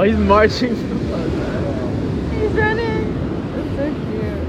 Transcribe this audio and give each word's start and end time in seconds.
Oh, 0.00 0.02
he's 0.02 0.16
marching. 0.16 0.74
He's 0.74 2.52
running. 2.52 3.04
That's 3.52 3.76
so 3.76 3.84
cute. 3.92 4.46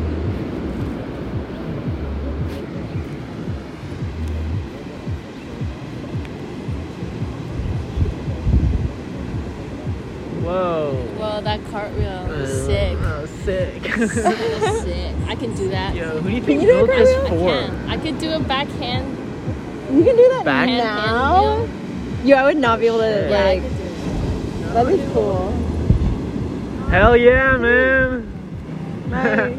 Whoa. 10.42 11.06
Well, 11.20 11.42
that 11.42 11.60
cartwheel 11.66 12.32
is 12.32 12.50
uh, 12.50 12.66
sick. 12.66 12.98
Oh, 13.02 13.26
sick. 13.44 13.82
That's 13.84 14.82
sick. 14.84 15.16
I 15.28 15.36
can 15.36 15.54
do 15.54 15.68
that. 15.68 15.94
Yo, 15.96 16.22
who 16.22 16.30
do 16.30 16.36
you 16.38 16.42
think 16.42 16.62
you 16.62 16.68
built 16.70 16.90
a 16.90 16.94
this 16.94 17.26
I 17.26 17.28
for? 17.28 17.36
can. 17.50 17.90
I 17.90 17.98
could 17.98 18.20
do 18.20 18.32
a 18.32 18.40
backhand. 18.40 19.18
You 19.98 20.06
can 20.06 20.16
do 20.16 20.30
that 20.30 20.46
Back- 20.46 20.70
now. 20.70 21.68
Yo, 22.24 22.38
I 22.38 22.44
would 22.46 22.56
not 22.56 22.80
be 22.80 22.88
able 22.88 23.00
to 23.00 23.28
Yeah, 23.30 23.38
I 23.38 23.56
like. 23.60 23.81
Could 24.74 24.88
do 24.88 24.94
it. 24.94 24.98
That'd 24.98 25.14
cool. 25.14 25.52
Hell 26.90 27.18
yeah, 27.18 27.58
man. 27.58 29.10
Nice. 29.10 29.58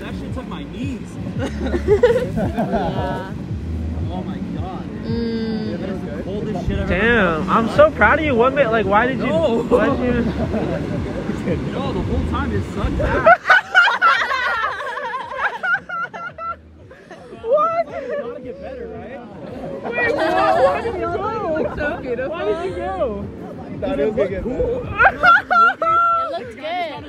That 0.00 0.14
shit 0.14 0.34
took 0.34 0.46
my 0.48 0.62
knees. 0.64 1.08
Yeah. 2.36 3.32
Oh 4.10 4.22
my 4.22 4.36
god. 4.38 4.84
Mm. 5.04 5.80
That's 5.80 6.16
the 6.16 6.22
coldest 6.22 6.66
shit 6.68 6.78
ever 6.78 6.88
Damn, 6.88 7.50
I'm 7.50 7.68
so 7.70 7.90
proud 7.90 8.20
of 8.20 8.24
you. 8.24 8.34
One 8.36 8.54
bit, 8.54 8.68
like, 8.68 8.86
why 8.86 9.06
did 9.08 9.18
you? 9.18 9.26
No. 9.26 9.62
Why 9.64 9.88
did 9.96 9.98
you? 10.14 10.22
No, 11.72 11.92
the 11.92 12.00
whole 12.00 12.24
time 12.30 12.52
it 12.52 12.62
sucked 12.72 13.00
ass. 13.00 13.40
What? 17.42 17.86
gotta 17.86 18.40
get 18.40 18.60
better, 18.62 18.86
right? 18.88 19.20
Wait, 19.84 20.14
why 20.14 20.80
did 20.80 20.94
you 20.94 21.00
You 21.00 21.06
look 21.08 21.76
so 21.76 22.00
beautiful. 22.00 22.30
Why 22.30 22.44
did 22.44 22.70
you 22.70 22.76
go? 22.76 23.28
Thought 23.80 24.00
it 24.00 24.06
was 24.06 24.16
gonna 24.16 24.30
get 24.30 24.42
cool. 24.42 24.86
It 24.86 26.38
looks 26.38 26.54
good. 26.54 27.04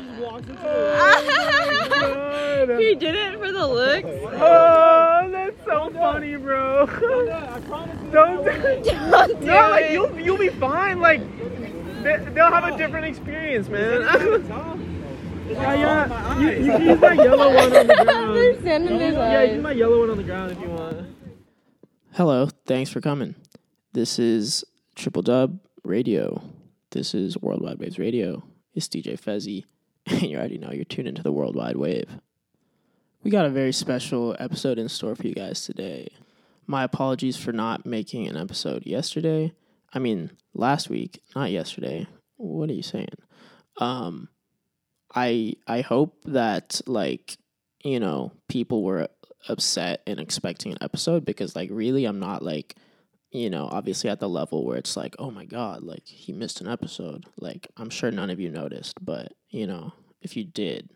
He 2.78 2.96
did 2.96 3.16
it 3.16 3.40
for 3.40 3.52
the 3.52 3.68
looks. 3.68 4.08
Oh, 4.08 5.30
that's 5.32 5.66
so 5.66 5.90
funny, 5.92 6.36
bro. 6.36 6.84
I 6.84 7.60
promise 7.62 7.98
you. 8.04 8.12
Don't. 8.12 8.46
Don't 8.46 9.40
do 9.40 9.46
No, 9.46 9.70
like 9.70 9.92
you'll 9.92 10.20
you'll 10.20 10.38
be 10.38 10.50
fine. 10.50 11.00
Like 11.00 11.22
they, 12.04 12.18
they'll 12.34 12.52
have 12.52 12.66
a 12.66 12.78
different 12.78 13.06
experience, 13.06 13.70
man. 13.70 14.02
yeah, 15.50 15.74
yeah. 15.74 16.40
You, 16.40 16.50
you 16.50 16.72
can 16.72 16.82
use 16.86 17.00
my 17.02 17.14
yellow 17.14 17.54
one 17.54 17.76
on 17.76 17.88
the 17.88 17.94
ground. 18.04 18.36
There's 18.36 18.64
sand 18.64 18.90
in 18.90 19.00
his 19.00 19.14
Yeah, 19.16 19.44
use 19.44 19.64
my 19.64 19.72
yellow 19.72 20.00
one 20.02 20.10
on 20.10 20.18
the 20.18 20.24
ground 20.24 20.52
if 20.52 20.60
you 20.60 20.70
want. 20.70 21.08
Hello, 22.14 22.50
thanks 22.66 22.90
for 22.90 23.00
coming. 23.02 23.36
This 23.94 24.20
is 24.20 24.66
Triple 24.96 25.22
Dub 25.22 25.60
Radio. 25.84 26.42
This 26.92 27.14
is 27.14 27.38
Worldwide 27.42 27.80
Waves 27.80 27.98
Radio. 28.00 28.44
It's 28.74 28.88
DJ 28.88 29.20
Faizy, 29.20 29.64
and 29.64 29.66
you 30.22 30.38
already 30.38 30.58
know 30.58 30.72
you're 30.72 30.86
tuned 30.86 31.08
into 31.08 31.24
the 31.24 31.32
Worldwide 31.32 31.78
Wave. 31.78 32.10
We 33.24 33.32
got 33.32 33.46
a 33.46 33.50
very 33.50 33.74
special 33.74 34.36
episode 34.38 34.78
in 34.78 34.88
store 34.88 35.16
for 35.16 35.26
you 35.26 35.34
guys 35.34 35.64
today. 35.66 36.10
My 36.68 36.84
apologies 36.84 37.38
for 37.38 37.52
not 37.52 37.86
making 37.86 38.28
an 38.28 38.38
episode 38.38 38.86
yesterday. 38.86 39.54
I 39.94 40.00
mean, 40.00 40.32
last 40.54 40.90
week, 40.90 41.24
not 41.36 41.50
yesterday. 41.52 42.08
What 42.38 42.70
are 42.70 42.74
you 42.74 42.84
saying? 42.84 43.16
Um, 43.78 44.30
I 45.14 45.56
I 45.66 45.82
hope 45.82 46.18
that 46.26 46.82
like 46.86 47.38
you 47.84 48.00
know 48.00 48.32
people 48.48 48.84
were 48.84 49.08
upset 49.48 50.02
and 50.06 50.20
expecting 50.20 50.72
an 50.72 50.78
episode 50.82 51.26
because 51.26 51.56
like 51.56 51.70
really 51.72 52.06
I'm 52.06 52.20
not 52.20 52.44
like 52.44 52.76
you 53.32 53.50
know 53.50 53.68
obviously 53.72 54.10
at 54.10 54.20
the 54.20 54.30
level 54.30 54.66
where 54.66 54.78
it's 54.78 54.96
like 54.96 55.16
oh 55.20 55.32
my 55.32 55.46
god 55.46 55.84
like 55.84 56.06
he 56.06 56.32
missed 56.34 56.62
an 56.62 56.68
episode. 56.68 57.26
Like 57.40 57.68
I'm 57.78 57.90
sure 57.90 58.12
none 58.12 58.30
of 58.30 58.40
you 58.40 58.50
noticed 58.50 59.04
but 59.04 59.34
you 59.50 59.68
know 59.68 59.94
if 60.22 60.36
you 60.36 60.44
did 60.44 60.90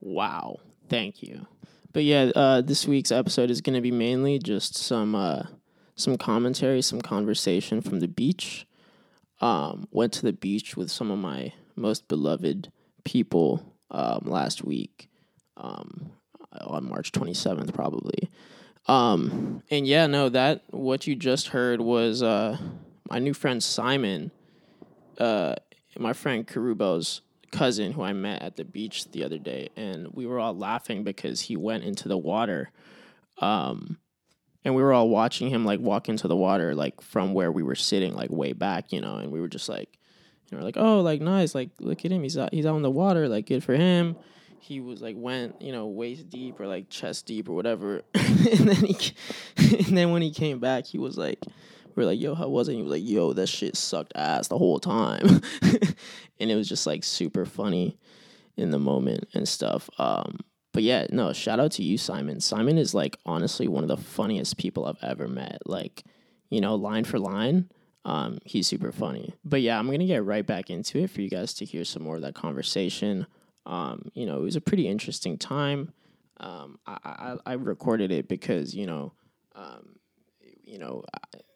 wow 0.00 0.58
thank 0.88 1.22
you. 1.22 1.46
But 1.92 2.04
yeah 2.04 2.30
uh, 2.34 2.60
this 2.60 2.86
week's 2.86 3.12
episode 3.12 3.50
is 3.50 3.60
going 3.60 3.74
to 3.74 3.80
be 3.80 3.92
mainly 3.92 4.38
just 4.38 4.76
some 4.76 5.14
uh, 5.14 5.44
some 5.94 6.16
commentary 6.18 6.82
some 6.82 7.00
conversation 7.00 7.80
from 7.80 8.00
the 8.00 8.08
beach. 8.08 8.66
Um, 9.38 9.86
went 9.90 10.14
to 10.14 10.22
the 10.22 10.32
beach 10.32 10.78
with 10.78 10.90
some 10.90 11.10
of 11.10 11.18
my 11.18 11.52
most 11.76 12.08
beloved 12.08 12.72
people 13.04 13.76
um, 13.90 14.22
last 14.24 14.64
week 14.64 15.08
um, 15.56 16.10
on 16.60 16.88
March 16.88 17.12
27th, 17.12 17.72
probably. 17.74 18.30
Um, 18.88 19.62
and 19.70 19.86
yeah, 19.86 20.06
no, 20.06 20.28
that 20.28 20.62
what 20.70 21.06
you 21.06 21.16
just 21.16 21.48
heard 21.48 21.80
was 21.80 22.22
uh, 22.22 22.56
my 23.10 23.18
new 23.18 23.34
friend 23.34 23.62
Simon, 23.62 24.30
uh, 25.18 25.56
my 25.98 26.12
friend 26.12 26.46
Kirubel's 26.46 27.22
cousin, 27.50 27.92
who 27.92 28.02
I 28.02 28.12
met 28.12 28.42
at 28.42 28.56
the 28.56 28.64
beach 28.64 29.10
the 29.10 29.24
other 29.24 29.38
day, 29.38 29.70
and 29.76 30.08
we 30.12 30.26
were 30.26 30.38
all 30.38 30.56
laughing 30.56 31.04
because 31.04 31.40
he 31.40 31.56
went 31.56 31.84
into 31.84 32.08
the 32.08 32.18
water. 32.18 32.70
Um, 33.38 33.98
and 34.66 34.74
we 34.74 34.82
were 34.82 34.92
all 34.92 35.08
watching 35.08 35.48
him 35.48 35.64
like 35.64 35.78
walk 35.78 36.08
into 36.08 36.26
the 36.26 36.36
water 36.36 36.74
like 36.74 37.00
from 37.00 37.34
where 37.34 37.52
we 37.52 37.62
were 37.62 37.76
sitting 37.76 38.14
like 38.14 38.30
way 38.30 38.52
back 38.52 38.92
you 38.92 39.00
know 39.00 39.16
and 39.16 39.30
we 39.30 39.40
were 39.40 39.48
just 39.48 39.68
like 39.68 39.96
you 40.50 40.58
know 40.58 40.64
like 40.64 40.76
oh 40.76 41.00
like 41.02 41.20
nice 41.20 41.54
like 41.54 41.70
look 41.78 42.04
at 42.04 42.10
him 42.10 42.22
he's 42.22 42.36
out 42.36 42.52
he's 42.52 42.66
out 42.66 42.74
in 42.74 42.82
the 42.82 42.90
water 42.90 43.28
like 43.28 43.46
good 43.46 43.62
for 43.62 43.74
him 43.74 44.16
he 44.60 44.80
was 44.80 45.00
like 45.00 45.16
went 45.18 45.60
you 45.60 45.72
know 45.72 45.86
waist 45.86 46.28
deep 46.28 46.58
or 46.60 46.66
like 46.66 46.88
chest 46.88 47.26
deep 47.26 47.48
or 47.48 47.52
whatever 47.52 48.02
and 48.14 48.68
then 48.68 48.84
he 48.84 49.14
and 49.56 49.96
then 49.96 50.10
when 50.10 50.22
he 50.22 50.30
came 50.30 50.58
back 50.58 50.84
he 50.86 50.98
was 50.98 51.16
like 51.16 51.44
we 51.94 52.02
are 52.02 52.06
like 52.06 52.20
yo 52.20 52.34
how 52.34 52.48
was 52.48 52.68
it 52.68 52.72
and 52.72 52.78
he 52.78 52.82
was 52.82 52.92
like 52.92 53.08
yo 53.08 53.32
that 53.32 53.48
shit 53.48 53.76
sucked 53.76 54.12
ass 54.14 54.48
the 54.48 54.58
whole 54.58 54.78
time 54.78 55.40
and 56.40 56.50
it 56.50 56.54
was 56.54 56.68
just 56.68 56.86
like 56.86 57.04
super 57.04 57.44
funny 57.44 57.98
in 58.56 58.70
the 58.70 58.78
moment 58.78 59.26
and 59.34 59.48
stuff 59.48 59.88
um 59.98 60.38
but 60.76 60.82
yeah, 60.82 61.06
no, 61.10 61.32
shout 61.32 61.58
out 61.58 61.72
to 61.72 61.82
you, 61.82 61.96
Simon. 61.96 62.38
Simon 62.38 62.76
is 62.76 62.92
like 62.92 63.16
honestly 63.24 63.66
one 63.66 63.82
of 63.82 63.88
the 63.88 63.96
funniest 63.96 64.58
people 64.58 64.84
I've 64.84 65.02
ever 65.02 65.26
met. 65.26 65.62
Like, 65.64 66.04
you 66.50 66.60
know, 66.60 66.74
line 66.74 67.04
for 67.04 67.18
line, 67.18 67.70
um, 68.04 68.40
he's 68.44 68.66
super 68.66 68.92
funny. 68.92 69.32
But 69.42 69.62
yeah, 69.62 69.78
I'm 69.78 69.90
gonna 69.90 70.04
get 70.04 70.22
right 70.22 70.46
back 70.46 70.68
into 70.68 70.98
it 70.98 71.08
for 71.08 71.22
you 71.22 71.30
guys 71.30 71.54
to 71.54 71.64
hear 71.64 71.82
some 71.82 72.02
more 72.02 72.16
of 72.16 72.20
that 72.20 72.34
conversation. 72.34 73.26
Um, 73.66 74.10
you 74.14 74.26
know, 74.26 74.38
it 74.38 74.42
was 74.42 74.56
a 74.56 74.60
pretty 74.60 74.88
interesting 74.88 75.36
time. 75.36 75.92
Um, 76.38 76.78
I, 76.86 76.98
I, 77.04 77.36
I 77.46 77.52
recorded 77.54 78.12
it 78.12 78.28
because 78.28 78.74
you 78.74 78.86
know, 78.86 79.12
um, 79.54 79.96
you 80.64 80.78
know, 80.78 81.04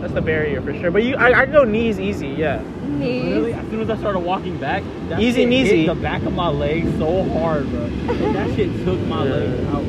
That's 0.00 0.14
the 0.14 0.20
barrier 0.20 0.60
for 0.60 0.74
sure. 0.74 0.90
But 0.90 1.04
you, 1.04 1.14
I, 1.16 1.42
I 1.42 1.46
go 1.46 1.62
knees 1.64 2.00
easy, 2.00 2.26
yeah. 2.28 2.60
Knees. 2.82 3.24
Literally, 3.24 3.52
as 3.54 3.70
soon 3.70 3.80
as 3.82 3.88
I 3.90 3.96
started 3.98 4.18
walking 4.18 4.58
back, 4.58 4.82
that 5.08 5.20
Easy 5.20 5.42
shit 5.42 5.48
kneesy. 5.48 5.76
hit 5.84 5.86
the 5.86 5.94
back 5.94 6.22
of 6.22 6.32
my 6.32 6.48
leg 6.48 6.84
so 6.98 7.22
hard, 7.30 7.68
bro. 7.70 7.88
That 8.32 8.54
shit 8.56 8.84
took 8.84 8.98
my 9.06 9.22
leg 9.22 9.64
out. 9.66 9.84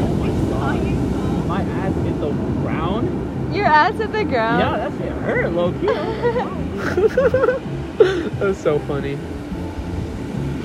Oh 0.00 0.14
my 0.18 0.28
god. 0.50 1.46
My 1.46 1.60
ass 1.62 1.94
hit 1.96 2.18
the 2.20 2.30
ground. 2.62 3.47
Your 3.58 3.66
ass 3.66 3.98
at 4.00 4.12
the 4.12 4.24
ground. 4.24 4.60
Yeah, 4.60 4.76
that 4.88 4.92
shit 4.98 5.12
hurt, 5.22 5.52
low 5.52 5.72
key. 5.72 5.86
That's 8.38 8.58
so 8.58 8.78
funny. 8.80 9.16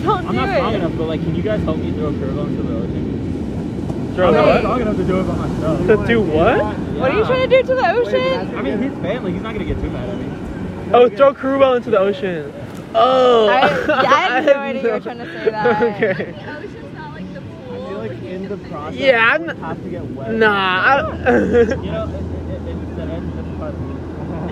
Don't 0.04 0.25
I'm 0.28 0.31
do 0.31 0.34
not 0.34 0.50
it. 0.50 0.56
strong 0.57 0.74
enough, 0.75 0.92
but 0.98 1.06
like, 1.07 1.22
can 1.22 1.34
you 1.36 1.42
guys 1.42 1.63
help 1.63 1.78
me 1.78 1.92
throw 1.94 2.10
a 2.10 2.12
curveball 2.13 2.48
into 2.50 2.62
the 2.63 2.75
ocean? 2.78 4.13
Throw 4.16 4.28
I'm 4.28 4.34
not 4.36 4.45
what? 4.45 4.60
strong 4.60 4.81
enough 4.81 4.98
to 4.98 5.04
do 5.06 5.19
it 5.22 5.24
by 5.24 5.36
myself. 5.36 5.88
To 5.88 6.06
do 6.07 6.22
what? 6.22 6.63
What 7.00 7.12
are 7.12 7.18
you 7.18 7.25
trying 7.25 7.50
to 7.50 7.56
do 7.62 7.68
to 7.68 7.75
the 7.75 7.90
ocean? 7.94 8.56
I 8.56 8.62
mean, 8.62 8.78
his 8.78 8.94
family, 9.01 9.31
he's 9.34 9.42
not 9.42 9.54
gonna 9.54 9.66
get 9.66 9.80
too 9.81 9.90
mad 9.90 10.07
at 10.10 10.18
me. 10.19 10.28
Oh, 10.94 11.10
throw 11.10 11.34
Kirubel 11.34 11.78
into 11.78 11.90
the 11.90 11.98
ocean. 11.98 12.54
Oh, 12.94 13.48
I, 13.50 13.62
I 14.06 14.06
had 14.06 14.45
no 14.45 14.54
idea 14.54 14.84
you 14.84 14.90
were 14.92 15.00
trying 15.00 15.18
to 15.18 15.25
say 15.25 15.50
that. 15.50 15.81
Okay. 15.95 16.36
I 16.38 16.62
feel 17.90 17.98
like 17.98 18.12
in 18.22 18.48
the 18.50 18.57
process, 18.69 19.00
Yeah, 19.00 19.25
I'm- 19.31 19.50
it 19.50 19.57
has 19.57 19.78
to 19.80 19.90
get 19.90 20.06
wet. 20.12 20.31
Nah. 20.36 20.48
I- 20.50 21.00
You 21.00 21.92
know, 21.92 22.07
it, 22.07 22.13
it, 22.13 22.68
it, 22.68 22.78
it's 22.78 22.95
the 22.95 23.01
end 23.01 23.40
of 23.40 23.45
the 23.45 23.57
part. 23.57 23.74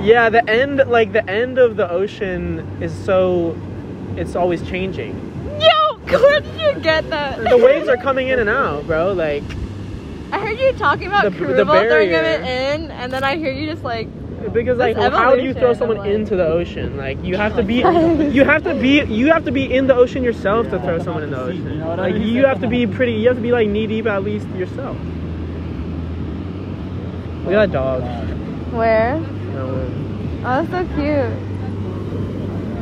Yeah, 0.01 0.29
the 0.29 0.47
end, 0.49 0.77
like 0.87 1.11
the 1.13 1.27
end 1.29 1.57
of 1.57 1.75
the 1.77 1.89
ocean 1.89 2.59
is 2.81 2.93
so, 2.93 3.55
it's 4.15 4.35
always 4.35 4.61
changing. 4.67 5.13
Yo, 5.59 5.95
where 6.19 6.39
did 6.41 6.59
you 6.59 6.81
get 6.81 7.09
that? 7.09 7.37
The 7.49 7.57
waves 7.57 7.87
are 7.87 7.97
coming 7.97 8.29
in 8.29 8.39
and 8.39 8.49
out, 8.49 8.85
bro. 8.87 9.13
Like 9.13 9.43
I 10.31 10.39
heard 10.39 10.59
you 10.59 10.73
talking 10.73 11.07
about 11.07 11.23
The- 11.25 11.29
the, 11.31 11.45
the 11.47 11.65
throwing 11.65 11.67
barrier. 11.87 12.19
it 12.21 12.41
in, 12.41 12.91
and 12.91 13.11
then 13.11 13.23
I 13.23 13.35
hear 13.37 13.51
you 13.51 13.69
just 13.69 13.83
like, 13.83 14.07
because 14.53 14.77
like 14.79 14.95
That's 14.95 15.15
how 15.15 15.35
do 15.35 15.43
you 15.43 15.53
throw 15.53 15.73
someone 15.73 15.97
like- 15.99 16.09
into 16.09 16.35
the 16.35 16.47
ocean? 16.47 16.97
Like 16.97 17.23
you 17.23 17.35
have 17.37 17.55
to 17.57 17.63
be, 17.63 17.75
you 18.33 18.43
have 18.43 18.63
to 18.63 18.73
be, 18.73 19.01
you 19.03 19.27
have 19.31 19.45
to 19.45 19.51
be 19.51 19.71
in 19.73 19.87
the 19.87 19.95
ocean 19.95 20.23
yourself 20.23 20.69
to 20.71 20.79
throw 20.79 20.97
someone 21.03 21.23
in 21.23 21.31
the 21.31 21.37
You 21.37 21.43
ocean. 21.61 21.79
know 21.79 21.95
Like 21.95 22.15
you 22.15 22.45
have 22.45 22.59
to 22.61 22.67
be 22.67 22.87
pretty, 22.87 23.13
you 23.13 23.27
have 23.27 23.37
to 23.37 23.43
be 23.43 23.51
like 23.51 23.67
knee 23.67 23.85
deep 23.87 24.07
at 24.07 24.23
least 24.23 24.47
yourself. 24.49 24.97
Look 27.45 27.53
at 27.53 27.71
that 27.71 27.71
dog. 27.71 28.01
where? 28.73 29.21
No, 29.53 29.87
Oh, 30.43 30.65
that's 30.65 30.69
so 30.71 30.95
cute. 30.95 31.31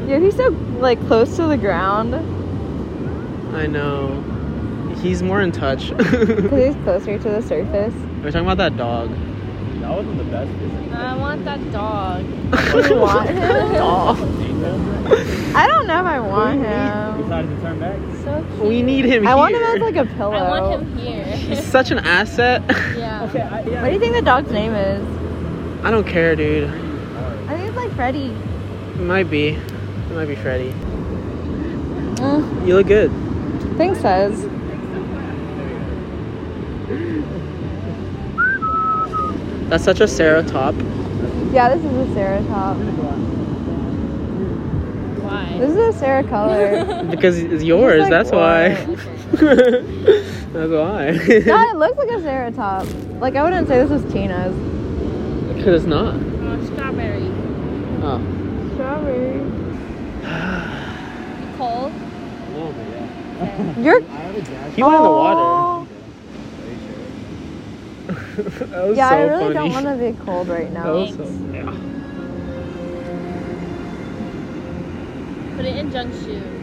Yeah, 0.10 0.19
he's 0.19 0.36
so 0.36 0.48
like 0.80 1.00
close 1.07 1.36
to 1.36 1.44
the 1.48 1.57
ground 1.57 2.16
I 3.56 3.66
know. 3.68 4.24
He's 5.01 5.21
more 5.24 5.42
in 5.42 5.51
touch. 5.51 5.89
because 5.98 6.51
he's 6.75 6.83
closer 6.83 7.18
to 7.18 7.30
the 7.30 7.42
surface. 7.42 7.94
We're 7.94 8.25
we 8.25 8.31
talking 8.31 8.42
about 8.48 8.57
that 8.57 8.77
dog. 8.77 9.10
That 9.81 9.92
wasn't 9.95 10.18
the 10.18 10.24
best 10.25 10.51
visit. 10.51 10.94
I 10.94 11.16
want 11.18 11.45
that 11.45 11.71
dog. 11.71 12.25
You 12.89 12.95
want 13.00 13.30
him? 13.38 13.74
Dog. 13.74 14.18
I 15.56 15.66
don't 15.68 15.88
know 15.88 16.00
if 16.00 16.06
I 16.06 16.19
want 16.19 16.60
him. 16.66 17.21
Decided 17.24 17.50
to 17.56 17.62
turn 17.62 17.80
back. 17.80 17.98
So 18.24 18.45
cute. 18.56 18.68
We 18.68 18.81
need 18.81 19.06
him 19.06 19.25
I 19.25 19.31
here. 19.31 19.38
want 19.38 19.56
him 19.56 19.62
as 19.63 19.80
like 19.80 19.95
a 19.95 20.06
pillow. 20.16 20.33
I 20.33 20.60
want 20.60 20.81
him 20.83 20.98
here. 20.98 21.25
He's 21.25 21.63
such 21.63 21.92
an 21.92 22.00
asset. 22.00 22.62
yeah. 22.98 23.24
Okay, 23.30 23.42
I, 23.42 23.62
yeah. 23.63 23.81
What 23.81 23.88
do 23.88 23.94
you 23.94 24.00
think 24.00 24.13
the 24.16 24.21
dog's 24.21 24.51
name 24.51 24.74
is? 24.74 25.19
I 25.83 25.91
don't 25.91 26.05
care, 26.05 26.35
dude. 26.35 26.69
I 26.69 27.55
think 27.55 27.67
it's 27.67 27.75
like 27.77 27.91
Freddy. 27.93 28.27
It 28.95 28.99
might 29.01 29.29
be. 29.29 29.49
It 29.49 30.11
might 30.11 30.25
be 30.27 30.35
Freddy. 30.35 30.71
Mm, 32.19 32.67
You 32.67 32.75
look 32.75 32.87
good. 32.87 33.11
thanks, 33.77 33.99
says. 34.01 34.47
That's 39.69 39.83
such 39.83 39.99
a 39.99 40.07
Sara 40.07 40.41
top. 40.43 40.73
Yeah, 41.53 41.75
this 41.75 41.83
is 41.85 42.09
a 42.09 42.13
Sara 42.13 42.43
top. 42.47 42.75
Why? 45.21 45.57
This 45.59 45.71
is 45.71 45.95
a 45.95 45.99
Sara 45.99 46.23
color. 46.23 47.05
Because 47.09 47.37
it's 47.37 47.63
yours, 47.63 48.01
like, 48.01 48.09
that's 48.09 48.31
why. 48.31 48.73
what? 48.73 48.97
that's 50.53 50.71
why. 50.71 51.11
no, 51.45 51.69
it 51.69 51.75
looks 51.77 51.97
like 51.97 52.09
a 52.09 52.21
Sara 52.21 52.51
top. 52.51 52.87
Like 53.19 53.35
I 53.35 53.43
wouldn't 53.43 53.67
say 53.67 53.83
this 53.85 53.91
is 54.03 54.11
Tina's. 54.11 54.55
Because 55.69 55.83
it's 55.83 55.89
not. 55.92 56.16
Oh, 56.16 56.66
strawberry. 56.66 57.30
Oh. 58.01 58.19
Strawberry. 58.74 59.38
You 61.42 61.57
cold? 61.57 61.92
A 61.94 62.50
little 62.54 62.71
bit, 62.71 62.88
yeah. 62.89 63.80
You're. 63.80 64.01
He 64.01 64.81
went 64.81 64.95
in 64.95 65.04
the 65.04 65.10
water. 65.12 65.39
Oh. 65.39 65.88
that 68.07 68.88
was 68.88 68.98
Yeah, 68.98 69.10
so 69.10 69.16
I 69.16 69.21
really 69.21 69.44
funny. 69.44 69.54
don't 69.54 69.71
want 69.71 69.86
to 69.86 70.12
be 70.12 70.25
cold 70.25 70.48
right 70.48 70.71
now. 70.71 70.92
was 70.92 71.13
so, 71.13 71.24
yeah. 71.54 71.66
Put 75.56 75.66
it 75.66 75.75
in 75.75 75.92
junk 75.92 76.12
shoe. 76.16 76.58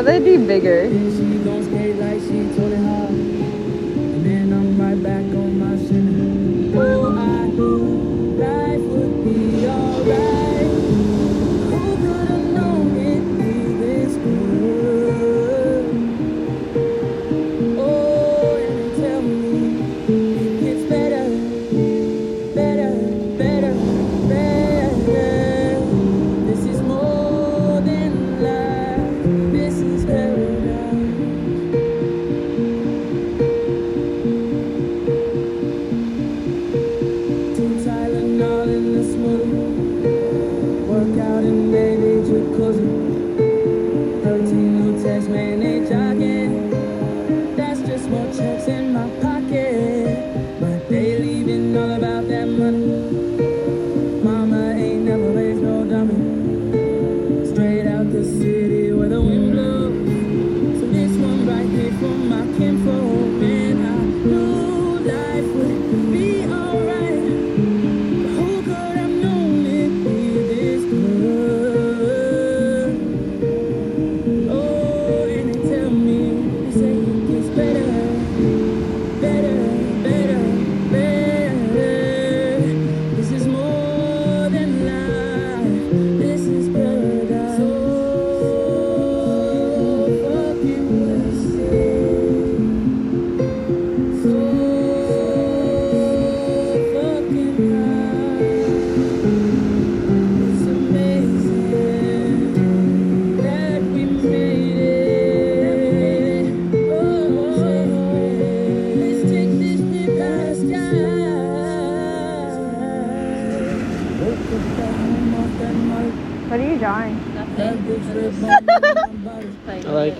Sorry, 0.00 0.18
they'd 0.18 0.38
be 0.38 0.46
bigger. 0.46 1.69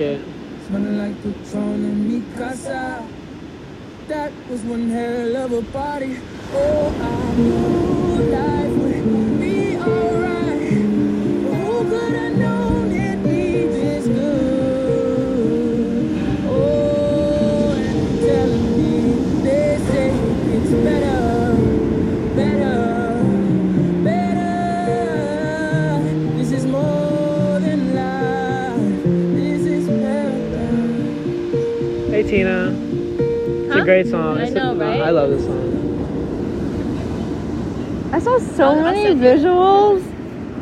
It. 0.01 0.25
Smelling 0.67 0.99
like 0.99 1.17
Patron 1.23 1.85
and 1.85 2.11
Mikasa. 2.11 3.07
That 4.09 4.33
was 4.49 4.63
one 4.63 4.89
hell 4.91 5.37
of 5.37 5.53
a 5.53 5.63
party. 5.71 6.19
Oh, 6.53 6.89
I 7.01 7.35
knew 7.37 8.33
life 8.33 9.40
great 34.03 34.11
song. 34.11 34.39
I 34.39 34.43
It's 34.43 34.53
a- 34.53 34.55
know, 34.55 34.75
right? 34.77 35.01
I 35.03 35.11
love 35.11 35.31
this 35.31 35.45
song. 35.45 35.77
I 38.13 38.19
saw 38.19 38.39
so 38.39 38.65
I'll- 38.65 38.71
I'll 38.79 38.83
many 38.85 39.03
send 39.05 39.21
visuals. 39.21 40.03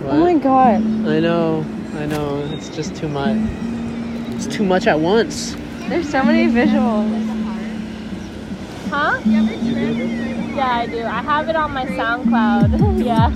What? 0.03 0.15
Oh 0.15 0.21
my 0.21 0.35
god. 0.35 0.83
I 1.07 1.21
know. 1.21 1.65
I 2.01 2.07
know. 2.07 2.43
It's 2.53 2.69
just 2.69 2.95
too 2.97 3.09
much. 3.09 3.37
It's 4.35 4.47
too 4.47 4.65
much 4.65 4.87
at 4.87 4.99
once. 5.01 5.57
There's 5.89 6.09
so 6.09 6.23
many 6.23 6.49
visuals. 6.49 7.11
Huh? 8.91 9.19
Yeah, 9.25 10.81
I 10.81 10.87
do. 10.87 11.05
I 11.05 11.23
have 11.23 11.49
it 11.49 11.57
on 11.57 11.73
my 11.73 11.87
SoundCloud. 11.87 12.71
yeah. 13.05 13.31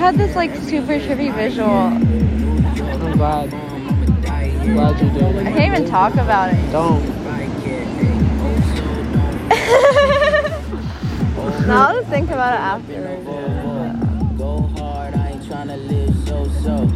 Had 0.00 0.16
this 0.16 0.34
like 0.34 0.54
super 0.54 0.98
trippy 0.98 1.30
visual. 1.34 1.68
I'm 1.68 3.12
glad. 3.18 3.52
I'm 3.52 4.74
glad 4.74 4.98
you 4.98 5.08
I 5.40 5.52
can't 5.52 5.76
even 5.76 5.90
talk 5.90 6.14
about 6.14 6.54
it. 6.54 6.72
Don't. 6.72 7.20
No, 11.66 11.76
I'll 11.76 11.94
just 11.94 12.08
think 12.08 12.30
about 12.30 12.54
it 12.54 12.60
afterwards. 12.60 13.26
Go 14.38 14.62
hard, 14.78 15.14
I 15.14 15.28
ain't 15.28 15.42
tryna 15.42 15.76
live 15.86 16.14
so 16.26 16.48
so. 16.64 16.88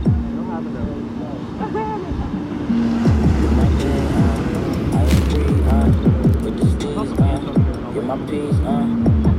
My 8.05 8.19
peace, 8.27 8.55
uh, 8.67 8.85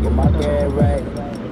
get 0.02 0.12
my 0.12 0.28
bread 0.32 0.74
right, 0.74 1.04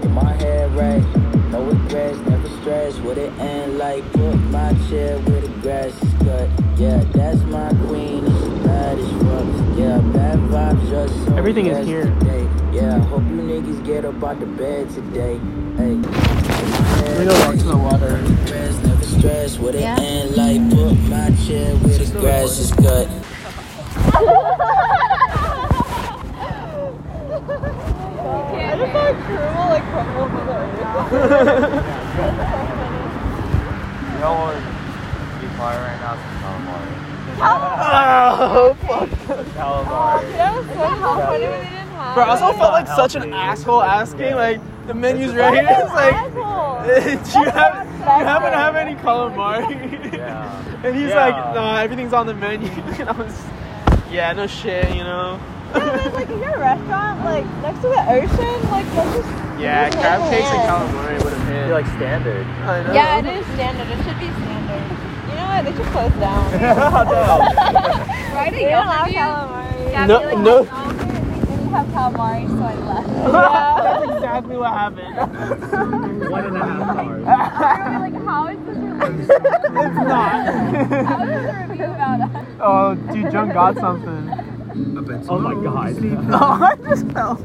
get 0.02 0.12
my 0.12 0.34
head 0.34 0.76
right. 0.76 1.23
No 1.54 1.64
regrets, 1.66 2.18
never 2.28 2.50
stress. 2.62 2.96
What 2.98 3.20
it 3.20 3.32
end 3.40 3.78
like? 3.78 4.04
Put 4.14 4.36
my 4.50 4.74
chair 4.90 5.20
where 5.20 5.40
the 5.42 5.48
grass 5.62 5.94
is 6.02 6.14
cut. 6.26 6.50
Yeah, 6.80 7.04
that's 7.14 7.42
my 7.44 7.70
queen, 7.86 8.26
and 8.26 8.40
she 8.40 8.50
bad 8.68 8.98
as 8.98 9.10
fuck. 9.22 9.78
Yeah, 9.78 10.00
bad 10.18 10.40
vibes 10.50 10.90
just 10.90 11.14
so 11.28 11.36
Everything 11.36 11.68
is 11.68 11.86
here. 11.86 12.08
yesterday. 12.08 12.50
Yeah, 12.74 12.98
hope 13.02 13.22
you 13.26 13.38
niggas 13.38 13.86
get 13.86 14.04
up 14.04 14.24
out 14.24 14.40
the 14.40 14.48
bed 14.48 14.90
today. 14.90 15.38
Hey. 15.78 15.94
Let 15.94 17.20
me 17.20 17.26
go 17.26 17.46
walk 17.46 17.58
to 17.58 17.64
the 17.66 17.78
water. 17.78 18.46
Stress, 18.48 18.78
never 18.84 19.04
stress. 19.04 19.60
What 19.60 19.76
it 19.76 19.82
Yeah. 19.82 20.00
end 20.00 20.36
like? 20.36 20.70
Put 20.72 20.98
my 21.08 21.30
chair 21.46 21.76
where 21.76 22.00
the 22.00 22.20
grass 22.20 22.58
is 22.58 22.72
cut. 22.72 23.08
I 28.66 28.76
just 28.76 28.92
saw 28.92 29.08
a 29.08 29.14
cruel 29.14 29.66
like 29.70 29.84
crumble 29.92 30.26
to 30.30 30.46
the 30.46 30.54
earth. 30.54 31.03
You 31.14 31.20
don't 34.20 34.38
want 34.40 34.58
to 34.58 34.64
be 35.42 35.48
quiet 35.56 35.80
right 35.80 36.00
now, 36.02 36.16
some 36.42 36.64
Oh, 37.46 38.76
fuck. 38.82 39.10
calamari. 39.10 39.88
Oh, 39.88 40.28
that 40.38 40.56
was 40.56 40.66
so 40.68 40.74
how 40.74 41.16
funny 41.20 41.44
when 41.48 41.52
they 41.60 41.70
didn't 41.70 41.88
have. 41.90 42.16
Bro, 42.16 42.24
I 42.24 42.26
also 42.40 42.58
felt 42.58 42.72
like 42.74 42.88
such 42.88 43.16
an 43.16 43.34
asshole 43.34 43.82
asking, 43.84 44.36
like, 44.36 44.60
the 44.88 44.94
menu's 44.94 45.34
right 45.36 45.54
here. 45.54 45.68
It's 45.70 45.92
like, 45.94 46.14
Asshole. 46.16 46.84
do 47.34 47.40
you, 47.40 47.46
have, 47.52 47.86
you 47.88 48.26
happen 48.26 48.52
to 48.52 48.58
have 48.58 48.76
any 48.76 48.96
calamari? 48.96 50.14
Yeah. 50.14 50.84
And 50.84 50.96
he's 50.96 51.10
Yeah. 51.10 51.26
like, 51.26 51.36
nah, 51.56 51.78
everything's 51.80 52.14
on 52.14 52.26
the 52.28 52.34
menu. 52.34 52.70
And 52.70 53.10
I 53.10 53.12
was, 53.14 53.40
yeah, 54.12 54.34
no 54.34 54.48
shit, 54.48 54.90
you 54.96 55.04
know? 55.04 55.40
Yeah, 55.74 55.98
there's 55.98 56.14
like, 56.14 56.30
is 56.30 56.40
there 56.40 56.56
a 56.56 56.60
restaurant 56.60 57.26
like 57.26 57.46
next 57.62 57.80
to 57.82 57.88
the 57.90 58.02
ocean? 58.12 58.70
Like, 58.72 58.88
let's 58.96 59.14
just. 59.18 59.30
Yeah, 59.60 59.90
just 59.90 59.98
crab 60.02 60.20
make 60.22 60.30
cakes 60.32 60.50
and 60.50 60.62
it. 60.62 60.68
calamari 60.70 61.24
would 61.24 61.34
have 61.34 61.48
hit. 61.48 61.66
You're 61.68 61.78
like 61.82 61.88
standard. 61.98 62.46
I 62.46 62.84
know. 62.84 62.94
Yeah, 62.94 63.20
it 63.20 63.26
is 63.26 63.46
standard. 63.54 63.88
It 63.88 64.04
should 64.04 64.20
be 64.20 64.30
standard. 64.34 64.86
You 65.30 65.36
know 65.40 65.46
what? 65.48 65.62
They 65.66 65.74
should 65.78 65.92
close 65.94 66.12
down. 66.20 66.44
Oh, 67.14 68.34
Writing 68.36 68.60
They 68.66 68.70
don't 68.72 68.88
up 68.88 68.94
have 68.94 69.06
review. 69.08 69.20
calamari. 69.20 69.92
Yeah, 69.92 70.06
No- 70.08 70.18
I 70.18 70.20
feel 70.20 70.30
like 70.30 70.38
no. 70.44 70.58
I 70.58 70.66
saw 70.66 70.90
it, 70.90 70.98
They 70.98 71.56
didn't 71.56 71.70
have 71.70 71.88
calamari, 71.88 72.48
so 72.50 72.64
I 72.64 72.76
left. 72.76 73.10
Yeah. 73.24 73.84
That's 73.84 74.12
exactly 74.16 74.58
what 74.58 74.72
happened. 74.74 75.16
One 76.30 76.46
and 76.46 76.58
a 76.58 76.60
half 76.66 76.98
hours. 76.98 77.26
I 77.26 77.30
was 77.90 78.12
like, 78.12 78.26
how 78.26 78.48
is 78.48 78.60
this 78.66 78.78
related? 78.78 79.20
it's 79.22 79.96
not. 80.04 81.06
How 81.06 81.24
is 81.24 81.30
the 81.30 81.66
review 81.70 81.86
about 81.86 82.20
us? 82.22 82.48
oh, 82.60 82.96
dude, 83.14 83.32
Jung 83.34 83.50
got 83.50 83.76
something. 83.78 84.30
Oh 84.76 85.38
my 85.40 85.54
god. 85.54 85.96
Oh, 86.34 86.58
I 86.64 86.76
just 86.88 87.06
fell. 87.12 87.38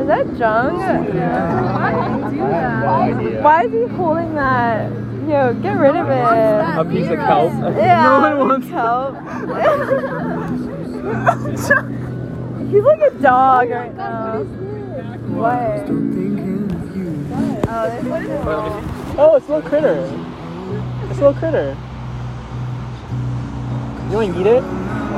Is 0.00 0.06
that 0.06 0.26
Jung? 0.38 0.76
Why 0.78 1.92
did 1.92 2.24
you 2.24 2.30
do 2.30 2.36
that? 2.46 3.42
Why 3.42 3.58
is 3.64 3.72
he 3.72 3.86
holding 3.96 4.34
that? 4.36 4.90
Yo, 5.28 5.52
get 5.54 5.76
rid 5.76 5.96
of 5.96 6.08
it. 6.08 6.78
A 6.78 6.84
piece 6.88 7.08
of 7.08 7.18
kelp. 7.18 7.52
Yeah, 7.76 8.02
No 8.04 8.20
one 8.20 8.38
wants 8.48 8.68
help. 8.68 9.16
He's 12.70 12.82
like 12.82 13.00
a 13.00 13.10
dog 13.20 13.70
right 13.70 13.94
now. 13.96 14.44
What? 15.34 15.88
Oh, 17.68 17.88
there's 17.88 18.04
what 18.04 18.22
is 18.22 18.30
it? 18.30 18.40
Oh, 19.18 19.34
it's 19.36 19.48
a 19.48 19.54
little 19.54 19.68
critter. 19.68 19.98
It's 21.10 21.18
a 21.18 21.22
little 21.22 21.34
critter. 21.34 21.76
You 24.10 24.16
want 24.16 24.34
to 24.34 24.40
eat 24.40 24.46
it? 24.46 24.62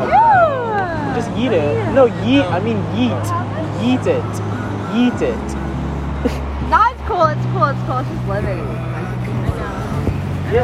Yeah. 0.06 1.14
Just 1.16 1.30
eat 1.38 1.52
it. 1.52 1.92
No, 1.94 2.06
yeet. 2.22 2.44
I 2.50 2.60
mean 2.60 2.76
yeet. 2.94 3.24
Yeet 3.82 4.06
it. 4.06 4.32
Yeet 4.94 5.20
it. 5.22 5.48
No, 6.68 6.84
it's 6.90 7.00
cool. 7.08 7.24
It's 7.24 7.46
cool. 7.46 7.64
It's 7.64 7.80
cool. 7.88 7.98
It's 7.98 8.08
just 8.10 8.28
living. 8.28 8.60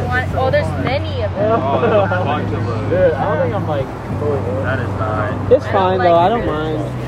Want- 0.05 0.33
oh, 0.35 0.49
there's 0.51 0.67
many 0.83 1.21
of 1.23 1.31
them. 1.33 1.51
Oh, 1.51 1.77
oh 1.77 1.81
there's 1.81 1.93
a 1.93 2.57
of 2.57 2.65
them. 2.65 2.89
Dude, 2.89 3.13
I 3.13 3.25
don't 3.25 3.41
think 3.43 3.55
I'm 3.55 3.67
like. 3.67 3.85
That 4.63 4.79
is 4.79 4.87
not. 4.99 5.51
It's 5.51 5.65
fine 5.67 5.97
like 5.99 6.07
though. 6.07 6.15
I 6.15 6.29
don't 6.29 6.45
mind. 6.45 7.01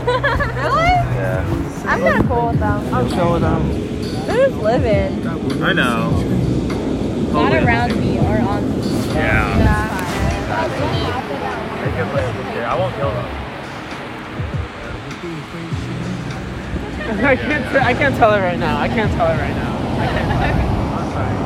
Really? 0.60 0.90
Yeah. 1.16 1.44
I'm 1.86 2.00
kind 2.00 2.20
of 2.20 2.26
cool 2.28 2.46
with 2.48 2.58
them. 2.58 2.94
I'm 2.94 3.08
chill 3.08 3.32
with 3.32 3.42
them. 3.42 3.62
They're 4.26 4.48
just 4.48 4.60
living. 4.62 5.26
I 5.62 5.72
know. 5.72 6.10
Not 7.32 7.52
around 7.52 8.00
me 8.00 8.18
or 8.18 8.38
on 8.40 8.68
me. 8.70 8.86
Yeah. 9.14 9.58
They 9.58 9.64
can 12.00 12.08
play 12.16 12.24
with 12.24 12.56
it. 12.56 12.64
I 12.64 12.74
won't 12.80 12.94
kill 12.96 13.12
them. 13.18 13.28
I 17.20 17.36
can't. 17.36 17.64
T- 17.72 17.78
I 17.78 17.92
can't 17.92 18.16
tell 18.16 18.32
it 18.32 18.40
right 18.40 18.58
now. 18.58 18.80
I 18.80 18.88
can't 18.88 19.12
tell 19.12 19.26
it 19.28 19.36
right 19.36 19.52
now. 19.52 19.72
I 20.00 20.08
can't 20.08 20.32
tell 20.32 20.48
it. 20.48 20.56
I'm 20.96 21.12
sorry. 21.12 21.36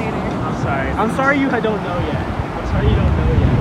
Later. 0.00 0.16
I'm 0.16 0.56
sorry. 0.64 0.88
I'm 0.96 1.12
sorry 1.16 1.36
you 1.38 1.50
I 1.50 1.60
don't 1.60 1.82
know 1.84 1.98
yet. 2.08 2.16
I'm 2.16 2.66
sorry 2.72 2.88
you 2.88 2.96
don't 2.96 3.12
know 3.12 3.28
yet. 3.44 3.56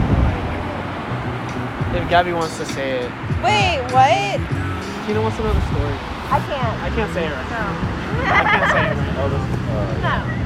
If 2.00 2.08
Gabbi 2.08 2.34
wants 2.34 2.56
to 2.60 2.66
say 2.66 3.04
it, 3.04 3.12
Wait, 3.44 3.82
what? 3.92 4.40
Tina 5.08 5.20
wants 5.22 5.36
to 5.38 5.44
know 5.44 5.52
the 5.52 5.66
story. 5.68 5.98
I 6.32 6.40
can't. 6.48 6.80
I 6.80 6.90
can't 6.96 7.12
say 7.14 7.26
it 7.28 7.32
right 7.36 7.50
now. 7.52 7.68
I 8.24 8.48
can't 8.48 8.72
say 8.72 8.84
it 8.88 8.96
right 8.96 9.16
now. 10.08 10.24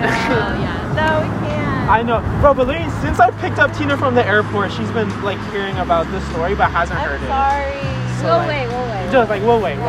This, 0.00 0.08
uh, 0.08 0.22
Oh, 0.32 0.56
yeah. 0.64 0.96
No, 0.96 1.08
we 1.20 1.28
can't. 1.46 1.69
I 1.88 2.02
know, 2.02 2.20
bro. 2.40 2.54
But 2.54 2.66
literally, 2.66 2.90
since 3.00 3.18
I 3.20 3.30
picked 3.40 3.58
up 3.58 3.72
Tina 3.76 3.96
from 3.96 4.14
the 4.14 4.24
airport, 4.26 4.72
she's 4.72 4.90
been 4.92 5.08
like 5.22 5.38
hearing 5.50 5.76
about 5.78 6.10
this 6.12 6.24
story, 6.30 6.54
but 6.54 6.70
hasn't 6.70 6.98
I'm 6.98 7.08
heard 7.08 7.22
it. 7.22 7.26
sorry. 7.26 7.80
So, 8.18 8.24
We'll 8.26 8.38
like, 8.38 8.48
wait, 8.48 8.68
we'll 8.68 8.88
wait. 9.04 9.12
Just 9.12 9.30
like, 9.30 9.42
we'll 9.42 9.60
wait, 9.60 9.76
we'll 9.78 9.86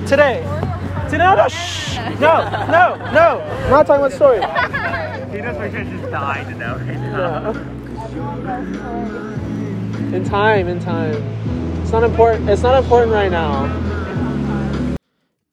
wait. 0.00 0.06
Today, 0.08 0.42
See, 1.10 1.18
no, 1.18 1.34
no, 1.34 1.48
shh. 1.48 1.96
No, 2.18 2.42
no, 2.70 2.96
no. 3.12 3.40
I'm 3.42 3.70
not 3.70 3.86
talking 3.86 4.00
about 4.04 4.10
the 4.10 4.16
story. 4.16 4.40
He 5.30 5.40
knows 5.42 5.56
we're 5.58 5.70
gonna 5.70 5.84
just 5.98 6.10
die 6.10 6.44
to 6.44 6.54
know 6.54 6.76
right 6.76 6.96
now. 6.96 7.50
In 10.16 10.24
time, 10.24 10.68
in 10.68 10.80
time. 10.80 11.14
It's 11.82 11.92
not 11.92 12.04
important. 12.04 12.48
It's 12.48 12.62
not 12.62 12.82
important 12.82 13.12
right 13.12 13.30
now. 13.30 13.66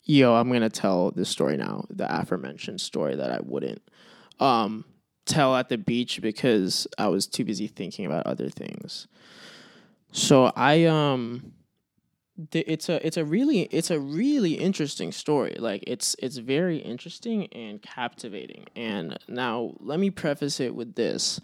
Yo, 0.04 0.34
I'm 0.36 0.52
gonna 0.52 0.70
tell 0.70 1.12
this 1.12 1.30
story 1.30 1.58
now. 1.58 1.86
The 1.90 2.06
aforementioned 2.22 2.80
story 2.82 3.16
that 3.16 3.30
I 3.32 3.40
wouldn't 3.44 3.82
um, 4.40 4.86
tell 5.26 5.56
at 5.56 5.70
the 5.70 5.78
beach 5.78 6.22
because 6.22 6.88
I 6.98 7.08
was 7.08 7.28
too 7.28 7.46
busy 7.46 7.68
thinking 7.68 8.06
about 8.06 8.26
other 8.26 8.50
things. 8.50 9.08
So 10.12 10.52
I 10.56 10.86
um, 10.86 11.54
th- 12.52 12.66
it's 12.68 12.90
a 12.90 13.06
it's 13.06 13.18
a 13.18 13.26
really 13.26 13.62
it's 13.64 13.92
a 13.92 14.00
really 14.00 14.54
interesting 14.54 15.12
story. 15.12 15.56
Like 15.58 15.84
it's 15.88 16.16
it's 16.20 16.38
very 16.38 16.78
interesting 16.78 17.48
and 17.48 17.82
captivating. 17.82 18.66
And 18.76 19.18
now 19.28 19.76
let 19.80 20.00
me 20.00 20.10
preface 20.10 20.60
it 20.60 20.76
with 20.76 20.96
this. 20.96 21.40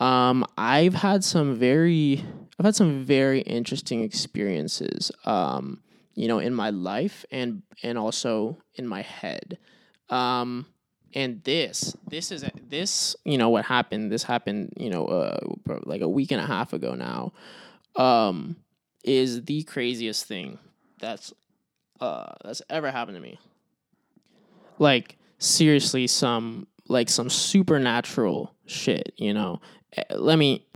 Um, 0.00 0.44
I've 0.58 0.94
had 0.94 1.24
some 1.24 1.54
very 1.54 2.24
I've 2.58 2.66
had 2.66 2.76
some 2.76 3.04
very 3.04 3.40
interesting 3.40 4.02
experiences. 4.02 5.10
Um, 5.24 5.80
you 6.14 6.28
know, 6.28 6.38
in 6.38 6.54
my 6.54 6.70
life 6.70 7.24
and 7.30 7.62
and 7.82 7.98
also 7.98 8.58
in 8.74 8.86
my 8.86 9.02
head. 9.02 9.58
Um, 10.10 10.66
and 11.14 11.42
this 11.44 11.96
this 12.08 12.30
is 12.30 12.44
this 12.68 13.16
you 13.24 13.38
know 13.38 13.48
what 13.48 13.64
happened 13.64 14.10
this 14.10 14.24
happened 14.24 14.72
you 14.76 14.90
know 14.90 15.06
uh, 15.06 15.38
like 15.84 16.00
a 16.00 16.08
week 16.08 16.32
and 16.32 16.40
a 16.40 16.46
half 16.46 16.72
ago 16.72 16.94
now 16.94 17.32
um 17.96 18.56
is 19.04 19.44
the 19.44 19.62
craziest 19.62 20.26
thing 20.26 20.58
that's 20.98 21.32
uh 22.00 22.32
that's 22.42 22.62
ever 22.70 22.90
happened 22.90 23.16
to 23.16 23.20
me. 23.20 23.38
Like 24.78 25.16
seriously 25.38 26.06
some 26.06 26.66
like 26.88 27.08
some 27.08 27.30
supernatural 27.30 28.54
shit 28.66 29.12
you 29.16 29.34
know? 29.34 29.60
Eh, 29.96 30.02
let 30.16 30.38
me 30.38 30.66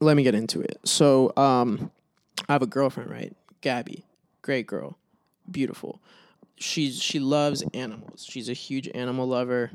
let 0.00 0.16
me 0.16 0.22
get 0.22 0.34
into 0.34 0.60
it. 0.60 0.78
So 0.84 1.32
um 1.36 1.90
i 2.48 2.52
have 2.52 2.62
a 2.62 2.66
girlfriend 2.66 3.10
right? 3.10 3.34
Gabbi 3.62 4.02
great 4.42 4.66
girl 4.66 4.98
beautiful. 5.50 6.02
She's 6.58 7.00
she 7.00 7.20
loves 7.20 7.62
animals. 7.72 8.26
She's 8.28 8.48
a 8.48 8.54
huge 8.54 8.88
animal 8.94 9.28
lover 9.28 9.70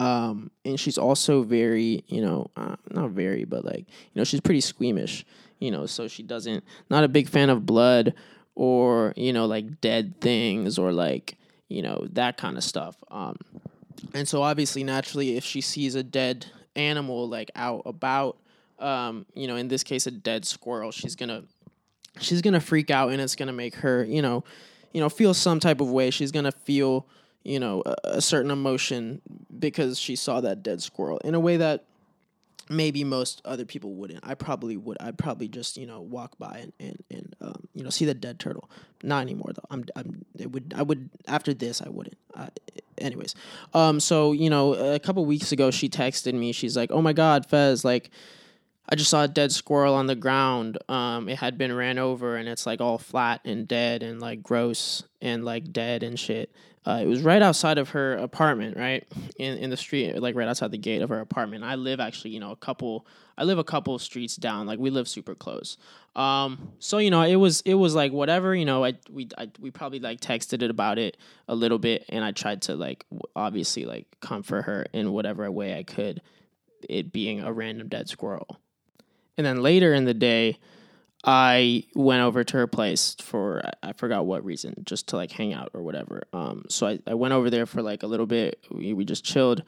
um 0.00 0.50
and 0.64 0.78
she's 0.78 0.98
also 0.98 1.42
very 1.42 2.02
you 2.08 2.20
know 2.20 2.50
uh, 2.56 2.76
not 2.90 3.10
very 3.10 3.44
but 3.44 3.64
like 3.64 3.86
you 3.88 4.16
know 4.16 4.24
she's 4.24 4.40
pretty 4.40 4.60
squeamish 4.60 5.24
you 5.60 5.70
know 5.70 5.86
so 5.86 6.08
she 6.08 6.22
doesn't 6.22 6.64
not 6.90 7.04
a 7.04 7.08
big 7.08 7.28
fan 7.28 7.48
of 7.48 7.64
blood 7.64 8.14
or 8.54 9.12
you 9.16 9.32
know 9.32 9.46
like 9.46 9.80
dead 9.80 10.20
things 10.20 10.78
or 10.78 10.92
like 10.92 11.36
you 11.68 11.82
know 11.82 12.06
that 12.12 12.36
kind 12.36 12.56
of 12.56 12.64
stuff. 12.64 12.96
Um 13.10 13.36
and 14.12 14.28
so 14.28 14.42
obviously 14.42 14.84
naturally 14.84 15.36
if 15.36 15.44
she 15.44 15.60
sees 15.60 15.94
a 15.94 16.02
dead 16.02 16.46
animal 16.76 17.28
like 17.28 17.50
out 17.54 17.82
about 17.86 18.36
um 18.78 19.24
you 19.34 19.46
know 19.46 19.56
in 19.56 19.68
this 19.68 19.82
case 19.82 20.06
a 20.06 20.10
dead 20.10 20.44
squirrel 20.44 20.90
she's 20.90 21.14
gonna 21.14 21.44
she's 22.20 22.42
gonna 22.42 22.60
freak 22.60 22.90
out 22.90 23.10
and 23.10 23.20
it's 23.20 23.36
gonna 23.36 23.52
make 23.52 23.76
her 23.76 24.04
you 24.04 24.20
know 24.20 24.44
you 24.94 25.00
know 25.00 25.10
feel 25.10 25.34
some 25.34 25.60
type 25.60 25.82
of 25.82 25.90
way. 25.90 26.10
She's 26.10 26.32
gonna 26.32 26.52
feel 26.52 27.06
you 27.44 27.60
know 27.60 27.82
a, 27.86 27.94
a 28.04 28.20
certain 28.20 28.50
emotion 28.50 29.20
because 29.58 29.98
she 29.98 30.16
saw 30.16 30.40
that 30.40 30.62
dead 30.62 30.82
squirrel 30.82 31.18
in 31.18 31.34
a 31.34 31.40
way 31.40 31.56
that 31.56 31.84
maybe 32.70 33.04
most 33.04 33.42
other 33.44 33.64
people 33.64 33.92
wouldn't. 33.92 34.20
I 34.22 34.34
probably 34.34 34.76
would. 34.76 34.96
I'd 35.00 35.18
probably 35.18 35.48
just 35.48 35.76
you 35.76 35.86
know 35.86 36.00
walk 36.00 36.38
by 36.38 36.58
and 36.58 36.72
and, 36.80 37.04
and 37.10 37.36
um, 37.40 37.68
you 37.74 37.82
know 37.84 37.90
see 37.90 38.04
the 38.04 38.14
dead 38.14 38.38
turtle. 38.38 38.70
Not 39.02 39.20
anymore 39.20 39.52
though. 39.54 39.66
I'm 39.70 39.84
i'm 39.96 40.24
it 40.38 40.50
would 40.52 40.74
i 40.76 40.82
would 40.82 41.10
after 41.26 41.54
this 41.54 41.82
i 41.82 41.88
wouldn't. 41.88 42.18
Uh, 42.34 42.48
anyways. 42.98 43.34
Um 43.72 44.00
so 44.00 44.32
you 44.32 44.50
know 44.50 44.74
a 44.74 44.98
couple 44.98 45.24
weeks 45.26 45.52
ago 45.52 45.70
she 45.70 45.88
texted 45.88 46.34
me. 46.34 46.52
She's 46.52 46.76
like 46.76 46.90
oh 46.90 47.02
my 47.02 47.12
god 47.12 47.46
fez 47.46 47.84
like 47.84 48.10
I 48.86 48.96
just 48.96 49.10
saw 49.10 49.24
a 49.24 49.28
dead 49.28 49.50
squirrel 49.50 49.94
on 49.94 50.08
the 50.08 50.14
ground. 50.14 50.76
Um, 50.90 51.28
it 51.30 51.38
had 51.38 51.56
been 51.56 51.74
ran 51.74 51.98
over 51.98 52.36
and 52.36 52.46
it's 52.46 52.66
like 52.66 52.82
all 52.82 52.98
flat 52.98 53.40
and 53.44 53.66
dead 53.66 54.02
and 54.02 54.20
like 54.20 54.42
gross 54.42 55.04
and 55.22 55.42
like 55.42 55.72
dead 55.72 56.02
and 56.02 56.20
shit. 56.20 56.52
Uh, 56.86 57.00
it 57.02 57.06
was 57.06 57.22
right 57.22 57.40
outside 57.40 57.78
of 57.78 57.90
her 57.90 58.14
apartment, 58.16 58.76
right 58.76 59.06
in 59.36 59.56
in 59.58 59.70
the 59.70 59.76
street, 59.76 60.20
like 60.20 60.34
right 60.34 60.48
outside 60.48 60.70
the 60.70 60.78
gate 60.78 61.00
of 61.00 61.08
her 61.08 61.20
apartment. 61.20 61.64
I 61.64 61.76
live 61.76 61.98
actually, 61.98 62.32
you 62.32 62.40
know, 62.40 62.50
a 62.50 62.56
couple. 62.56 63.06
I 63.38 63.44
live 63.44 63.58
a 63.58 63.64
couple 63.64 63.98
streets 63.98 64.36
down. 64.36 64.66
Like 64.66 64.78
we 64.78 64.90
live 64.90 65.08
super 65.08 65.34
close. 65.34 65.78
Um, 66.14 66.72
so 66.78 66.98
you 66.98 67.10
know, 67.10 67.22
it 67.22 67.36
was 67.36 67.62
it 67.62 67.74
was 67.74 67.94
like 67.94 68.12
whatever. 68.12 68.54
You 68.54 68.66
know, 68.66 68.84
I 68.84 68.94
we 69.10 69.28
I, 69.38 69.50
we 69.58 69.70
probably 69.70 69.98
like 69.98 70.20
texted 70.20 70.62
it 70.62 70.70
about 70.70 70.98
it 70.98 71.16
a 71.48 71.54
little 71.54 71.78
bit, 71.78 72.04
and 72.10 72.22
I 72.22 72.32
tried 72.32 72.62
to 72.62 72.76
like 72.76 73.06
obviously 73.34 73.86
like 73.86 74.06
comfort 74.20 74.62
her 74.62 74.86
in 74.92 75.12
whatever 75.12 75.50
way 75.50 75.78
I 75.78 75.84
could. 75.84 76.20
It 76.86 77.12
being 77.12 77.40
a 77.40 77.50
random 77.52 77.88
dead 77.88 78.10
squirrel. 78.10 78.60
And 79.36 79.46
then 79.46 79.62
later 79.62 79.94
in 79.94 80.04
the 80.04 80.14
day, 80.14 80.58
I 81.26 81.84
went 81.94 82.22
over 82.22 82.44
to 82.44 82.56
her 82.58 82.66
place 82.66 83.16
for 83.18 83.62
I 83.82 83.92
forgot 83.92 84.26
what 84.26 84.44
reason, 84.44 84.74
just 84.84 85.08
to 85.08 85.16
like 85.16 85.32
hang 85.32 85.54
out 85.54 85.70
or 85.72 85.82
whatever. 85.82 86.24
Um, 86.32 86.66
so 86.68 86.86
I, 86.86 86.98
I 87.06 87.14
went 87.14 87.32
over 87.32 87.48
there 87.48 87.64
for 87.64 87.80
like 87.82 88.02
a 88.02 88.06
little 88.06 88.26
bit. 88.26 88.58
We, 88.70 88.92
we 88.92 89.04
just 89.06 89.24
chilled, 89.24 89.62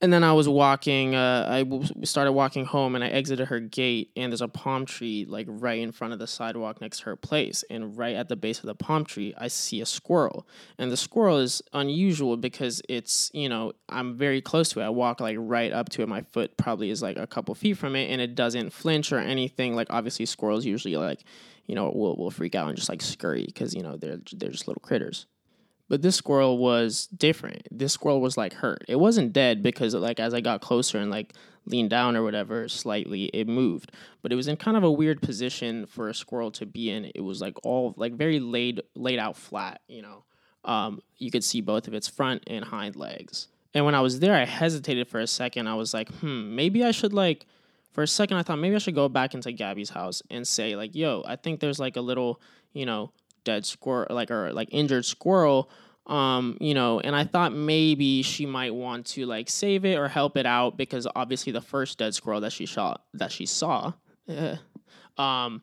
and 0.00 0.12
then 0.12 0.24
I 0.24 0.32
was 0.32 0.48
walking. 0.48 1.14
Uh, 1.14 1.46
I 1.48 1.58
w- 1.62 1.84
started 2.04 2.32
walking 2.32 2.64
home, 2.64 2.94
and 2.94 3.04
I 3.04 3.08
exited 3.08 3.48
her 3.48 3.60
gate, 3.60 4.10
and 4.16 4.32
there's 4.32 4.40
a 4.40 4.48
palm 4.48 4.86
tree 4.86 5.24
like 5.28 5.46
right 5.48 5.78
in 5.78 5.92
front 5.92 6.12
of 6.12 6.18
the 6.18 6.26
sidewalk 6.26 6.80
next 6.80 6.98
to 7.00 7.04
her 7.06 7.16
place, 7.16 7.64
and 7.70 7.96
right 7.96 8.16
at 8.16 8.28
the 8.28 8.36
base 8.36 8.58
of 8.58 8.66
the 8.66 8.74
palm 8.74 9.04
tree, 9.04 9.34
I 9.36 9.48
see 9.48 9.80
a 9.80 9.86
squirrel, 9.86 10.46
and 10.78 10.90
the 10.90 10.96
squirrel 10.96 11.38
is 11.38 11.62
unusual 11.72 12.36
because 12.36 12.82
it's 12.88 13.30
you 13.34 13.48
know 13.48 13.72
I'm 13.88 14.16
very 14.16 14.40
close 14.40 14.68
to 14.70 14.80
it. 14.80 14.84
I 14.84 14.90
walk 14.90 15.20
like 15.20 15.36
right 15.38 15.72
up 15.72 15.88
to 15.90 16.02
it. 16.02 16.08
My 16.08 16.22
foot 16.22 16.56
probably 16.56 16.90
is 16.90 17.02
like 17.02 17.16
a 17.16 17.26
couple 17.26 17.54
feet 17.54 17.74
from 17.74 17.96
it, 17.96 18.10
and 18.10 18.20
it 18.20 18.34
doesn't 18.34 18.70
flinch 18.70 19.12
or 19.12 19.18
anything. 19.18 19.74
Like 19.74 19.88
obviously 19.90 20.26
squirrels 20.26 20.64
usually 20.64 20.96
like 20.96 21.24
you 21.66 21.74
know 21.74 21.90
will 21.90 22.16
will 22.16 22.30
freak 22.30 22.54
out 22.54 22.68
and 22.68 22.76
just 22.76 22.88
like 22.88 23.02
scurry 23.02 23.44
because 23.44 23.74
you 23.74 23.82
know 23.82 23.96
they're 23.96 24.20
they're 24.32 24.50
just 24.50 24.68
little 24.68 24.82
critters. 24.82 25.26
But 25.88 26.02
this 26.02 26.16
squirrel 26.16 26.58
was 26.58 27.06
different. 27.08 27.68
This 27.70 27.92
squirrel 27.92 28.20
was 28.20 28.36
like 28.36 28.54
hurt. 28.54 28.84
It 28.88 28.96
wasn't 28.96 29.32
dead 29.32 29.62
because 29.62 29.94
like 29.94 30.18
as 30.18 30.32
I 30.32 30.40
got 30.40 30.60
closer 30.60 30.98
and 30.98 31.10
like 31.10 31.34
leaned 31.66 31.90
down 31.90 32.16
or 32.16 32.22
whatever 32.22 32.68
slightly, 32.68 33.24
it 33.26 33.46
moved. 33.46 33.92
But 34.22 34.32
it 34.32 34.36
was 34.36 34.48
in 34.48 34.56
kind 34.56 34.76
of 34.76 34.82
a 34.82 34.90
weird 34.90 35.20
position 35.20 35.86
for 35.86 36.08
a 36.08 36.14
squirrel 36.14 36.50
to 36.52 36.66
be 36.66 36.90
in. 36.90 37.10
It 37.14 37.20
was 37.20 37.40
like 37.40 37.56
all 37.64 37.94
like 37.96 38.14
very 38.14 38.40
laid 38.40 38.80
laid 38.94 39.18
out 39.18 39.36
flat, 39.36 39.80
you 39.86 40.02
know. 40.02 40.24
Um, 40.64 41.02
you 41.18 41.30
could 41.30 41.44
see 41.44 41.60
both 41.60 41.86
of 41.86 41.92
its 41.92 42.08
front 42.08 42.44
and 42.46 42.64
hind 42.64 42.96
legs. 42.96 43.48
And 43.74 43.84
when 43.84 43.94
I 43.94 44.00
was 44.00 44.20
there, 44.20 44.34
I 44.34 44.44
hesitated 44.44 45.08
for 45.08 45.20
a 45.20 45.26
second. 45.26 45.66
I 45.66 45.74
was 45.74 45.92
like, 45.92 46.08
hmm, 46.14 46.54
maybe 46.54 46.82
I 46.82 46.92
should 46.92 47.12
like 47.12 47.44
for 47.94 48.02
a 48.02 48.08
second 48.08 48.36
I 48.36 48.42
thought 48.42 48.58
maybe 48.58 48.74
I 48.74 48.78
should 48.78 48.96
go 48.96 49.08
back 49.08 49.34
into 49.34 49.50
Gabbi's 49.50 49.90
house 49.90 50.20
and 50.28 50.46
say 50.46 50.76
like, 50.76 50.94
"Yo, 50.94 51.22
I 51.26 51.36
think 51.36 51.60
there's 51.60 51.78
like 51.78 51.96
a 51.96 52.00
little, 52.00 52.40
you 52.72 52.84
know, 52.84 53.12
dead 53.44 53.64
squirrel 53.64 54.06
like 54.14 54.30
or 54.30 54.52
like 54.52 54.68
injured 54.72 55.04
squirrel 55.04 55.70
um 56.06 56.56
you 56.60 56.74
know 56.74 57.00
and 57.00 57.16
i 57.16 57.24
thought 57.24 57.52
maybe 57.52 58.22
she 58.22 58.44
might 58.44 58.74
want 58.74 59.06
to 59.06 59.24
like 59.24 59.48
save 59.48 59.84
it 59.84 59.96
or 59.96 60.08
help 60.08 60.36
it 60.36 60.44
out 60.44 60.76
because 60.76 61.06
obviously 61.16 61.52
the 61.52 61.60
first 61.60 61.98
dead 61.98 62.14
squirrel 62.14 62.40
that 62.40 62.52
she 62.52 62.66
shot 62.66 63.04
that 63.14 63.32
she 63.32 63.46
saw 63.46 63.92
eh, 64.28 64.56
um 65.18 65.62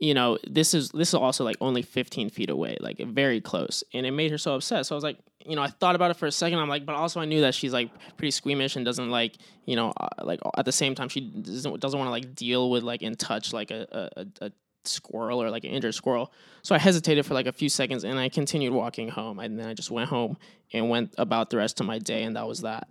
you 0.00 0.14
know 0.14 0.38
this 0.48 0.74
is 0.74 0.90
this 0.90 1.08
is 1.08 1.14
also 1.14 1.44
like 1.44 1.56
only 1.60 1.82
15 1.82 2.30
feet 2.30 2.50
away 2.50 2.76
like 2.80 2.98
very 2.98 3.40
close 3.40 3.84
and 3.92 4.06
it 4.06 4.10
made 4.10 4.30
her 4.30 4.38
so 4.38 4.54
upset. 4.54 4.86
So 4.86 4.94
i 4.94 4.96
was 4.96 5.04
like 5.04 5.18
you 5.44 5.54
know 5.54 5.62
i 5.62 5.68
thought 5.68 5.94
about 5.94 6.10
it 6.10 6.16
for 6.16 6.26
a 6.26 6.32
second. 6.32 6.58
I'm 6.58 6.68
like 6.68 6.86
but 6.86 6.94
also 6.94 7.20
i 7.20 7.26
knew 7.26 7.42
that 7.42 7.54
she's 7.54 7.72
like 7.72 7.90
pretty 8.16 8.30
squeamish 8.30 8.76
and 8.76 8.84
doesn't 8.84 9.10
like 9.10 9.36
you 9.66 9.76
know 9.76 9.92
uh, 9.96 10.08
like 10.24 10.40
at 10.56 10.64
the 10.64 10.72
same 10.72 10.94
time 10.94 11.08
she 11.08 11.20
doesn't, 11.20 11.80
doesn't 11.80 11.98
want 11.98 12.08
to 12.08 12.12
like 12.12 12.34
deal 12.34 12.70
with 12.70 12.82
like 12.82 13.02
in 13.02 13.14
touch 13.14 13.52
like 13.52 13.70
a, 13.70 14.10
a, 14.16 14.46
a 14.46 14.52
squirrel 14.84 15.42
or 15.42 15.50
like 15.50 15.64
an 15.64 15.70
injured 15.70 15.94
squirrel. 15.94 16.32
So 16.62 16.74
I 16.74 16.78
hesitated 16.78 17.26
for 17.26 17.34
like 17.34 17.46
a 17.46 17.52
few 17.52 17.68
seconds 17.68 18.04
and 18.04 18.18
I 18.18 18.28
continued 18.28 18.72
walking 18.72 19.08
home. 19.08 19.38
And 19.38 19.58
then 19.58 19.68
I 19.68 19.74
just 19.74 19.90
went 19.90 20.08
home 20.08 20.36
and 20.72 20.88
went 20.88 21.14
about 21.18 21.50
the 21.50 21.56
rest 21.56 21.80
of 21.80 21.86
my 21.86 21.98
day, 21.98 22.22
and 22.22 22.36
that 22.36 22.46
was 22.46 22.60
that. 22.60 22.88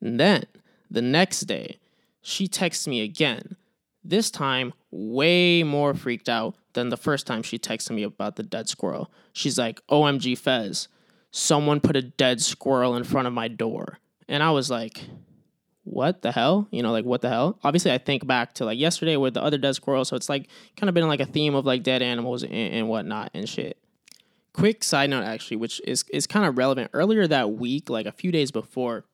And 0.00 0.18
then 0.18 0.44
the 0.90 1.02
next 1.02 1.40
day, 1.42 1.78
she 2.22 2.46
texts 2.48 2.86
me 2.86 3.00
again. 3.00 3.56
This 4.04 4.30
time, 4.30 4.72
way 4.90 5.62
more 5.62 5.92
freaked 5.92 6.28
out 6.28 6.54
than 6.72 6.88
the 6.88 6.96
first 6.96 7.26
time 7.26 7.42
she 7.42 7.58
texted 7.58 7.90
me 7.90 8.04
about 8.04 8.36
the 8.36 8.42
dead 8.42 8.68
squirrel. 8.68 9.10
She's 9.32 9.58
like, 9.58 9.84
OMG 9.88 10.38
Fez, 10.38 10.88
someone 11.30 11.80
put 11.80 11.96
a 11.96 12.02
dead 12.02 12.40
squirrel 12.40 12.96
in 12.96 13.04
front 13.04 13.26
of 13.26 13.34
my 13.34 13.48
door. 13.48 13.98
And 14.28 14.42
I 14.42 14.50
was 14.50 14.70
like, 14.70 15.02
what 15.88 16.22
the 16.22 16.32
hell? 16.32 16.68
You 16.70 16.82
know, 16.82 16.92
like 16.92 17.04
what 17.04 17.22
the 17.22 17.28
hell? 17.28 17.58
Obviously, 17.64 17.92
I 17.92 17.98
think 17.98 18.26
back 18.26 18.52
to 18.54 18.64
like 18.64 18.78
yesterday 18.78 19.16
with 19.16 19.34
the 19.34 19.42
other 19.42 19.58
dead 19.58 19.74
squirrel, 19.74 20.04
so 20.04 20.16
it's 20.16 20.28
like 20.28 20.48
kind 20.76 20.88
of 20.88 20.94
been 20.94 21.08
like 21.08 21.20
a 21.20 21.26
theme 21.26 21.54
of 21.54 21.64
like 21.64 21.82
dead 21.82 22.02
animals 22.02 22.42
and, 22.42 22.52
and 22.52 22.88
whatnot 22.88 23.30
and 23.34 23.48
shit. 23.48 23.78
Quick 24.52 24.84
side 24.84 25.10
note, 25.10 25.24
actually, 25.24 25.56
which 25.56 25.80
is 25.86 26.04
is 26.12 26.26
kind 26.26 26.46
of 26.46 26.58
relevant. 26.58 26.90
Earlier 26.92 27.26
that 27.26 27.52
week, 27.52 27.88
like 27.88 28.06
a 28.06 28.12
few 28.12 28.30
days 28.30 28.50
before, 28.50 29.04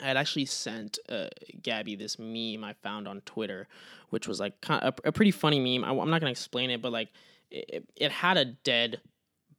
I 0.00 0.06
had 0.06 0.16
actually 0.16 0.46
sent 0.46 0.98
uh, 1.08 1.28
Gabbi 1.60 1.96
this 1.96 2.18
meme 2.18 2.64
I 2.64 2.74
found 2.82 3.06
on 3.06 3.20
Twitter, 3.20 3.68
which 4.10 4.26
was 4.26 4.40
like 4.40 4.60
kind 4.60 4.82
of 4.82 4.98
a, 5.04 5.08
a 5.08 5.12
pretty 5.12 5.30
funny 5.30 5.60
meme. 5.60 5.84
I, 5.88 5.92
am 5.92 6.10
not 6.10 6.20
gonna 6.20 6.32
explain 6.32 6.70
it, 6.70 6.82
but 6.82 6.90
like 6.90 7.10
it, 7.50 7.84
it 7.96 8.10
had 8.10 8.36
a 8.36 8.44
dead 8.44 9.00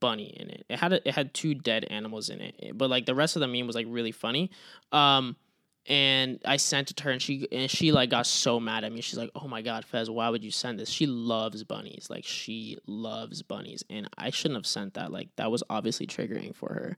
bunny 0.01 0.35
in 0.37 0.49
it. 0.49 0.65
It 0.69 0.79
had 0.79 0.93
a, 0.93 1.07
it 1.07 1.13
had 1.13 1.33
two 1.33 1.53
dead 1.53 1.85
animals 1.85 2.29
in 2.29 2.41
it, 2.41 2.77
but 2.77 2.89
like 2.89 3.05
the 3.05 3.15
rest 3.15 3.37
of 3.37 3.39
the 3.39 3.47
meme 3.47 3.65
was 3.65 3.75
like 3.75 3.87
really 3.89 4.11
funny. 4.11 4.51
Um, 4.91 5.37
and 5.85 6.39
I 6.45 6.57
sent 6.57 6.91
it 6.91 6.97
to 6.97 7.03
her, 7.05 7.11
and 7.11 7.21
she 7.21 7.47
and 7.51 7.69
she 7.69 7.91
like 7.91 8.09
got 8.09 8.27
so 8.27 8.59
mad 8.59 8.83
at 8.83 8.91
me. 8.91 9.01
She's 9.01 9.17
like, 9.17 9.31
"Oh 9.35 9.47
my 9.47 9.61
god, 9.61 9.85
Fez, 9.85 10.09
why 10.09 10.29
would 10.29 10.43
you 10.43 10.51
send 10.51 10.79
this?" 10.79 10.89
She 10.89 11.05
loves 11.05 11.63
bunnies, 11.63 12.07
like 12.09 12.25
she 12.25 12.77
loves 12.85 13.41
bunnies, 13.41 13.83
and 13.89 14.07
I 14.17 14.29
shouldn't 14.29 14.57
have 14.57 14.67
sent 14.67 14.95
that. 14.95 15.11
Like 15.11 15.29
that 15.37 15.51
was 15.51 15.63
obviously 15.69 16.07
triggering 16.07 16.55
for 16.55 16.69
her. 16.69 16.97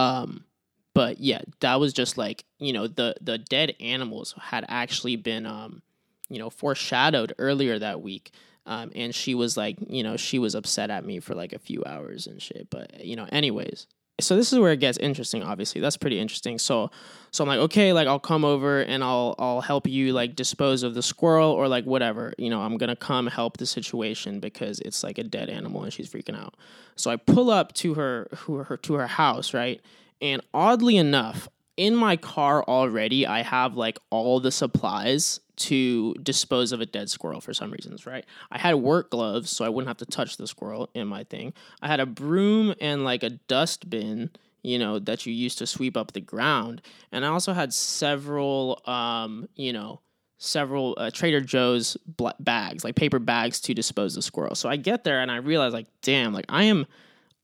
Um, 0.00 0.44
but 0.94 1.20
yeah, 1.20 1.42
that 1.60 1.80
was 1.80 1.92
just 1.92 2.16
like 2.18 2.44
you 2.58 2.72
know 2.72 2.86
the 2.86 3.14
the 3.20 3.38
dead 3.38 3.74
animals 3.80 4.34
had 4.38 4.64
actually 4.68 5.16
been 5.16 5.46
um, 5.46 5.82
you 6.28 6.38
know 6.38 6.50
foreshadowed 6.50 7.34
earlier 7.38 7.78
that 7.78 8.00
week. 8.00 8.32
Um, 8.66 8.92
and 8.94 9.14
she 9.14 9.34
was 9.34 9.56
like, 9.56 9.78
you 9.88 10.02
know, 10.02 10.16
she 10.16 10.38
was 10.38 10.54
upset 10.54 10.90
at 10.90 11.04
me 11.04 11.18
for 11.18 11.34
like 11.34 11.52
a 11.52 11.58
few 11.58 11.82
hours 11.84 12.26
and 12.26 12.40
shit. 12.40 12.68
But 12.70 13.04
you 13.04 13.16
know, 13.16 13.26
anyways, 13.32 13.86
so 14.20 14.36
this 14.36 14.52
is 14.52 14.58
where 14.58 14.72
it 14.72 14.80
gets 14.80 14.98
interesting 14.98 15.42
obviously. 15.42 15.80
That's 15.80 15.96
pretty 15.96 16.18
interesting. 16.18 16.58
So 16.58 16.90
so 17.32 17.44
i'm 17.44 17.48
like 17.48 17.60
okay 17.60 17.92
like 17.92 18.08
i'll 18.08 18.18
come 18.18 18.44
over 18.44 18.80
and 18.82 19.04
i'll 19.04 19.36
i'll 19.38 19.60
help 19.60 19.86
you 19.86 20.12
like 20.12 20.34
dispose 20.34 20.82
of 20.82 20.94
the 20.94 21.02
squirrel 21.02 21.50
or 21.50 21.68
like 21.68 21.84
whatever. 21.84 22.32
You 22.38 22.50
know 22.50 22.60
i'm 22.60 22.76
gonna 22.76 22.96
come 22.96 23.26
help 23.26 23.58
the 23.58 23.66
situation 23.66 24.40
because 24.40 24.80
it's 24.80 25.02
like 25.02 25.18
a 25.18 25.24
dead 25.24 25.48
animal 25.48 25.82
and 25.82 25.92
she's 25.92 26.08
freaking 26.08 26.38
out. 26.38 26.56
So 26.96 27.10
i 27.10 27.16
pull 27.16 27.50
up 27.50 27.72
to 27.74 27.94
her 27.94 28.28
who 28.38 28.56
her 28.56 28.76
to 28.76 28.94
her 28.94 29.06
house 29.06 29.54
right? 29.54 29.80
And 30.22 30.42
oddly 30.52 30.96
enough 30.96 31.48
in 31.76 31.94
my 31.94 32.14
car 32.14 32.62
already 32.64 33.26
i 33.26 33.42
have 33.42 33.74
like 33.74 33.98
all 34.10 34.38
the 34.38 34.50
supplies 34.52 35.40
to 35.60 36.14
dispose 36.22 36.72
of 36.72 36.80
a 36.80 36.86
dead 36.86 37.10
squirrel 37.10 37.40
for 37.40 37.52
some 37.52 37.70
reasons, 37.70 38.06
right? 38.06 38.24
I 38.50 38.58
had 38.58 38.76
work 38.76 39.10
gloves 39.10 39.50
so 39.50 39.64
I 39.64 39.68
wouldn't 39.68 39.88
have 39.88 39.98
to 39.98 40.06
touch 40.06 40.36
the 40.36 40.46
squirrel 40.46 40.88
in 40.94 41.06
my 41.06 41.24
thing. 41.24 41.52
I 41.82 41.88
had 41.88 42.00
a 42.00 42.06
broom 42.06 42.74
and 42.80 43.04
like 43.04 43.22
a 43.22 43.30
dustbin, 43.30 44.30
you 44.62 44.78
know, 44.78 44.98
that 44.98 45.26
you 45.26 45.32
use 45.34 45.54
to 45.56 45.66
sweep 45.66 45.96
up 45.96 46.12
the 46.12 46.20
ground. 46.20 46.80
And 47.12 47.24
I 47.24 47.28
also 47.28 47.52
had 47.52 47.74
several, 47.74 48.80
um, 48.86 49.48
you 49.54 49.72
know, 49.72 50.00
several 50.38 50.94
uh, 50.96 51.10
Trader 51.10 51.42
Joe's 51.42 51.98
bl- 52.06 52.28
bags, 52.40 52.82
like 52.82 52.94
paper 52.94 53.18
bags 53.18 53.60
to 53.60 53.74
dispose 53.74 54.14
the 54.14 54.22
squirrel. 54.22 54.54
So 54.54 54.68
I 54.70 54.76
get 54.76 55.04
there 55.04 55.20
and 55.20 55.30
I 55.30 55.36
realize, 55.36 55.74
like, 55.74 55.88
damn, 56.00 56.32
like 56.32 56.46
I 56.48 56.64
am 56.64 56.86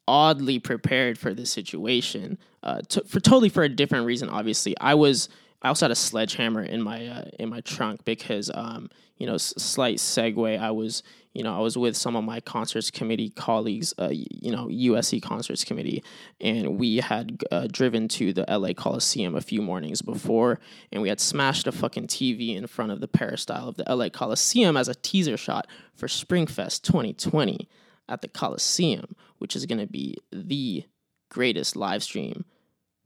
oddly 0.09 0.59
prepared 0.59 1.18
for 1.18 1.35
this 1.35 1.50
situation. 1.50 2.38
Uh, 2.62 2.81
for 3.07 3.20
totally 3.20 3.50
for 3.50 3.62
a 3.62 3.68
different 3.68 4.07
reason. 4.07 4.31
Obviously, 4.31 4.74
I 4.81 4.94
was 4.94 5.29
I 5.66 5.68
also 5.68 5.87
had 5.87 5.90
a 5.90 5.96
sledgehammer 5.96 6.62
in 6.62 6.81
my 6.81 7.09
uh, 7.09 7.24
in 7.40 7.48
my 7.48 7.61
trunk 7.61 8.05
because 8.05 8.52
um, 8.55 8.88
you 9.16 9.26
know 9.26 9.35
s- 9.35 9.52
slight 9.59 9.96
segue. 9.96 10.61
I 10.61 10.70
was 10.70 11.02
you 11.33 11.42
know 11.42 11.57
I 11.57 11.59
was 11.59 11.76
with 11.76 11.96
some 11.96 12.14
of 12.14 12.22
my 12.22 12.38
concerts 12.38 12.88
committee 12.88 13.31
colleagues, 13.31 13.92
uh, 13.98 14.11
you 14.12 14.52
know 14.52 14.68
USC 14.68 15.20
concerts 15.20 15.64
committee, 15.64 16.05
and 16.40 16.79
we 16.79 16.98
had 16.98 17.42
uh, 17.50 17.66
driven 17.68 18.07
to 18.11 18.33
the 18.33 18.44
LA 18.48 18.74
Coliseum 18.74 19.35
a 19.35 19.40
few 19.40 19.61
mornings 19.61 20.02
before, 20.02 20.61
and 20.92 21.02
we 21.02 21.09
had 21.09 21.18
smashed 21.18 21.66
a 21.66 21.72
fucking 21.72 22.07
TV 22.07 22.55
in 22.55 22.68
front 22.68 22.92
of 22.92 23.00
the 23.00 23.09
peristyle 23.09 23.68
of 23.68 23.74
the 23.74 23.92
LA 23.92 24.09
Coliseum 24.09 24.76
as 24.76 24.87
a 24.87 24.94
teaser 24.94 25.37
shot 25.37 25.66
for 25.96 26.07
Springfest 26.07 26.83
2020 26.83 27.68
at 28.09 28.22
the 28.22 28.29
Coliseum, 28.29 29.16
which 29.38 29.57
is 29.57 29.66
going 29.66 29.81
to 29.81 29.92
be 29.92 30.16
the 30.31 30.85
greatest 31.29 31.74
live 31.74 32.05
stream 32.05 32.44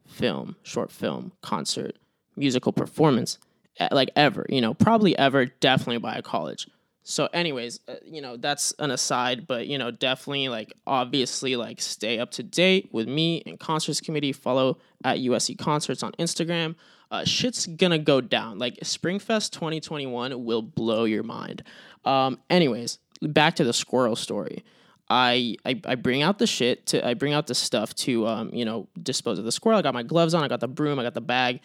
film, 0.06 0.56
short 0.62 0.90
film, 0.90 1.32
concert 1.40 1.96
musical 2.36 2.72
performance 2.72 3.38
eh, 3.78 3.88
like 3.92 4.10
ever, 4.16 4.46
you 4.48 4.60
know, 4.60 4.74
probably 4.74 5.16
ever, 5.18 5.46
definitely 5.46 5.98
by 5.98 6.16
a 6.16 6.22
college. 6.22 6.66
So, 7.02 7.28
anyways, 7.32 7.80
uh, 7.88 7.94
you 8.04 8.20
know, 8.20 8.36
that's 8.36 8.72
an 8.78 8.90
aside, 8.90 9.46
but 9.46 9.66
you 9.66 9.78
know, 9.78 9.90
definitely 9.90 10.48
like 10.48 10.72
obviously 10.86 11.56
like 11.56 11.80
stay 11.80 12.18
up 12.18 12.30
to 12.32 12.42
date 12.42 12.90
with 12.92 13.08
me 13.08 13.42
and 13.46 13.58
concerts 13.58 14.00
committee. 14.00 14.32
Follow 14.32 14.78
at 15.02 15.18
USC 15.18 15.58
concerts 15.58 16.02
on 16.02 16.12
Instagram. 16.12 16.76
Uh, 17.10 17.24
shit's 17.24 17.66
gonna 17.66 17.98
go 17.98 18.20
down. 18.20 18.58
Like 18.58 18.76
Springfest 18.84 19.50
2021 19.50 20.44
will 20.44 20.62
blow 20.62 21.04
your 21.04 21.22
mind. 21.22 21.62
Um, 22.04 22.38
anyways, 22.48 22.98
back 23.22 23.56
to 23.56 23.64
the 23.64 23.72
squirrel 23.72 24.14
story. 24.14 24.62
I, 25.08 25.56
I 25.64 25.80
I 25.86 25.94
bring 25.96 26.22
out 26.22 26.38
the 26.38 26.46
shit 26.46 26.86
to 26.86 27.04
I 27.04 27.14
bring 27.14 27.32
out 27.32 27.48
the 27.48 27.54
stuff 27.54 27.92
to 27.96 28.28
um 28.28 28.50
you 28.52 28.64
know 28.64 28.86
dispose 29.02 29.38
of 29.38 29.44
the 29.44 29.52
squirrel. 29.52 29.78
I 29.78 29.82
got 29.82 29.94
my 29.94 30.04
gloves 30.04 30.34
on. 30.34 30.44
I 30.44 30.48
got 30.48 30.60
the 30.60 30.68
broom. 30.68 30.98
I 30.98 31.02
got 31.02 31.14
the 31.14 31.20
bag 31.20 31.60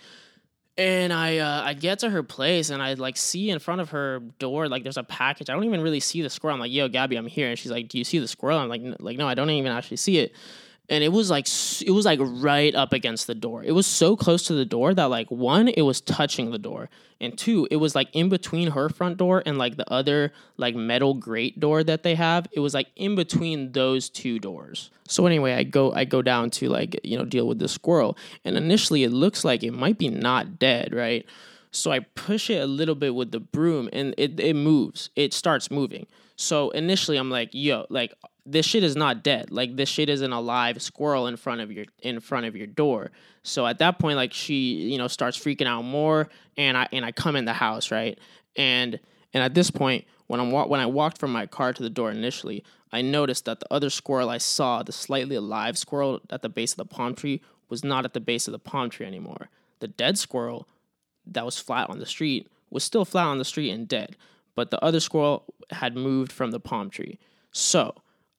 and 0.77 1.13
I 1.13 1.37
uh, 1.37 1.61
I 1.63 1.73
get 1.73 1.99
to 1.99 2.09
her 2.09 2.23
place 2.23 2.69
and 2.69 2.81
I 2.81 2.93
like 2.95 3.17
see 3.17 3.49
in 3.49 3.59
front 3.59 3.81
of 3.81 3.91
her 3.91 4.19
door 4.39 4.67
like 4.67 4.83
there's 4.83 4.97
a 4.97 5.03
package. 5.03 5.49
I 5.49 5.53
don't 5.53 5.63
even 5.63 5.81
really 5.81 5.99
see 5.99 6.21
the 6.21 6.29
squirrel. 6.29 6.55
I'm 6.55 6.59
like, 6.59 6.71
"Yo, 6.71 6.89
Gabbi, 6.89 7.17
I'm 7.17 7.27
here." 7.27 7.49
And 7.49 7.57
she's 7.57 7.71
like, 7.71 7.87
"Do 7.87 7.97
you 7.97 8.03
see 8.03 8.19
the 8.19 8.27
squirrel?" 8.27 8.59
I'm 8.59 8.69
like, 8.69 8.81
"Like 8.99 9.17
no, 9.17 9.27
I 9.27 9.35
don't 9.35 9.49
even 9.49 9.71
actually 9.71 9.97
see 9.97 10.17
it." 10.17 10.35
And 10.89 11.03
it 11.03 11.11
was 11.11 11.29
like 11.29 11.47
it 11.81 11.91
was 11.91 12.05
like 12.05 12.19
right 12.21 12.73
up 12.75 12.93
against 12.93 13.27
the 13.27 13.35
door. 13.35 13.63
It 13.63 13.71
was 13.71 13.87
so 13.87 14.15
close 14.15 14.43
to 14.43 14.53
the 14.53 14.65
door 14.65 14.93
that 14.93 15.05
like 15.05 15.29
one, 15.31 15.67
it 15.67 15.81
was 15.81 15.99
touching 16.01 16.51
the 16.51 16.59
door, 16.59 16.89
and 17.19 17.37
two, 17.37 17.67
it 17.71 17.77
was 17.77 17.95
like 17.95 18.09
in 18.13 18.29
between 18.29 18.71
her 18.71 18.89
front 18.89 19.17
door 19.17 19.41
and 19.45 19.57
like 19.57 19.77
the 19.77 19.91
other 19.91 20.31
like 20.57 20.75
metal 20.75 21.13
grate 21.13 21.59
door 21.59 21.83
that 21.83 22.03
they 22.03 22.15
have. 22.15 22.47
It 22.51 22.59
was 22.59 22.73
like 22.73 22.87
in 22.95 23.15
between 23.15 23.71
those 23.71 24.09
two 24.09 24.37
doors. 24.37 24.91
So 25.07 25.25
anyway, 25.25 25.53
I 25.53 25.63
go 25.63 25.91
I 25.93 26.05
go 26.05 26.21
down 26.21 26.49
to 26.51 26.69
like 26.69 26.99
you 27.03 27.17
know 27.17 27.25
deal 27.25 27.47
with 27.47 27.59
the 27.59 27.67
squirrel, 27.67 28.17
and 28.43 28.55
initially 28.57 29.03
it 29.03 29.11
looks 29.11 29.43
like 29.43 29.63
it 29.63 29.71
might 29.71 29.97
be 29.97 30.09
not 30.09 30.59
dead, 30.59 30.93
right? 30.93 31.25
So 31.71 31.91
I 31.91 31.99
push 31.99 32.49
it 32.49 32.61
a 32.61 32.67
little 32.67 32.95
bit 32.95 33.15
with 33.15 33.31
the 33.31 33.39
broom, 33.39 33.89
and 33.91 34.13
it 34.17 34.39
it 34.39 34.55
moves. 34.55 35.09
It 35.15 35.33
starts 35.33 35.71
moving. 35.71 36.07
So 36.35 36.69
initially 36.71 37.17
I'm 37.17 37.29
like, 37.29 37.49
yo, 37.53 37.85
like 37.89 38.13
this 38.45 38.65
shit 38.65 38.83
is 38.83 38.95
not 38.95 39.23
dead. 39.23 39.51
Like 39.51 39.75
this 39.75 39.89
shit 39.89 40.07
isn't 40.07 40.31
a 40.31 40.39
live 40.39 40.81
squirrel 40.81 41.27
in 41.27 41.35
front 41.35 41.61
of 41.61 41.71
your 41.71 41.85
in 42.01 42.19
front 42.19 42.45
of 42.45 42.55
your 42.55 42.67
door. 42.67 43.11
So 43.43 43.65
at 43.65 43.79
that 43.79 43.99
point, 43.99 44.17
like 44.17 44.33
she, 44.33 44.91
you 44.91 44.97
know, 44.97 45.07
starts 45.07 45.37
freaking 45.37 45.67
out 45.67 45.83
more, 45.83 46.29
and 46.57 46.77
I 46.77 46.87
and 46.91 47.03
I 47.03 47.11
come 47.11 47.35
in 47.35 47.45
the 47.45 47.53
house, 47.53 47.91
right? 47.91 48.19
And 48.55 48.99
and 49.33 49.43
at 49.43 49.55
this 49.55 49.71
point, 49.71 50.05
when 50.27 50.39
I'm 50.39 50.51
when 50.51 50.79
I 50.79 50.85
walked 50.85 51.17
from 51.17 51.31
my 51.31 51.47
car 51.47 51.73
to 51.73 51.83
the 51.83 51.89
door 51.89 52.11
initially, 52.11 52.63
I 52.91 53.01
noticed 53.01 53.45
that 53.45 53.59
the 53.59 53.73
other 53.73 53.89
squirrel 53.89 54.29
I 54.29 54.37
saw, 54.37 54.83
the 54.83 54.91
slightly 54.91 55.35
alive 55.35 55.77
squirrel 55.77 56.21
at 56.29 56.41
the 56.41 56.49
base 56.49 56.73
of 56.73 56.77
the 56.77 56.85
palm 56.85 57.15
tree, 57.15 57.41
was 57.67 57.83
not 57.83 58.05
at 58.05 58.13
the 58.13 58.19
base 58.19 58.47
of 58.47 58.51
the 58.51 58.59
palm 58.59 58.89
tree 58.89 59.07
anymore. 59.07 59.49
The 59.79 59.87
dead 59.87 60.17
squirrel 60.17 60.67
that 61.25 61.45
was 61.45 61.57
flat 61.57 61.89
on 61.89 61.99
the 61.99 62.05
street 62.05 62.47
was 62.69 62.83
still 62.83 63.05
flat 63.05 63.25
on 63.25 63.39
the 63.39 63.45
street 63.45 63.71
and 63.71 63.87
dead, 63.87 64.15
but 64.53 64.69
the 64.69 64.83
other 64.83 64.99
squirrel 64.99 65.45
had 65.71 65.95
moved 65.95 66.31
from 66.31 66.51
the 66.51 66.59
palm 66.59 66.89
tree. 66.89 67.17
So 67.51 67.95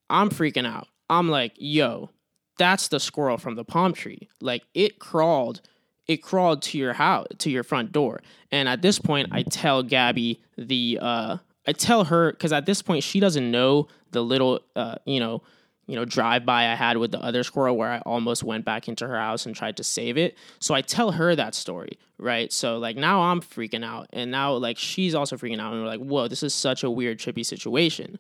I'm 0.09 0.31
freaking 0.31 0.67
out. 0.67 0.89
I'm 1.09 1.29
like, 1.29 1.53
yo, 1.57 2.11
that's 2.59 2.89
the 2.89 3.01
squirrel 3.01 3.39
from 3.39 3.55
the 3.55 3.65
palm 3.65 3.93
tree. 3.93 4.29
Like 4.41 4.65
it 4.75 4.99
crawled, 4.99 5.61
it 6.07 6.19
crawled 6.19 6.63
to 6.63 6.79
your 6.79 6.95
house, 6.95 7.27
to 7.39 7.51
your 7.51 7.63
front 7.63 7.93
door. 7.93 8.21
And 8.51 8.69
at 8.69 8.83
this 8.83 8.99
point, 8.99 9.29
I 9.33 9.43
tell 9.43 9.83
Gabbi 9.83 10.39
the, 10.57 10.99
uh, 11.01 11.37
I 11.67 11.73
tell 11.73 12.05
her 12.05 12.33
because 12.33 12.53
at 12.53 12.67
this 12.67 12.83
point 12.83 13.03
she 13.03 13.21
doesn't 13.21 13.51
know 13.51 13.89
the 14.13 14.23
little, 14.23 14.61
uh, 14.75 14.97
you 15.05 15.21
know, 15.21 15.43
you 15.87 15.95
know, 15.95 16.05
drive 16.05 16.45
by 16.45 16.71
I 16.71 16.75
had 16.75 16.97
with 16.97 17.13
the 17.13 17.21
other 17.21 17.45
squirrel 17.45 17.77
where 17.77 17.91
I 17.91 17.99
almost 18.01 18.43
went 18.43 18.65
back 18.65 18.89
into 18.89 19.07
her 19.07 19.17
house 19.17 19.47
and 19.47 19.55
tried 19.55 19.77
to 19.77 19.85
save 19.85 20.19
it. 20.19 20.37
So 20.59 20.75
I 20.75 20.83
tell 20.83 21.13
her 21.13 21.37
that 21.37 21.55
story, 21.55 21.99
right? 22.19 22.53
So 22.53 22.79
like 22.79 22.97
now 22.97 23.23
I'm 23.23 23.41
freaking 23.41 23.85
out, 23.85 24.09
and 24.13 24.33
now 24.33 24.55
like 24.55 24.79
she's 24.79 25.15
also 25.15 25.37
freaking 25.37 25.61
out, 25.61 25.73
and 25.73 25.83
we're 25.83 25.89
like, 25.89 26.01
whoa, 26.01 26.27
this 26.27 26.43
is 26.43 26.53
such 26.53 26.83
a 26.83 26.91
weird, 26.91 27.21
trippy 27.21 27.47
situation. 27.47 28.19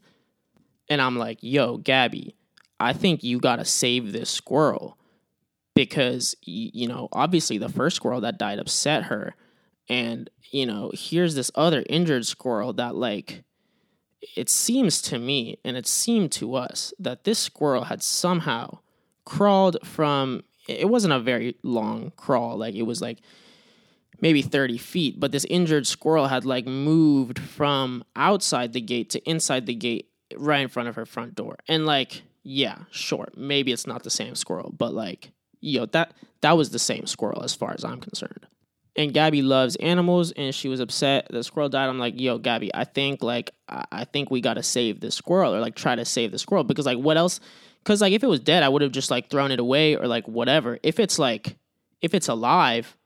And 0.88 1.00
I'm 1.00 1.16
like, 1.16 1.38
yo, 1.40 1.78
Gabbi, 1.78 2.34
I 2.78 2.92
think 2.92 3.24
you 3.24 3.40
gotta 3.40 3.64
save 3.64 4.12
this 4.12 4.30
squirrel 4.30 4.98
because 5.74 6.34
you 6.42 6.88
know 6.88 7.08
obviously 7.12 7.58
the 7.58 7.68
first 7.68 7.96
squirrel 7.96 8.20
that 8.22 8.38
died 8.38 8.58
upset 8.58 9.04
her, 9.04 9.34
and 9.88 10.30
you 10.50 10.66
know 10.66 10.90
here's 10.94 11.34
this 11.34 11.50
other 11.54 11.84
injured 11.88 12.26
squirrel 12.26 12.72
that 12.74 12.94
like 12.96 13.44
it 14.36 14.48
seems 14.48 15.00
to 15.02 15.18
me 15.18 15.58
and 15.64 15.76
it 15.76 15.86
seemed 15.86 16.32
to 16.32 16.54
us 16.54 16.92
that 16.98 17.24
this 17.24 17.38
squirrel 17.38 17.84
had 17.84 18.02
somehow 18.02 18.78
crawled 19.24 19.76
from 19.84 20.42
it 20.68 20.88
wasn't 20.88 21.12
a 21.12 21.20
very 21.20 21.56
long 21.62 22.12
crawl 22.16 22.56
like 22.56 22.74
it 22.74 22.82
was 22.82 23.00
like 23.00 23.18
maybe 24.20 24.42
30 24.42 24.78
feet 24.78 25.20
but 25.20 25.32
this 25.32 25.44
injured 25.46 25.86
squirrel 25.86 26.28
had 26.28 26.44
like 26.44 26.66
moved 26.66 27.38
from 27.38 28.04
outside 28.16 28.72
the 28.72 28.80
gate 28.80 29.10
to 29.10 29.22
inside 29.28 29.66
the 29.66 29.74
gate 29.74 30.08
right 30.36 30.60
in 30.60 30.68
front 30.68 30.88
of 30.88 30.94
her 30.96 31.06
front 31.06 31.34
door 31.34 31.56
and 31.68 31.86
like 31.86 32.22
yeah 32.42 32.78
sure 32.90 33.28
maybe 33.36 33.72
it's 33.72 33.86
not 33.86 34.02
the 34.02 34.10
same 34.10 34.34
squirrel 34.34 34.72
but 34.76 34.92
like 34.92 35.30
yo 35.60 35.86
that 35.86 36.12
that 36.40 36.56
was 36.56 36.70
the 36.70 36.78
same 36.78 37.06
squirrel 37.06 37.42
as 37.42 37.54
far 37.54 37.72
as 37.72 37.84
i'm 37.84 38.00
concerned 38.00 38.46
and 38.96 39.12
Gabbi 39.12 39.44
loves 39.44 39.76
animals, 39.76 40.32
and 40.32 40.54
she 40.54 40.68
was 40.68 40.80
upset 40.80 41.26
the 41.30 41.44
squirrel 41.44 41.68
died. 41.68 41.88
I'm 41.88 41.98
like, 41.98 42.18
yo, 42.18 42.38
Gabbi, 42.38 42.70
I 42.72 42.84
think 42.84 43.22
like 43.22 43.50
I, 43.68 44.04
think 44.04 44.30
we 44.30 44.40
gotta 44.40 44.62
save 44.62 45.00
this 45.00 45.14
squirrel 45.14 45.54
or 45.54 45.60
like 45.60 45.74
try 45.74 45.94
to 45.94 46.04
save 46.04 46.32
the 46.32 46.38
squirrel 46.38 46.64
because 46.64 46.86
like 46.86 46.98
what 46.98 47.16
else? 47.16 47.40
Because 47.82 48.00
like 48.00 48.14
if 48.14 48.24
it 48.24 48.28
was 48.28 48.40
dead, 48.40 48.62
I 48.62 48.68
would 48.68 48.82
have 48.82 48.92
just 48.92 49.10
like 49.10 49.28
thrown 49.28 49.50
it 49.50 49.60
away 49.60 49.96
or 49.96 50.06
like 50.06 50.26
whatever. 50.26 50.78
If 50.82 50.98
it's 50.98 51.18
like 51.18 51.56
if 52.00 52.14
it's 52.14 52.28
alive, 52.28 52.96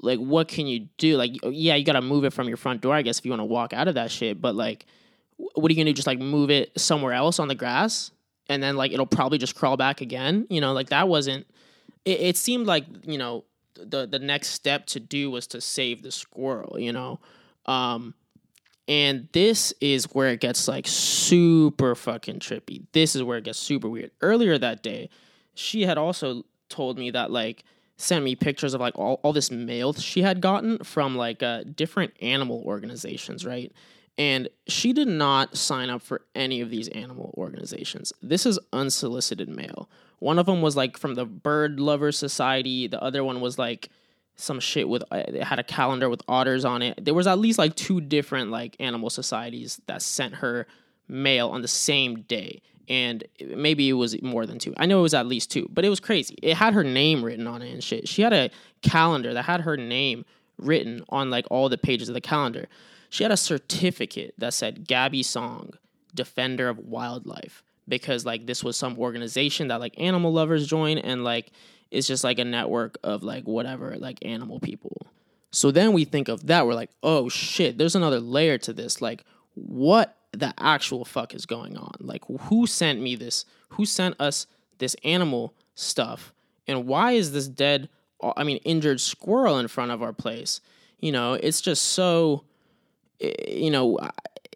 like 0.00 0.18
what 0.18 0.48
can 0.48 0.66
you 0.66 0.88
do? 0.98 1.16
Like 1.16 1.32
yeah, 1.44 1.76
you 1.76 1.84
gotta 1.84 2.02
move 2.02 2.24
it 2.24 2.34
from 2.34 2.48
your 2.48 2.58
front 2.58 2.82
door, 2.82 2.94
I 2.94 3.02
guess, 3.02 3.18
if 3.18 3.24
you 3.24 3.30
want 3.30 3.40
to 3.40 3.46
walk 3.46 3.72
out 3.72 3.88
of 3.88 3.94
that 3.94 4.10
shit. 4.10 4.40
But 4.40 4.54
like, 4.54 4.84
what 5.36 5.70
are 5.70 5.72
you 5.72 5.76
gonna 5.76 5.90
do? 5.90 5.94
Just 5.94 6.06
like 6.06 6.18
move 6.18 6.50
it 6.50 6.78
somewhere 6.78 7.12
else 7.12 7.38
on 7.38 7.48
the 7.48 7.54
grass? 7.54 8.10
and 8.48 8.62
then 8.62 8.76
like 8.76 8.92
it'll 8.92 9.06
probably 9.06 9.38
just 9.38 9.54
crawl 9.54 9.76
back 9.76 10.00
again. 10.00 10.46
You 10.50 10.60
know, 10.60 10.72
like 10.72 10.90
that 10.90 11.08
wasn't. 11.08 11.46
It, 12.04 12.20
it 12.20 12.36
seemed 12.36 12.66
like 12.66 12.84
you 13.04 13.18
know 13.18 13.44
the 13.74 14.06
the 14.06 14.18
next 14.18 14.48
step 14.48 14.86
to 14.86 15.00
do 15.00 15.30
was 15.30 15.46
to 15.48 15.60
save 15.60 16.02
the 16.02 16.10
squirrel. 16.12 16.78
You 16.78 16.92
know, 16.92 17.20
um, 17.66 18.14
and 18.88 19.28
this 19.32 19.72
is 19.80 20.04
where 20.12 20.28
it 20.28 20.40
gets 20.40 20.68
like 20.68 20.86
super 20.86 21.94
fucking 21.94 22.40
trippy. 22.40 22.84
This 22.92 23.16
is 23.16 23.22
where 23.22 23.38
it 23.38 23.44
gets 23.44 23.58
super 23.58 23.88
weird. 23.88 24.10
Earlier 24.20 24.58
that 24.58 24.82
day, 24.82 25.08
she 25.54 25.82
had 25.82 25.98
also 25.98 26.44
told 26.68 26.98
me 26.98 27.10
that 27.10 27.30
like 27.30 27.64
sent 27.96 28.24
me 28.24 28.34
pictures 28.34 28.74
of 28.74 28.80
like 28.80 28.98
all, 28.98 29.20
all 29.22 29.32
this 29.32 29.50
mail 29.50 29.92
she 29.92 30.22
had 30.22 30.40
gotten 30.40 30.78
from 30.78 31.16
like 31.16 31.42
uh, 31.42 31.62
different 31.76 32.12
animal 32.20 32.62
organizations, 32.66 33.46
right? 33.46 33.72
And 34.18 34.48
she 34.66 34.92
did 34.92 35.08
not 35.08 35.56
sign 35.56 35.88
up 35.88 36.02
for 36.02 36.22
any 36.34 36.60
of 36.60 36.70
these 36.70 36.88
animal 36.88 37.34
organizations. 37.38 38.12
This 38.22 38.44
is 38.44 38.58
unsolicited 38.72 39.48
mail. 39.48 39.88
One 40.18 40.38
of 40.38 40.46
them 40.46 40.60
was 40.60 40.76
like 40.76 40.98
from 40.98 41.14
the 41.14 41.24
Bird 41.24 41.80
Lovers 41.80 42.18
Society. 42.18 42.86
The 42.86 43.02
other 43.02 43.24
one 43.24 43.40
was 43.40 43.58
like 43.58 43.88
some 44.36 44.60
shit 44.60 44.88
with 44.88 45.02
uh, 45.10 45.24
it 45.28 45.44
had 45.44 45.58
a 45.58 45.64
calendar 45.64 46.08
with 46.08 46.22
otters 46.28 46.64
on 46.64 46.82
it. 46.82 47.04
There 47.04 47.14
was 47.14 47.26
at 47.26 47.38
least 47.38 47.58
like 47.58 47.74
two 47.74 48.00
different 48.00 48.50
like 48.50 48.76
animal 48.80 49.10
societies 49.10 49.80
that 49.86 50.02
sent 50.02 50.36
her 50.36 50.66
mail 51.08 51.48
on 51.48 51.62
the 51.62 51.68
same 51.68 52.22
day. 52.22 52.62
And 52.88 53.24
maybe 53.40 53.88
it 53.88 53.94
was 53.94 54.20
more 54.22 54.44
than 54.44 54.58
two. 54.58 54.74
I 54.76 54.86
know 54.86 54.98
it 54.98 55.02
was 55.02 55.14
at 55.14 55.26
least 55.26 55.50
two, 55.50 55.68
but 55.72 55.84
it 55.84 55.88
was 55.88 56.00
crazy. 56.00 56.36
It 56.42 56.56
had 56.56 56.74
her 56.74 56.84
name 56.84 57.24
written 57.24 57.46
on 57.46 57.62
it 57.62 57.72
and 57.72 57.82
shit. 57.82 58.08
She 58.08 58.22
had 58.22 58.32
a 58.32 58.50
calendar 58.82 59.32
that 59.34 59.44
had 59.44 59.62
her 59.62 59.76
name 59.76 60.24
written 60.58 61.04
on 61.08 61.30
like 61.30 61.46
all 61.50 61.68
the 61.68 61.78
pages 61.78 62.08
of 62.08 62.14
the 62.14 62.20
calendar. 62.20 62.68
She 63.12 63.24
had 63.24 63.30
a 63.30 63.36
certificate 63.36 64.32
that 64.38 64.54
said 64.54 64.88
Gabbi 64.88 65.20
Soong, 65.20 65.74
Defender 66.14 66.70
of 66.70 66.78
Wildlife, 66.78 67.62
because 67.86 68.24
like 68.24 68.46
this 68.46 68.64
was 68.64 68.74
some 68.74 68.98
organization 68.98 69.68
that 69.68 69.80
like 69.80 69.92
animal 70.00 70.32
lovers 70.32 70.66
join 70.66 70.96
and 70.96 71.22
like 71.22 71.52
it's 71.90 72.06
just 72.06 72.24
like 72.24 72.38
a 72.38 72.44
network 72.46 72.96
of 73.04 73.22
like 73.22 73.44
whatever, 73.44 73.96
like 73.98 74.24
animal 74.24 74.60
people. 74.60 75.06
So 75.50 75.70
then 75.70 75.92
we 75.92 76.06
think 76.06 76.28
of 76.28 76.46
that, 76.46 76.66
we're 76.66 76.72
like, 76.72 76.88
oh 77.02 77.28
shit, 77.28 77.76
there's 77.76 77.94
another 77.94 78.18
layer 78.18 78.56
to 78.56 78.72
this. 78.72 79.02
Like, 79.02 79.24
what 79.52 80.16
the 80.32 80.54
actual 80.56 81.04
fuck 81.04 81.34
is 81.34 81.44
going 81.44 81.76
on? 81.76 81.92
Like, 82.00 82.22
who 82.44 82.66
sent 82.66 82.98
me 82.98 83.14
this? 83.14 83.44
Who 83.72 83.84
sent 83.84 84.18
us 84.18 84.46
this 84.78 84.96
animal 85.04 85.52
stuff? 85.74 86.32
And 86.66 86.86
why 86.86 87.12
is 87.12 87.32
this 87.32 87.46
dead, 87.46 87.90
I 88.22 88.42
mean, 88.42 88.56
injured 88.64 89.02
squirrel 89.02 89.58
in 89.58 89.68
front 89.68 89.90
of 89.90 90.02
our 90.02 90.14
place? 90.14 90.62
You 90.98 91.12
know, 91.12 91.34
it's 91.34 91.60
just 91.60 91.84
so, 91.84 92.44
you 93.48 93.70
know, 93.70 93.98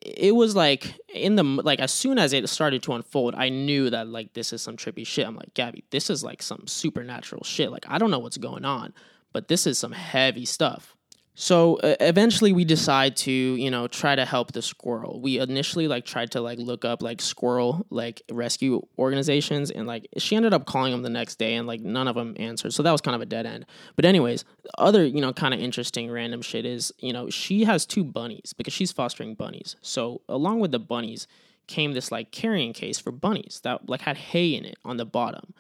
it 0.03 0.35
was 0.35 0.55
like 0.55 0.95
in 1.13 1.37
the 1.37 1.43
like 1.43 1.81
as 1.81 1.93
soon 1.93 2.19
as 2.19 2.33
it 2.33 2.49
started 2.49 2.83
to 2.83 2.93
unfold 2.93 3.35
i 3.35 3.49
knew 3.49 3.91
that 3.91 4.07
like 4.07 4.33
this 4.35 4.53
is 4.53 4.63
some 4.63 4.77
trippy 4.77 5.05
shit. 5.07 5.27
I'm 5.27 5.35
like 5.35 5.53
gabbi 5.55 5.83
this 5.91 6.11
is 6.11 6.23
like 6.23 6.43
some 6.43 6.67
supernatural 6.67 7.43
shit. 7.45 7.73
Like 7.73 7.87
i 7.89 7.99
don't 7.99 8.11
know 8.11 8.19
what's 8.21 8.37
going 8.37 8.65
on 8.65 8.95
but 9.33 9.49
this 9.49 9.67
is 9.67 9.79
some 9.79 9.93
heavy 9.93 10.45
stuff 10.45 10.96
so 11.39 11.77
uh, 11.77 11.97
eventually 12.01 12.55
we 12.55 12.65
decide 12.65 13.15
to 13.19 13.31
you 13.31 13.71
know 13.71 13.87
try 13.89 14.17
to 14.17 14.25
help 14.25 14.53
the 14.53 14.63
squirrel. 14.63 15.21
We 15.21 15.39
initially 15.39 15.87
like 15.87 16.07
tried 16.07 16.31
to 16.31 16.41
like 16.41 16.59
look 16.59 16.87
up 16.87 17.03
like 17.03 17.21
squirrel 17.21 17.87
like 17.91 18.23
rescue 18.33 18.81
organizations 18.99 19.71
and 19.71 19.87
like 19.87 20.09
she 20.17 20.35
ended 20.35 20.55
up 20.55 20.65
calling 20.65 20.93
them 20.93 21.03
the 21.03 21.11
next 21.11 21.39
day 21.39 21.55
and 21.55 21.67
like 21.67 21.83
none 21.83 22.09
of 22.09 22.15
them 22.15 22.35
answered. 22.39 22.73
So 22.73 22.83
that 22.83 22.91
was 22.91 23.03
kind 23.03 23.15
of 23.15 23.21
a 23.21 23.27
dead 23.27 23.45
end. 23.45 23.67
But 23.97 24.07
anyways 24.07 24.47
other 24.79 25.05
you 25.05 25.21
know 25.21 25.35
kind 25.35 25.53
of 25.53 25.61
interesting 25.61 26.11
random 26.11 26.41
shit 26.41 26.65
is 26.65 26.91
you 27.01 27.13
know 27.13 27.29
she 27.29 27.65
has 27.65 27.85
two 27.85 28.03
bunnies 28.03 28.55
because 28.57 28.73
she's 28.73 28.91
fostering 28.91 29.35
bunnies. 29.35 29.77
So 29.83 30.23
along 30.31 30.61
with 30.61 30.73
the 30.73 30.81
bunnies 30.81 31.27
came 31.67 31.93
this 31.93 32.11
like 32.11 32.33
carrying 32.33 32.73
case 32.73 32.99
for 32.99 33.13
bunnies 33.13 33.61
that 33.63 33.91
like 33.91 34.01
had 34.01 34.17
hay 34.17 34.55
in 34.55 34.65
it 34.65 34.79
on 34.87 34.97
the 34.97 35.05
bottom. 35.05 35.53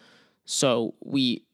So 0.46 0.94
we 1.04 1.44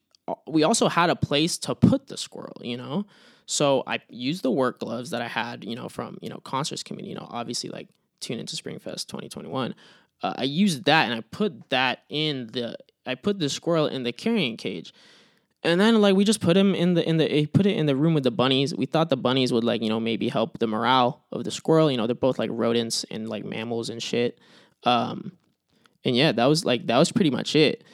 we 0.46 0.62
also 0.62 0.88
had 0.88 1.10
a 1.10 1.16
place 1.16 1.58
to 1.58 1.74
put 1.74 2.06
the 2.06 2.16
squirrel 2.16 2.60
you 2.62 2.76
know 2.76 3.04
so 3.46 3.82
I 3.86 4.00
used 4.08 4.42
the 4.42 4.50
work 4.50 4.80
gloves 4.80 5.10
that 5.10 5.22
I 5.22 5.28
had, 5.28 5.64
you 5.64 5.76
know, 5.76 5.88
from 5.88 6.18
you 6.20 6.28
know 6.28 6.38
concerts 6.38 6.82
committee. 6.82 7.08
You 7.08 7.16
know, 7.16 7.26
obviously 7.30 7.70
like 7.70 7.88
tune 8.20 8.38
into 8.38 8.56
Springfest 8.56 9.06
2021. 9.06 9.74
Uh, 10.22 10.34
I 10.38 10.44
used 10.44 10.84
that 10.84 11.04
and 11.04 11.14
I 11.14 11.20
put 11.30 11.70
that 11.70 12.04
in 12.08 12.48
the 12.48 12.76
I 13.04 13.14
put 13.16 13.38
the 13.38 13.48
squirrel 13.48 13.86
in 13.86 14.04
the 14.04 14.12
carrying 14.12 14.56
cage. 14.56 14.94
And 15.64 15.80
then 15.80 16.00
like 16.00 16.16
we 16.16 16.24
just 16.24 16.40
put 16.40 16.56
him 16.56 16.74
in 16.74 16.94
the 16.94 17.08
in 17.08 17.18
the 17.18 17.46
put 17.46 17.66
it 17.66 17.76
in 17.76 17.86
the 17.86 17.96
room 17.96 18.14
with 18.14 18.24
the 18.24 18.30
bunnies. 18.30 18.74
We 18.74 18.86
thought 18.86 19.10
the 19.10 19.16
bunnies 19.16 19.52
would 19.52 19.64
like, 19.64 19.82
you 19.82 19.88
know, 19.88 20.00
maybe 20.00 20.28
help 20.28 20.58
the 20.58 20.66
morale 20.66 21.24
of 21.30 21.44
the 21.44 21.50
squirrel. 21.50 21.90
You 21.90 21.96
know, 21.96 22.06
they're 22.06 22.14
both 22.14 22.38
like 22.38 22.50
rodents 22.52 23.04
and 23.10 23.28
like 23.28 23.44
mammals 23.44 23.88
and 23.88 24.02
shit. 24.02 24.38
Um 24.84 25.32
and 26.04 26.16
yeah, 26.16 26.32
that 26.32 26.46
was 26.46 26.64
like 26.64 26.86
that 26.86 26.98
was 26.98 27.12
pretty 27.12 27.30
much 27.30 27.54
it. 27.54 27.84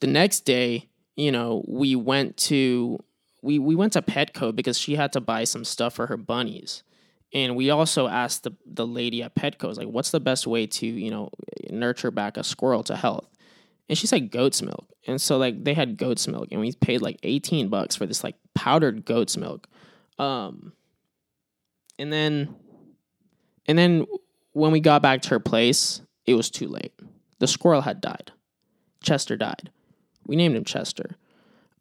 The 0.00 0.06
next 0.06 0.40
day, 0.40 0.88
you 1.16 1.32
know, 1.32 1.64
we 1.68 1.96
went 1.96 2.36
to 2.38 2.98
we 3.42 3.58
we 3.58 3.74
went 3.74 3.92
to 3.94 4.02
Petco 4.02 4.54
because 4.54 4.78
she 4.78 4.96
had 4.96 5.12
to 5.12 5.20
buy 5.20 5.44
some 5.44 5.64
stuff 5.64 5.94
for 5.94 6.06
her 6.06 6.16
bunnies. 6.16 6.82
And 7.32 7.54
we 7.54 7.70
also 7.70 8.08
asked 8.08 8.42
the, 8.42 8.56
the 8.66 8.86
lady 8.86 9.22
at 9.22 9.36
Petco, 9.36 9.76
like, 9.76 9.86
what's 9.86 10.10
the 10.10 10.18
best 10.18 10.48
way 10.48 10.66
to, 10.66 10.86
you 10.86 11.12
know, 11.12 11.30
nurture 11.70 12.10
back 12.10 12.36
a 12.36 12.42
squirrel 12.42 12.82
to 12.84 12.96
health? 12.96 13.28
And 13.88 13.96
she 13.96 14.06
said 14.06 14.30
goat's 14.30 14.62
milk. 14.62 14.88
And 15.06 15.20
so 15.20 15.36
like 15.36 15.64
they 15.64 15.74
had 15.74 15.96
goat's 15.96 16.28
milk 16.28 16.48
and 16.52 16.60
we 16.60 16.72
paid 16.72 17.02
like 17.02 17.18
18 17.24 17.68
bucks 17.68 17.96
for 17.96 18.06
this 18.06 18.22
like 18.22 18.36
powdered 18.54 19.04
goat's 19.04 19.36
milk. 19.36 19.66
Um 20.18 20.72
and 21.98 22.12
then 22.12 22.54
and 23.66 23.76
then 23.76 24.06
when 24.52 24.70
we 24.70 24.78
got 24.78 25.02
back 25.02 25.22
to 25.22 25.30
her 25.30 25.40
place, 25.40 26.02
it 26.24 26.34
was 26.34 26.50
too 26.50 26.68
late. 26.68 26.92
The 27.40 27.48
squirrel 27.48 27.80
had 27.80 28.00
died. 28.00 28.30
Chester 29.02 29.36
died. 29.36 29.70
We 30.24 30.36
named 30.36 30.54
him 30.54 30.64
Chester. 30.64 31.16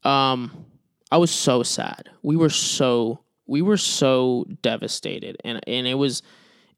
Um 0.04 0.66
I 1.12 1.18
was 1.18 1.32
so 1.32 1.64
sad. 1.64 2.10
We 2.22 2.36
were 2.36 2.50
so 2.50 3.20
we 3.48 3.62
were 3.62 3.78
so 3.78 4.46
devastated 4.62 5.38
and 5.44 5.60
and 5.68 5.88
it 5.88 5.96
was 5.96 6.22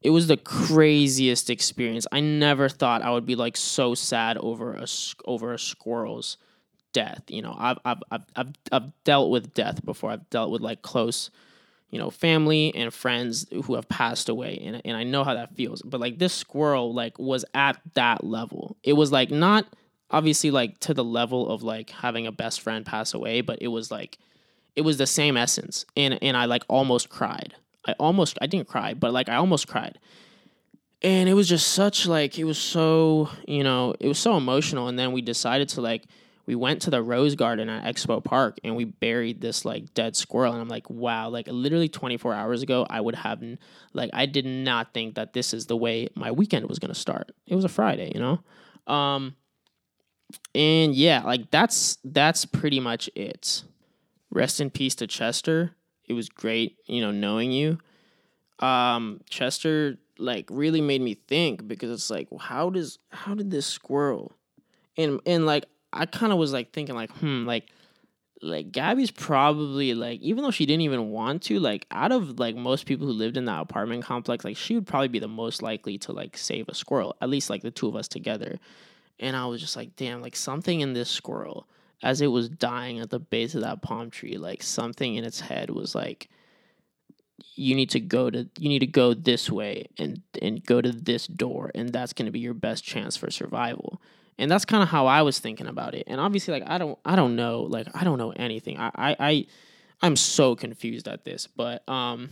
it 0.02 0.10
was 0.10 0.26
the 0.26 0.36
craziest 0.36 1.48
experience. 1.50 2.06
I 2.10 2.20
never 2.20 2.68
thought 2.68 3.02
I 3.02 3.10
would 3.10 3.26
be 3.26 3.36
like 3.36 3.56
so 3.56 3.94
sad 3.94 4.36
over 4.38 4.74
a 4.74 4.86
over 5.24 5.52
a 5.52 5.58
squirrel's 5.58 6.38
death. 6.92 7.22
You 7.28 7.42
know, 7.42 7.54
I've 7.56 7.78
I've 7.84 8.02
I've 8.10 8.24
I've, 8.36 8.52
I've 8.70 9.04
dealt 9.04 9.30
with 9.30 9.54
death 9.54 9.84
before. 9.84 10.10
I've 10.10 10.28
dealt 10.30 10.50
with 10.50 10.60
like 10.60 10.82
close, 10.82 11.30
you 11.90 11.98
know, 11.98 12.10
family 12.10 12.74
and 12.74 12.92
friends 12.92 13.46
who 13.64 13.74
have 13.74 13.88
passed 13.88 14.28
away, 14.28 14.60
and 14.64 14.82
and 14.84 14.96
I 14.96 15.04
know 15.04 15.24
how 15.24 15.34
that 15.34 15.54
feels. 15.54 15.82
But 15.82 16.00
like 16.00 16.18
this 16.18 16.32
squirrel, 16.32 16.92
like 16.92 17.18
was 17.18 17.44
at 17.54 17.80
that 17.94 18.24
level. 18.24 18.76
It 18.82 18.94
was 18.94 19.12
like 19.12 19.30
not 19.30 19.66
obviously 20.12 20.50
like 20.50 20.78
to 20.80 20.94
the 20.94 21.02
level 21.02 21.48
of 21.48 21.62
like 21.62 21.90
having 21.90 22.26
a 22.26 22.32
best 22.32 22.60
friend 22.60 22.84
pass 22.84 23.14
away, 23.14 23.40
but 23.40 23.60
it 23.60 23.68
was 23.68 23.90
like 23.90 24.18
it 24.76 24.82
was 24.82 24.98
the 24.98 25.06
same 25.06 25.36
essence. 25.36 25.84
And 25.96 26.18
and 26.22 26.36
I 26.36 26.44
like 26.44 26.64
almost 26.68 27.08
cried. 27.08 27.54
I 27.86 27.92
almost 27.98 28.38
I 28.40 28.46
didn't 28.46 28.68
cry, 28.68 28.94
but 28.94 29.12
like 29.12 29.28
I 29.28 29.36
almost 29.36 29.66
cried. 29.66 29.98
And 31.02 31.28
it 31.28 31.34
was 31.34 31.48
just 31.48 31.72
such 31.72 32.06
like 32.06 32.38
it 32.38 32.44
was 32.44 32.58
so, 32.58 33.28
you 33.48 33.64
know, 33.64 33.94
it 33.98 34.06
was 34.06 34.18
so 34.18 34.36
emotional 34.36 34.88
and 34.88 34.98
then 34.98 35.12
we 35.12 35.22
decided 35.22 35.68
to 35.70 35.80
like 35.80 36.04
we 36.44 36.54
went 36.54 36.82
to 36.82 36.90
the 36.90 37.02
rose 37.02 37.34
garden 37.34 37.68
at 37.68 37.92
Expo 37.92 38.22
Park 38.22 38.58
and 38.64 38.76
we 38.76 38.84
buried 38.84 39.40
this 39.40 39.64
like 39.64 39.94
dead 39.94 40.16
squirrel 40.16 40.52
and 40.52 40.60
I'm 40.60 40.68
like, 40.68 40.90
wow, 40.90 41.28
like 41.28 41.48
literally 41.48 41.88
24 41.88 42.34
hours 42.34 42.62
ago 42.62 42.86
I 42.88 43.00
would 43.00 43.16
have 43.16 43.42
like 43.92 44.10
I 44.12 44.26
did 44.26 44.46
not 44.46 44.92
think 44.92 45.16
that 45.16 45.32
this 45.32 45.54
is 45.54 45.66
the 45.66 45.76
way 45.76 46.08
my 46.14 46.30
weekend 46.30 46.68
was 46.68 46.78
going 46.78 46.92
to 46.92 46.98
start. 46.98 47.32
It 47.46 47.56
was 47.56 47.64
a 47.64 47.68
Friday, 47.68 48.12
you 48.14 48.20
know? 48.20 48.92
Um 48.92 49.34
and 50.54 50.94
yeah, 50.94 51.22
like 51.22 51.50
that's 51.50 51.98
that's 52.04 52.44
pretty 52.44 52.80
much 52.80 53.10
it. 53.14 53.62
Rest 54.30 54.60
in 54.60 54.70
peace 54.70 54.94
to 54.96 55.06
Chester. 55.06 55.72
It 56.06 56.14
was 56.14 56.28
great, 56.28 56.76
you 56.86 57.00
know, 57.00 57.10
knowing 57.10 57.52
you. 57.52 57.78
Um, 58.58 59.20
Chester 59.28 59.98
like 60.18 60.46
really 60.50 60.80
made 60.80 61.00
me 61.00 61.14
think 61.14 61.66
because 61.66 61.90
it's 61.90 62.10
like, 62.10 62.28
how 62.38 62.70
does 62.70 62.98
how 63.10 63.34
did 63.34 63.50
this 63.50 63.66
squirrel 63.66 64.32
and 64.96 65.20
and 65.26 65.46
like 65.46 65.66
I 65.92 66.06
kind 66.06 66.32
of 66.32 66.38
was 66.38 66.52
like 66.52 66.72
thinking 66.72 66.94
like, 66.94 67.10
hmm, 67.10 67.46
like 67.46 67.70
like 68.42 68.72
Gabbi's 68.72 69.10
probably 69.10 69.94
like 69.94 70.20
even 70.20 70.42
though 70.42 70.50
she 70.50 70.66
didn't 70.66 70.82
even 70.82 71.10
want 71.10 71.42
to 71.44 71.60
like 71.60 71.86
out 71.90 72.10
of 72.10 72.40
like 72.40 72.56
most 72.56 72.86
people 72.86 73.06
who 73.06 73.12
lived 73.12 73.36
in 73.36 73.44
that 73.44 73.60
apartment 73.60 74.04
complex 74.04 74.44
like 74.44 74.56
she 74.56 74.74
would 74.74 74.86
probably 74.86 75.08
be 75.08 75.20
the 75.20 75.28
most 75.28 75.62
likely 75.62 75.96
to 75.98 76.12
like 76.12 76.36
save 76.36 76.68
a 76.68 76.74
squirrel 76.74 77.14
at 77.20 77.30
least 77.30 77.48
like 77.48 77.62
the 77.62 77.70
two 77.70 77.86
of 77.86 77.94
us 77.94 78.08
together 78.08 78.58
and 79.22 79.36
I 79.36 79.46
was 79.46 79.60
just 79.60 79.76
like, 79.76 79.96
damn, 79.96 80.20
like 80.20 80.36
something 80.36 80.80
in 80.80 80.92
this 80.92 81.08
squirrel, 81.08 81.68
as 82.02 82.20
it 82.20 82.26
was 82.26 82.48
dying 82.48 82.98
at 82.98 83.10
the 83.10 83.20
base 83.20 83.54
of 83.54 83.62
that 83.62 83.80
palm 83.80 84.10
tree, 84.10 84.36
like 84.36 84.62
something 84.62 85.14
in 85.14 85.24
its 85.24 85.40
head 85.40 85.70
was 85.70 85.94
like, 85.94 86.28
you 87.54 87.74
need 87.74 87.90
to 87.90 88.00
go 88.00 88.30
to 88.30 88.48
you 88.58 88.68
need 88.68 88.80
to 88.80 88.86
go 88.86 89.14
this 89.14 89.50
way 89.50 89.86
and 89.98 90.22
and 90.40 90.64
go 90.64 90.80
to 90.80 90.90
this 90.90 91.26
door 91.26 91.70
and 91.74 91.90
that's 91.90 92.12
to 92.12 92.30
be 92.30 92.40
your 92.40 92.54
best 92.54 92.84
chance 92.84 93.16
for 93.16 93.30
survival. 93.30 94.00
And 94.38 94.50
that's 94.50 94.64
kind 94.64 94.82
of 94.82 94.88
how 94.88 95.06
i 95.06 95.22
was 95.22 95.38
thinking 95.38 95.66
about 95.66 95.94
it. 95.94 96.04
And 96.06 96.20
obviously 96.20 96.52
like 96.58 96.68
i 96.68 96.78
don't 96.78 96.98
i 97.04 97.16
don't 97.16 97.36
know 97.36 97.62
like 97.62 97.88
i 97.94 98.04
don't 98.04 98.18
know 98.18 98.30
anything. 98.30 98.78
I 98.78 98.90
i, 98.94 99.16
I 99.18 99.46
i'm 100.02 100.16
so 100.16 100.56
confused 100.56 101.08
at 101.08 101.24
this 101.24 101.46
but 101.46 101.86
um 101.88 102.30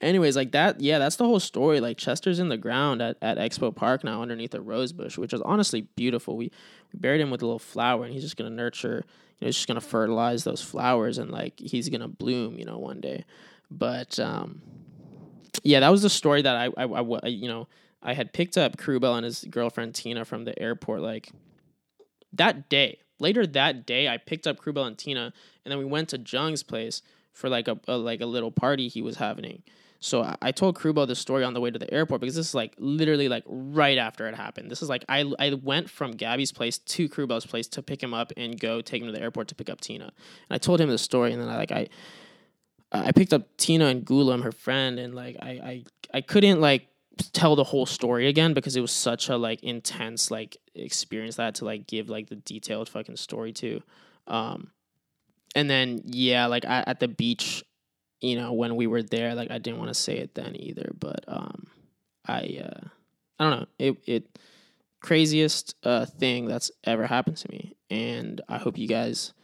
anyways, 0.00 0.36
like 0.36 0.52
that, 0.52 0.80
yeah, 0.80 0.98
that's 0.98 1.16
the 1.16 1.24
whole 1.24 1.40
story. 1.40 1.80
Like 1.80 1.96
Chester's 1.96 2.38
in 2.38 2.48
the 2.48 2.56
ground 2.56 3.02
at, 3.02 3.16
at 3.22 3.38
Expo 3.38 3.74
Park 3.74 4.04
now 4.04 4.22
underneath 4.22 4.54
a 4.54 4.60
rose 4.60 4.92
bush, 4.92 5.18
which 5.18 5.32
is 5.32 5.40
honestly 5.42 5.82
beautiful. 5.96 6.36
We 6.36 6.50
we 6.92 6.98
buried 6.98 7.20
him 7.20 7.30
with 7.30 7.42
a 7.42 7.46
little 7.46 7.58
flower 7.58 8.04
and 8.04 8.12
he's 8.12 8.22
just 8.22 8.36
gonna 8.36 8.50
nurture, 8.50 9.04
you 9.40 9.44
know, 9.44 9.46
he's 9.46 9.56
just 9.56 9.68
gonna 9.68 9.80
fertilize 9.80 10.44
those 10.44 10.62
flowers 10.62 11.18
and 11.18 11.30
like 11.30 11.58
he's 11.58 11.88
gonna 11.88 12.08
bloom, 12.08 12.58
you 12.58 12.64
know, 12.64 12.78
one 12.78 13.00
day. 13.00 13.24
But 13.70 14.18
um 14.18 14.62
yeah, 15.62 15.80
that 15.80 15.90
was 15.90 16.02
the 16.02 16.10
story 16.10 16.42
that 16.42 16.56
I 16.56 16.82
I, 16.82 16.84
I 16.84 17.28
you 17.28 17.48
know, 17.48 17.68
I 18.02 18.14
had 18.14 18.32
picked 18.32 18.58
up 18.58 18.76
Kirubel 18.76 19.16
and 19.16 19.24
his 19.24 19.44
girlfriend 19.44 19.94
Tina 19.94 20.24
from 20.24 20.44
the 20.44 20.60
airport 20.60 21.02
like 21.02 21.30
that 22.32 22.68
day. 22.68 22.98
Later 23.18 23.46
that 23.46 23.86
day, 23.86 24.08
I 24.08 24.16
picked 24.16 24.48
up 24.48 24.58
Kirubel 24.58 24.86
and 24.86 24.98
Tina, 24.98 25.32
and 25.64 25.70
then 25.70 25.78
we 25.78 25.84
went 25.84 26.08
to 26.08 26.18
Jung's 26.18 26.64
place 26.64 27.02
for 27.32 27.48
like 27.48 27.68
a, 27.68 27.78
a 27.86 27.96
like 27.96 28.20
a 28.20 28.26
little 28.26 28.50
party 28.50 28.88
he 28.88 29.02
was 29.02 29.16
having. 29.16 29.62
So 30.04 30.36
I, 30.42 30.50
told 30.50 30.76
Krubo 30.76 31.06
the 31.06 31.14
story 31.14 31.44
on 31.44 31.54
the 31.54 31.60
way 31.60 31.70
to 31.70 31.78
the 31.78 31.92
airport 31.94 32.20
because 32.20 32.34
this 32.34 32.48
is 32.48 32.54
like 32.56 32.74
literally 32.76 33.28
like 33.28 33.44
right 33.46 33.96
after 33.96 34.26
it 34.26 34.34
happened. 34.34 34.68
This 34.68 34.82
is 34.82 34.88
like 34.88 35.04
I 35.08 35.32
I 35.38 35.54
went 35.54 35.88
from 35.88 36.14
Gabbi's 36.14 36.50
place 36.50 36.78
to 36.78 37.08
Krubo's 37.08 37.46
place 37.46 37.68
to 37.68 37.82
pick 37.82 38.02
him 38.02 38.12
up 38.12 38.32
and 38.36 38.58
go 38.58 38.80
take 38.80 39.00
him 39.00 39.06
to 39.06 39.12
the 39.12 39.22
airport 39.22 39.46
to 39.48 39.54
pick 39.54 39.70
up 39.70 39.80
Tina. 39.80 40.06
And 40.06 40.12
I 40.50 40.58
told 40.58 40.80
him 40.80 40.88
the 40.88 40.98
story, 40.98 41.32
and 41.32 41.40
then 41.40 41.48
I 41.48 41.56
like 41.56 41.70
I 41.70 41.88
I 42.90 43.12
picked 43.12 43.32
up 43.32 43.56
Tina 43.56 43.86
and 43.86 44.04
Gulum, 44.04 44.42
her 44.42 44.50
friend, 44.50 44.98
and 44.98 45.14
like 45.14 45.36
I 45.40 45.50
I 45.50 45.84
I 46.14 46.20
couldn't 46.20 46.60
like 46.60 46.88
tell 47.32 47.54
the 47.54 47.64
whole 47.64 47.86
story 47.86 48.26
again 48.26 48.54
because 48.54 48.74
it 48.74 48.80
was 48.80 48.90
such 48.90 49.28
a 49.28 49.36
like 49.36 49.62
intense 49.62 50.32
like 50.32 50.56
experience 50.74 51.36
that 51.36 51.54
to 51.56 51.64
like 51.64 51.86
give 51.86 52.08
like 52.08 52.28
the 52.28 52.36
detailed 52.36 52.88
fucking 52.88 53.16
story 53.16 53.52
to. 53.52 53.80
Um 54.26 54.72
and 55.54 55.70
then 55.70 56.02
yeah, 56.06 56.46
like 56.46 56.64
I, 56.64 56.82
at 56.88 56.98
the 56.98 57.08
beach, 57.08 57.62
you 58.22 58.36
know, 58.36 58.52
when 58.52 58.76
we 58.76 58.86
were 58.86 59.02
there, 59.02 59.34
like 59.34 59.50
I 59.50 59.58
didn't 59.58 59.78
want 59.78 59.90
to 59.90 59.94
say 59.94 60.16
it 60.18 60.34
then 60.34 60.56
either, 60.56 60.92
but 60.98 61.24
um 61.28 61.66
I 62.26 62.60
uh 62.64 62.88
I 63.38 63.50
don't 63.50 63.60
know. 63.60 63.66
It 63.78 63.96
it 64.06 64.38
craziest 65.00 65.74
uh 65.82 66.06
thing 66.06 66.46
that's 66.46 66.70
ever 66.84 67.06
happened 67.06 67.36
to 67.36 67.50
me 67.50 67.74
and 67.90 68.40
I 68.48 68.58
hope 68.58 68.78
you 68.78 68.86
guys 68.86 69.34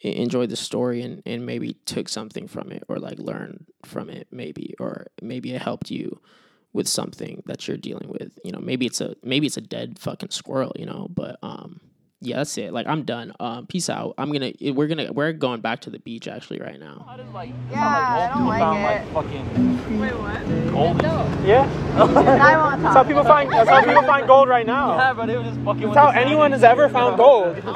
enjoyed 0.00 0.48
the 0.48 0.56
story 0.56 1.02
and, 1.02 1.22
and 1.26 1.44
maybe 1.44 1.74
took 1.84 2.08
something 2.08 2.48
from 2.48 2.72
it 2.72 2.82
or 2.88 2.98
like 2.98 3.18
learned 3.18 3.66
from 3.84 4.08
it 4.08 4.26
maybe 4.30 4.74
or 4.80 5.06
maybe 5.20 5.54
it 5.54 5.60
helped 5.60 5.90
you 5.90 6.18
with 6.72 6.88
something 6.88 7.42
that 7.44 7.68
you're 7.68 7.76
dealing 7.76 8.08
with 8.08 8.38
you 8.42 8.50
know 8.50 8.58
maybe 8.58 8.86
it's 8.86 9.02
a 9.02 9.14
maybe 9.22 9.46
it's 9.46 9.58
a 9.58 9.60
dead 9.60 9.98
fucking 9.98 10.30
squirrel 10.30 10.72
you 10.76 10.86
know 10.86 11.06
but 11.10 11.36
um 11.42 11.80
yeah 12.22 12.36
that's 12.36 12.56
it 12.58 12.72
like 12.72 12.86
i'm 12.86 13.02
done 13.04 13.32
um 13.40 13.66
peace 13.66 13.88
out 13.88 14.12
i'm 14.18 14.30
gonna 14.32 14.52
we're 14.74 14.86
gonna 14.86 15.10
we're 15.12 15.32
going 15.32 15.60
back 15.60 15.80
to 15.80 15.88
the 15.90 15.98
beach 16.00 16.28
actually 16.28 16.60
right 16.60 16.78
now 16.78 17.04
Yeah, 17.08 17.10
I 17.12 18.28
don't 18.34 18.46
like 18.46 19.02
it. 19.02 19.12
fucking 19.14 20.00
Wait, 20.00 20.12
what? 20.12 20.72
gold. 20.72 21.02
Yeah, 21.46 21.68
I 21.96 22.56
want 22.56 22.82
that's 22.82 22.94
how 22.94 23.04
people 23.04 23.24
find. 23.24 23.50
That's 23.50 23.68
how 23.68 23.82
people 23.84 24.02
find 24.02 24.26
gold 24.26 24.48
right 24.48 24.66
now. 24.66 24.96
Yeah, 24.98 25.12
but 25.14 25.28
it 25.30 25.38
was 25.38 25.46
just 25.48 25.60
fucking. 25.60 25.82
That's 25.92 25.96
how 25.96 26.08
anyone 26.10 26.52
has 26.52 26.62
ever 26.62 26.88
found 26.88 27.16
gold. 27.16 27.56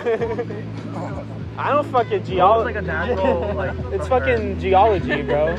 I 1.57 1.71
don't 1.71 1.87
fucking 1.91 2.13
It's 2.21 2.29
geology. 2.29 2.67
like 2.75 2.77
a 2.77 2.87
natural, 2.87 3.55
like. 3.55 3.75
It's 3.93 4.07
fucking 4.09 4.59
geology, 4.61 5.23
bro. 5.23 5.57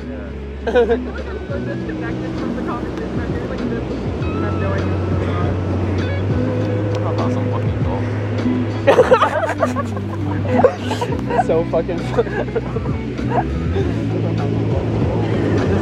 so 11.45 11.65
fucking. 11.71 11.99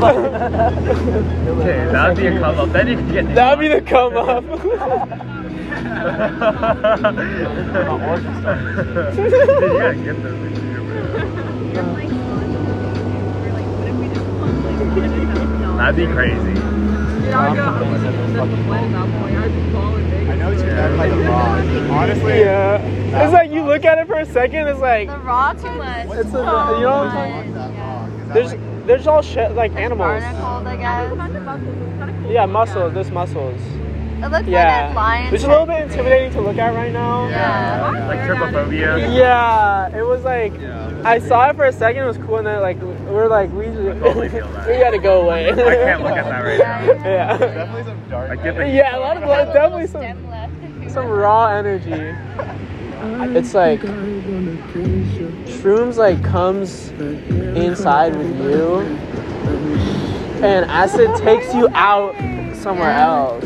Okay, 0.04 1.88
that 1.92 2.08
would 2.08 2.18
be 2.18 2.28
a 2.28 2.40
come 2.40 2.60
up. 2.60 2.70
Then 2.72 2.88
you 2.88 2.96
can 2.96 3.12
get. 3.12 3.36
That'd 3.36 3.60
be 3.60 3.68
the 3.68 3.82
come 3.82 4.16
up. 4.16 4.44
you 4.44 4.50
gotta 9.80 9.96
get 10.02 10.24
those 10.24 10.40
things 10.40 10.60
here, 10.60 10.82
bro. 10.82 11.04
That'd 15.78 15.96
be 15.98 16.06
crazy. 16.08 16.54
I 17.36 17.38
know 20.44 20.50
what 20.50 20.60
you 20.60 20.66
meant 20.74 20.98
by 20.98 21.08
the 21.08 21.18
rock. 21.18 21.92
Honestly, 21.92 22.40
yeah. 22.40 23.24
It's 23.24 23.34
like 23.34 23.52
you 23.52 23.64
look 23.64 23.86
at 23.86 23.98
it 23.98 24.08
for 24.08 24.20
a 24.20 24.26
second. 24.26 24.68
It's 24.68 24.80
like 24.80 25.08
the 25.08 25.18
rock 25.20 25.58
too 25.58 25.72
much. 25.72 26.08
it's 26.18 26.34
a, 26.34 26.38
you 26.38 26.44
know 26.44 26.44
what 26.44 27.08
I'm 27.08 27.54
saying? 27.54 28.30
There's 28.34 28.86
there's 28.86 29.08
all 29.08 29.22
shit 29.22 29.52
like 29.54 29.74
animals. 29.76 30.22
Barnacled, 30.22 30.68
I 30.68 30.76
guess. 30.76 32.32
Yeah, 32.32 32.46
mussels. 32.46 32.94
There's 32.94 33.12
mussels. 33.12 33.62
It 34.24 34.32
looks 34.32 34.48
Yeah. 34.48 34.86
like 34.88 34.92
a 34.92 34.96
lion. 34.96 35.34
It's 35.34 35.44
a 35.44 35.48
little 35.48 35.66
bit 35.66 35.82
intimidating 35.84 36.32
to 36.34 36.42
look 36.42 36.58
at 36.58 36.74
right 36.74 36.92
now. 36.94 37.28
Yeah. 37.28 38.06
Like 38.08 38.20
trypophobia. 38.22 39.16
Yeah, 39.16 39.96
it 39.98 40.02
was 40.06 40.24
like 40.24 40.54
I 41.06 41.20
saw 41.20 41.50
it 41.50 41.56
for 41.58 41.66
a 41.66 41.72
second. 41.74 42.04
It 42.04 42.08
was 42.08 42.18
cool, 42.18 42.38
and 42.38 42.48
then 42.48 42.62
like 42.62 42.80
we 42.82 42.88
were 43.14 43.28
like 43.28 43.52
we 43.52 43.66
totally 43.66 44.30
feel 44.30 44.48
that. 44.54 44.68
we 44.70 44.78
gotta 44.78 44.98
go 45.00 45.22
away. 45.24 45.50
I 45.52 45.56
can't 45.56 46.02
look 46.04 46.12
at 46.16 46.24
that 46.26 46.40
right 46.44 46.60
now. 46.60 46.82
yeah, 47.10 47.38
Definitely 47.38 47.84
some 47.84 48.10
dark. 48.10 48.32
I 48.32 48.36
get 48.38 48.56
the. 48.56 48.68
yeah, 48.70 48.96
a 48.98 49.00
lot 49.00 49.18
of 49.18 49.24
blood, 49.24 49.52
definitely 49.54 49.88
some 49.88 50.90
some 50.90 51.08
raw 51.08 51.48
energy. 51.48 52.16
It's 53.38 53.54
like 53.54 53.82
shrooms 55.60 55.98
like 55.98 56.24
comes 56.24 56.90
inside 57.58 58.16
with 58.16 58.40
you, 58.40 58.80
and 60.42 60.66
acid 60.72 61.14
takes 61.18 61.54
you 61.54 61.68
out 61.74 62.16
somewhere 62.56 62.92
else. 62.92 63.44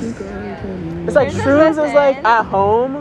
It's 1.07 1.15
like 1.15 1.29
shrooms 1.29 1.71
is 1.71 1.93
like 1.93 2.17
at 2.25 2.43
home. 2.43 2.97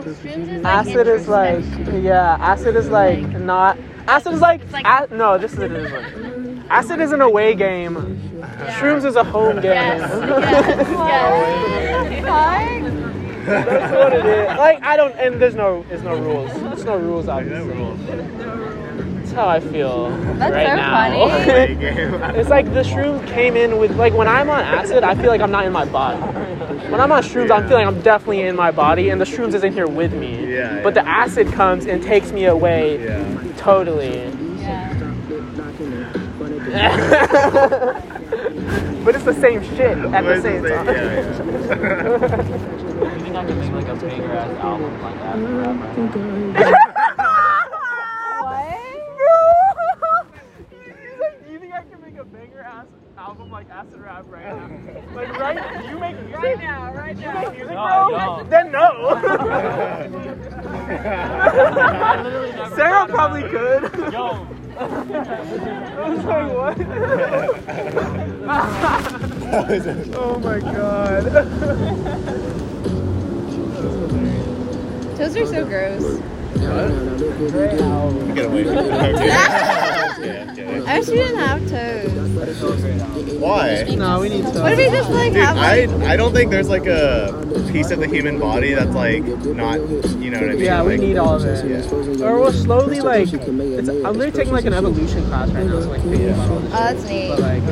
Acid 0.65 1.07
is 1.07 1.27
like 1.27 1.63
yeah. 2.01 2.37
Acid 2.39 2.75
is 2.77 2.89
like 2.89 3.27
not. 3.41 3.77
Acid 4.07 4.33
is 4.33 4.41
like, 4.41 4.61
a- 4.73 5.07
no. 5.11 5.37
This 5.37 5.51
is 5.53 5.59
it. 5.59 5.71
Isn't. 5.73 6.65
Acid 6.69 7.01
is 7.01 7.11
an 7.11 7.19
away 7.19 7.53
game. 7.53 7.95
Shrooms 8.79 9.03
is 9.05 9.17
a 9.17 9.23
home 9.23 9.55
game. 9.55 9.73
Yes. 9.73 10.09
yes. 10.09 10.87
yes. 12.23 12.93
That's 13.47 13.93
what 13.93 14.13
it 14.13 14.25
is. 14.25 14.57
Like 14.57 14.83
I 14.83 14.97
don't, 14.97 15.15
and 15.15 15.41
there's 15.41 15.55
no, 15.55 15.83
there's 15.87 16.03
no 16.03 16.15
rules. 16.17 16.51
There's 16.61 16.83
no 16.83 16.97
rules 16.97 17.27
obviously. 17.29 17.75
That's 19.17 19.31
how 19.31 19.47
I 19.47 19.59
feel 19.61 20.09
That's 20.35 20.53
right 20.53 20.67
so 20.67 20.75
now. 20.75 21.27
funny. 21.29 22.37
it's 22.39 22.49
like 22.49 22.65
the 22.73 22.83
shroom 22.83 23.25
came 23.27 23.55
in 23.55 23.77
with 23.77 23.95
like 23.95 24.13
when 24.13 24.27
I'm 24.27 24.49
on 24.49 24.61
acid, 24.61 25.03
I 25.03 25.15
feel 25.15 25.27
like 25.27 25.41
I'm 25.41 25.51
not 25.51 25.65
in 25.65 25.71
my 25.71 25.85
body. 25.85 26.46
When 26.89 27.01
I'm 27.01 27.11
on 27.11 27.21
shrooms, 27.21 27.51
I'm 27.51 27.67
feeling 27.67 27.85
I'm 27.85 28.01
definitely 28.01 28.41
in 28.41 28.55
my 28.55 28.71
body, 28.71 29.09
and 29.09 29.19
the 29.19 29.25
shrooms 29.25 29.53
isn't 29.53 29.73
here 29.73 29.87
with 29.87 30.13
me. 30.13 30.53
Yeah, 30.55 30.81
But 30.81 30.93
the 30.93 31.05
acid 31.07 31.51
comes 31.51 31.85
and 31.85 32.01
takes 32.01 32.31
me 32.31 32.45
away 32.45 33.03
Yeah. 33.03 33.43
totally. 33.57 34.31
but 39.03 39.15
it's 39.15 39.23
the 39.23 39.33
same 39.33 39.63
shit 39.75 39.97
at 39.97 40.23
the 40.23 40.41
same 40.41 40.63
time. 40.63 40.87
You 42.97 43.09
think 43.23 43.35
I 43.35 43.45
can 43.45 43.59
make 43.59 43.71
like 43.73 43.87
a 43.87 43.95
bigger 43.95 44.33
ass 44.33 44.57
album 44.57 45.01
like 45.03 45.19
that? 46.55 46.87
like 53.57 53.69
acid 53.71 53.99
rap 53.99 54.23
right 54.27 54.45
now? 54.45 54.69
Like 55.15 55.39
right? 55.39 55.81
Do 55.81 55.87
you 55.89 55.97
make 55.97 56.15
music? 56.19 56.35
Right 56.35 56.59
now, 56.59 56.93
right 56.93 57.17
now. 57.17 57.41
You 57.41 57.47
make 57.47 57.51
music, 57.57 57.73
No, 57.73 58.09
bro? 58.09 58.43
Then 58.51 58.71
no. 58.71 59.17
I 61.89 62.21
literally 62.21 62.51
never 62.51 62.75
Sara 62.75 63.07
probably 63.07 63.41
could. 63.49 63.81
Yo, 64.13 64.45
I 64.77 64.85
was 66.07 66.23
like, 66.23 66.51
what? 66.53 66.77
oh 70.17 70.37
my 70.39 70.59
god. 70.59 71.23
Toes 75.17 75.35
are 75.35 75.47
so 75.47 75.65
gross. 75.65 76.21
Get 76.59 78.45
away 78.45 78.63
from 78.63 78.77
I 80.87 80.99
wish 80.99 81.07
we 81.09 81.15
didn't 81.15 81.37
have 81.37 81.59
toes. 81.69 83.31
Why? 83.39 83.83
No, 83.95 84.19
we 84.21 84.29
need 84.29 84.45
to. 84.45 84.59
What 84.61 84.71
if 84.73 84.77
we 84.77 84.85
just 84.85 85.09
like 85.11 85.33
Dude, 85.33 85.41
have 85.43 85.57
I 85.57 85.85
like 85.85 86.07
I 86.07 86.15
don't 86.15 86.33
think 86.33 86.49
there's 86.51 86.69
like 86.69 86.85
a 86.87 87.33
piece 87.71 87.91
of 87.91 87.99
the 87.99 88.07
human 88.07 88.39
body 88.39 88.73
that's 88.73 88.95
like 88.95 89.23
not 89.23 89.79
you 89.79 90.31
know 90.31 90.39
what 90.39 90.49
I 90.49 90.53
mean? 90.53 90.59
Yeah, 90.59 90.83
we 90.83 90.91
Like, 90.91 91.01
need 91.01 91.17
all 91.17 91.35
of 91.35 91.45
it. 91.45 91.65
Yeah. 91.69 92.25
Or 92.25 92.39
we'll 92.39 92.53
slowly 92.53 93.01
like. 93.01 93.27
It's, 93.33 93.89
I'm 93.89 94.03
literally 94.13 94.31
taking 94.31 94.53
like 94.53 94.65
an 94.65 94.73
evolution 94.73 95.25
class 95.25 95.49
right 95.51 95.65
now, 95.65 95.79
so 95.81 95.89
like 95.89 96.01
figure 96.03 96.29
it 96.29 96.35
out. 96.35 96.49
Oh, 96.49 96.59
that's 96.69 97.03
neat. 97.05 97.29
But 97.29 97.39
like, 97.39 97.63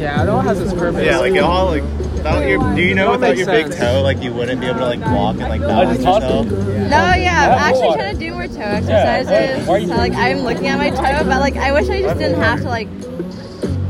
yeah, 0.00 0.22
it 0.22 0.28
all 0.28 0.40
has 0.42 0.60
its 0.60 0.72
purpose. 0.74 1.04
Yeah, 1.04 1.18
like 1.18 1.34
it 1.34 1.38
all 1.42 1.66
like 1.66 1.82
without 2.24 2.48
your, 2.48 2.74
do 2.74 2.82
you 2.82 2.94
know 2.94 3.10
without 3.10 3.36
your 3.36 3.46
big 3.46 3.70
toe 3.72 4.00
like 4.02 4.22
you 4.22 4.32
wouldn't 4.32 4.60
be 4.60 4.66
able 4.66 4.78
to 4.80 4.86
like 4.86 5.00
walk 5.00 5.36
and 5.36 5.48
like 5.48 5.60
balance 5.60 5.98
just 5.98 6.04
tossed 6.04 6.22
yourself? 6.22 6.46
No, 6.46 7.14
yeah, 7.14 7.52
I'm 7.52 7.74
actually 7.74 7.94
trying 7.94 8.14
to 8.14 8.18
do 8.18 8.32
more 8.32 8.46
toe 8.46 8.60
exercises. 8.60 9.68
why 9.68 9.74
are 9.74 9.78
you 9.78 9.88
so 9.88 9.96
like 9.96 10.14
I'm 10.14 10.38
looking 10.38 10.66
at 10.68 10.78
my 10.78 10.90
toe, 10.90 11.24
but 11.24 11.40
like 11.40 11.56
I 11.56 11.72
wish 11.72 11.88
I 11.90 12.00
just 12.00 12.18
didn't 12.18 12.40
have 12.40 12.60
to 12.60 12.68
like 12.68 12.88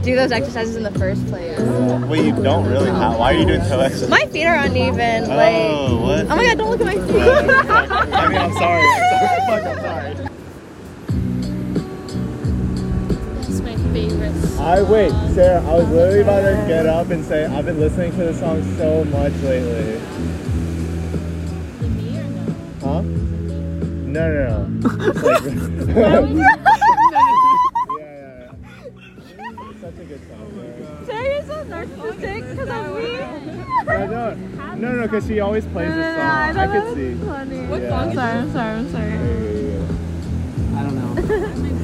do 0.02 0.16
those 0.16 0.32
exercises 0.32 0.76
in 0.76 0.82
the 0.82 0.90
first 0.92 1.24
place. 1.28 1.58
Wait, 2.08 2.26
you 2.26 2.42
don't 2.42 2.66
really? 2.68 2.90
How, 2.90 3.18
why 3.18 3.34
are 3.34 3.38
you 3.38 3.46
doing 3.46 3.60
toe 3.60 3.80
exercises? 3.80 4.10
My 4.10 4.26
feet 4.26 4.44
are 4.46 4.56
uneven. 4.56 5.28
Like, 5.28 5.54
Oh, 5.54 6.00
what? 6.02 6.26
oh 6.26 6.36
my 6.36 6.44
god, 6.44 6.58
don't 6.58 6.70
look 6.70 6.80
at 6.80 6.86
my 6.86 7.06
feet. 7.06 7.16
I 8.14 8.28
mean, 8.28 8.38
I'm 8.38 8.52
sorry. 8.52 8.82
Fuck, 9.46 9.78
I'm 10.18 10.18
sorry. 10.18 10.33
I 14.58 14.82
wait, 14.82 15.10
Sara. 15.34 15.60
I 15.62 15.74
was 15.74 15.88
literally 15.88 16.20
about 16.20 16.40
to 16.42 16.54
get 16.68 16.86
up 16.86 17.10
and 17.10 17.24
say 17.24 17.44
I've 17.46 17.64
been 17.66 17.80
listening 17.80 18.10
to 18.12 18.16
this 18.18 18.38
song 18.40 18.62
so 18.76 19.04
much 19.06 19.32
lately. 19.42 20.00
To 21.80 21.88
me 21.88 22.18
or 22.18 22.24
no? 22.24 22.54
Huh? 22.82 23.02
No, 23.02 24.32
no, 24.32 24.66
no. 24.66 24.88
Like- 24.88 25.42
Why 25.96 26.18
would 26.20 26.30
you- 26.30 26.36
yeah, 26.36 26.54
yeah, 27.98 28.00
yeah. 28.00 28.52
Such 29.80 29.98
a 29.98 30.04
good 30.04 30.20
song. 30.28 30.46
Sara, 31.06 31.24
you're 31.24 31.42
so 31.44 31.56
narcissistic 31.64 32.40
because 32.50 32.68
of 32.68 32.74
me. 32.96 33.02
No, 33.86 34.06
no, 34.06 34.34
no, 34.76 34.88
no, 34.92 35.02
because 35.02 35.24
she 35.26 35.40
always 35.40 35.64
plays 35.66 35.88
No, 35.90 35.96
no, 35.96 36.02
this 36.02 36.16
no, 36.16 36.22
song. 36.22 36.30
I 36.30 36.48
I 36.48 36.52
thought 36.52 36.54
that 36.54 36.72
could 36.72 36.84
was 36.84 36.94
see. 36.96 37.14
funny. 37.26 37.60
What 37.66 37.82
I'm 37.82 37.88
song? 37.90 38.14
sorry, 38.14 38.38
I'm 38.38 38.52
sorry, 38.52 38.72
I'm 38.78 38.88
sorry. 38.90 39.12
I 40.76 40.82
don't 40.82 40.96
know. 40.96 41.80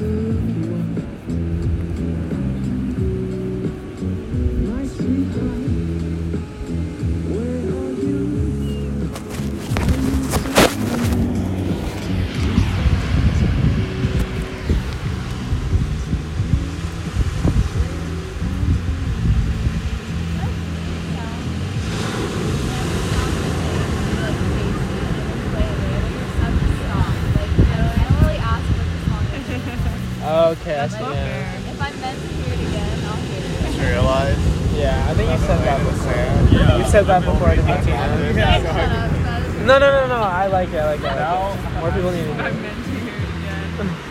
Okay, 0.00 0.59
I 30.80 30.88
see. 30.88 30.98
Yeah. 31.00 31.70
If 31.70 31.82
I'm 31.82 32.00
meant 32.00 32.18
to 32.20 32.26
hear 32.26 32.54
it 32.54 32.60
again, 32.68 32.98
I'll 33.04 33.16
hear 33.16 33.84
it. 33.84 33.90
Realize. 33.92 34.38
yeah, 34.76 35.06
I 35.10 35.14
think 35.14 35.30
you 35.30 35.38
said 35.46 35.60
that 35.64 35.78
before. 35.84 36.58
Yeah. 36.58 36.76
You 36.78 36.84
said 36.90 37.04
that 37.06 37.24
before 37.24 37.50
to 37.54 37.62
me 37.62 37.74
too. 37.84 37.90
Shut 37.90 37.92
up, 37.92 39.10
that 39.22 39.42
is- 39.46 39.54
No, 39.66 39.78
no, 39.78 39.88
no, 39.90 40.06
no. 40.08 40.20
I 40.22 40.46
like 40.46 40.68
it. 40.70 40.76
I 40.78 40.86
like 40.94 41.00
it. 41.00 41.06
I 41.06 41.48
like 41.50 41.58
it. 41.58 41.80
More 41.80 41.90
people 41.92 42.10
need 42.12 42.24
to 42.24 42.32
do 42.34 42.40
it. 42.40 42.46
again. 42.46 43.96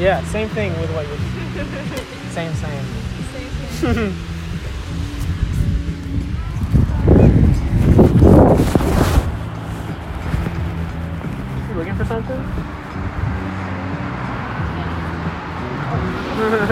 Yeah, 0.00 0.24
same 0.24 0.48
thing 0.48 0.72
with 0.80 0.90
what 0.94 1.06
you. 1.06 1.16
Same, 2.32 2.52
same. 2.54 2.86
You 3.82 4.12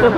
Felt. 0.00 0.16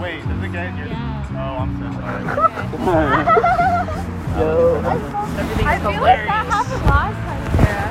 Wait, 0.00 0.24
does 0.26 0.42
it 0.42 0.52
get 0.52 0.64
in 0.66 0.76
your? 0.78 0.86
Yeah. 0.86 1.26
Oh, 1.32 1.58
I'm 1.60 1.76
so 1.76 1.90
sorry. 2.00 2.24
Yo. 4.38 4.80
I 4.80 4.82
feel 5.78 6.00
like 6.00 6.24
that 6.24 6.46
happened 6.48 6.84
last 6.88 7.18
time, 7.20 7.44
Sara. 7.58 7.88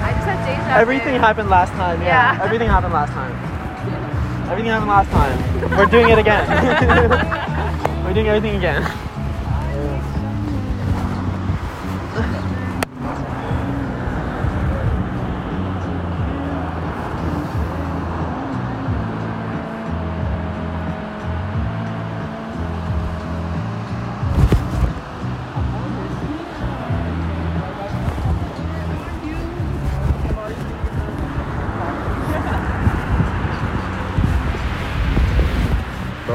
I 0.00 0.02
just 0.14 0.24
had 0.24 0.38
deja 0.46 0.64
vu. 0.64 0.70
Everything 0.80 1.14
happened 1.20 1.50
last 1.50 1.72
time. 1.72 2.00
Yeah. 2.00 2.06
Yeah. 2.38 2.44
Everything 2.44 2.68
happened 2.68 2.94
last 2.94 3.12
time. 3.12 3.32
Everything 4.50 4.70
happened 4.70 4.88
last 4.88 5.10
time. 5.10 5.36
We're 5.76 5.84
doing 5.86 6.08
it 6.08 6.18
again. 6.18 6.46
We're 8.04 8.14
doing 8.14 8.28
everything 8.28 8.56
again. 8.56 8.82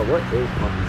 But 0.01 0.09
what 0.13 0.33
is 0.33 0.49
monkey 0.57 0.81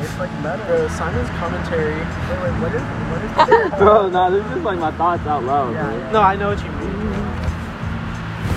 It's 0.00 0.18
like 0.18 0.32
meta. 0.38 0.88
Simon's 0.96 1.28
commentary. 1.36 1.92
Wait, 1.92 2.40
wait, 2.40 2.54
what 2.62 2.74
is 2.74 2.80
what 3.12 3.20
is? 3.20 3.70
Bro, 3.78 4.08
no, 4.08 4.30
this 4.30 4.56
is 4.56 4.64
like 4.64 4.78
my 4.78 4.92
thoughts 4.92 5.26
out 5.26 5.44
loud. 5.44 5.74
bro. 5.74 6.10
No, 6.10 6.22
I 6.22 6.36
know 6.36 6.48
what 6.48 6.64
you 6.64 6.72
mean. 6.72 7.12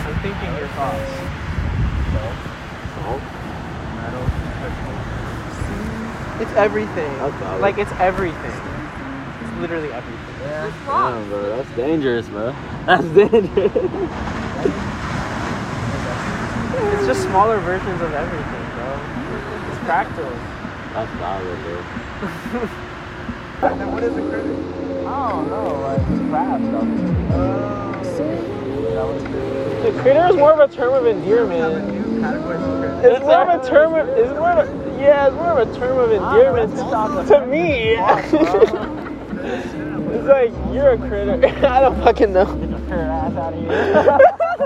I'm 0.07 0.15
thinking 0.21 0.55
your 0.55 0.69
thoughts. 0.69 1.11
It's 6.39 6.51
everything. 6.53 7.17
That's. 7.17 7.61
Like 7.61 7.77
it's 7.77 7.91
everything. 7.99 8.61
It's 9.41 9.59
literally 9.59 9.91
everything. 9.91 10.35
Damn, 10.85 11.27
bro, 11.27 11.57
that's 11.57 11.75
dangerous, 11.75 12.29
bro. 12.29 12.55
That's 12.85 13.03
dangerous. 13.09 14.33
It's 16.79 17.05
just 17.07 17.21
smaller 17.23 17.59
versions 17.59 18.01
of 18.01 18.13
everything, 18.13 18.65
bro. 18.75 18.99
It's 19.69 19.79
practical. 19.85 20.29
That's 20.93 21.11
valid, 21.19 21.59
bro. 21.63 21.83
And 23.59 23.81
then 23.81 23.91
what 23.91 24.03
is 24.03 24.15
a 24.15 24.21
critic? 24.21 24.55
I 25.07 25.29
don't 25.31 25.49
know, 25.49 25.81
like 25.81 25.99
crab 26.29 26.61
uh, 26.61 28.03
stuff. 28.03 28.39
The 29.81 29.91
critter 30.01 30.27
is 30.27 30.35
more 30.35 30.53
of 30.53 30.59
a 30.59 30.67
term 30.71 30.93
of 30.93 31.07
endearment. 31.07 31.87
New 31.87 32.19
categories 32.21 32.61
of 32.61 32.79
critic. 32.79 33.03
It's 33.03 33.19
more 33.25 33.41
of 33.41 33.49
a 33.49 33.57
term 33.67 33.95
of 33.95 34.07
it's 34.09 34.29
more 34.37 34.51
of 34.51 34.67
a, 34.67 34.71
yeah, 34.99 35.25
it's 35.27 35.35
more 35.35 35.59
of 35.59 35.67
a 35.67 35.71
term 35.79 35.97
of 35.97 36.11
ah, 36.21 36.35
endearment 36.35 36.75
to 37.29 37.47
me. 37.47 37.97
it's 40.13 40.27
like 40.27 40.51
you're 40.71 40.91
a 40.91 40.97
critter. 40.97 41.43
I 41.67 41.81
don't 41.81 41.99
fucking 42.03 42.31
know. 42.33 42.45
Bro. 44.57 44.65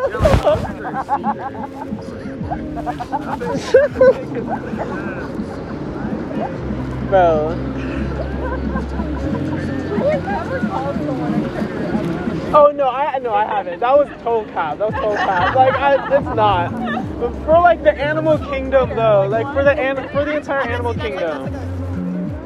Oh 12.53 12.71
no, 12.73 12.89
I 12.89 13.19
no, 13.19 13.33
I 13.33 13.45
haven't. 13.45 13.81
That 13.81 13.97
was 13.97 14.07
total 14.23 14.45
cap. 14.53 14.77
That 14.77 14.91
was 14.91 14.95
total 14.95 15.15
cap. 15.17 15.55
Like, 15.55 15.73
I, 15.73 16.17
it's 16.17 16.25
not. 16.35 16.71
But 17.19 17.33
for 17.43 17.59
like 17.59 17.83
the 17.83 17.91
animal 17.91 18.37
kingdom, 18.37 18.91
though, 18.91 19.27
like 19.29 19.45
for 19.53 19.63
the 19.63 19.71
an, 19.71 20.07
for 20.09 20.23
the 20.23 20.37
entire 20.37 20.61
animal 20.61 20.93
kingdom, 20.93 21.51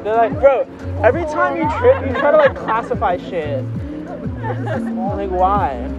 they're 0.02 0.16
like, 0.16 0.32
bro. 0.40 0.66
Every 1.04 1.24
time 1.26 1.56
you 1.56 1.68
trip, 1.78 2.06
you 2.06 2.12
try 2.14 2.32
to 2.32 2.36
like 2.38 2.56
classify 2.56 3.18
shit. 3.18 3.64
Like, 4.42 5.30
why? 5.30 5.95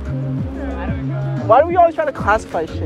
Why 1.48 1.62
do 1.62 1.68
we 1.68 1.78
always 1.78 1.96
try 1.96 2.04
to 2.12 2.12
classify 2.12 2.66
shit? 2.66 2.78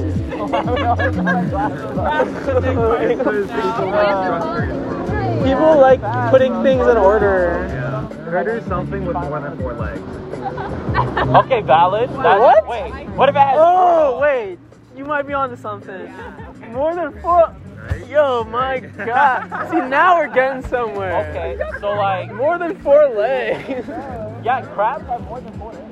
People 5.44 5.80
like 5.80 6.02
putting 6.30 6.62
things 6.62 6.88
in 6.88 6.98
order. 6.98 8.08
Critter 8.30 8.58
is 8.60 8.66
something 8.66 9.04
with 9.06 9.16
more 9.16 9.40
than 9.40 9.58
four 9.58 9.74
legs. 9.74 10.02
Okay, 11.44 11.62
valid. 11.62 12.10
That's, 12.12 12.40
What? 12.40 12.68
Wait, 12.68 13.08
what 13.10 13.30
if 13.30 13.36
it 13.36 13.40
has 13.40 13.58
Oh 13.60 14.20
wait, 14.22 14.60
you 14.96 15.06
might 15.06 15.24
be 15.24 15.34
onto 15.34 15.56
something. 15.56 16.14
More 16.72 16.94
than 16.94 17.20
four. 17.22 17.56
Yo, 18.08 18.44
my 18.44 18.80
God. 18.80 19.70
See, 19.72 19.78
now 19.82 20.18
we're 20.18 20.32
getting 20.34 20.62
somewhere. 20.62 21.30
Okay, 21.30 21.58
so 21.80 21.94
like, 21.94 22.32
More 22.32 22.60
than 22.60 22.78
four 22.82 23.10
legs. 23.10 23.88
yeah, 24.46 24.62
crabs 24.76 25.08
have 25.08 25.22
more 25.24 25.42
than 25.42 25.58
four 25.58 25.74
eggs. 25.74 25.91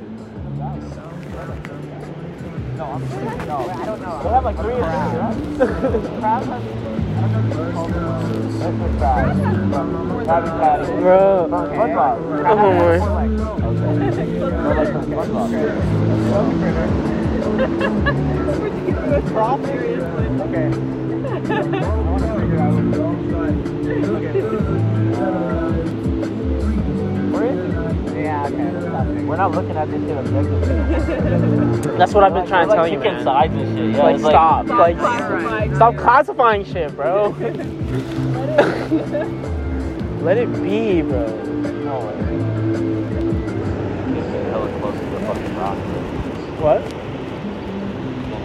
No, 2.79 2.85
I'm 2.85 3.03
no, 3.45 3.57
I 3.57 3.85
don't 3.85 4.01
know. 4.01 4.23
They 4.23 4.29
have 4.29 4.45
like 4.45 4.55
three 4.55 4.71
or 4.71 4.79
three, 4.79 5.19
right? 5.19 5.35
crabs 6.21 6.47
have. 6.47 6.63
That's 7.19 8.79
the 8.79 8.95
crab. 8.97 9.35
Krabby 10.25 10.51
Patty. 10.61 10.85
Bro. 11.01 11.49
SpongeBob. 11.51 12.15
Oh 12.47 12.71
my. 12.99 13.27
Okay. 20.47 21.75
We're 28.51 29.37
not 29.37 29.51
looking 29.51 29.77
at 29.77 29.89
this 29.89 30.01
shit 30.01 30.17
objectively. 30.17 31.97
That's 31.97 32.13
what 32.13 32.23
I've 32.23 32.33
been 32.33 32.47
trying 32.47 32.67
to 32.67 32.75
tell 32.75 32.87
you, 32.87 32.99
man. 32.99 33.23
sides 33.23 33.53
and 33.53 33.77
shit. 33.77 33.91
Yeah, 33.95 34.03
like, 34.03 34.15
it's 34.15 34.23
stop. 34.25 34.67
Like, 34.67 34.97
Classifying. 34.97 35.75
stop 35.75 35.95
classifying 35.97 36.65
shit, 36.65 36.95
bro. 36.95 37.29
Let 40.21 40.37
it 40.37 40.51
be, 40.63 41.01
bro. 41.01 41.25
No 41.83 41.99
way. 41.99 42.15
Hella 44.49 44.79
close 44.79 44.97
to 44.99 45.05
the 45.05 45.19
fucking 45.21 45.55
rock. 45.57 45.77
What? 46.59 46.81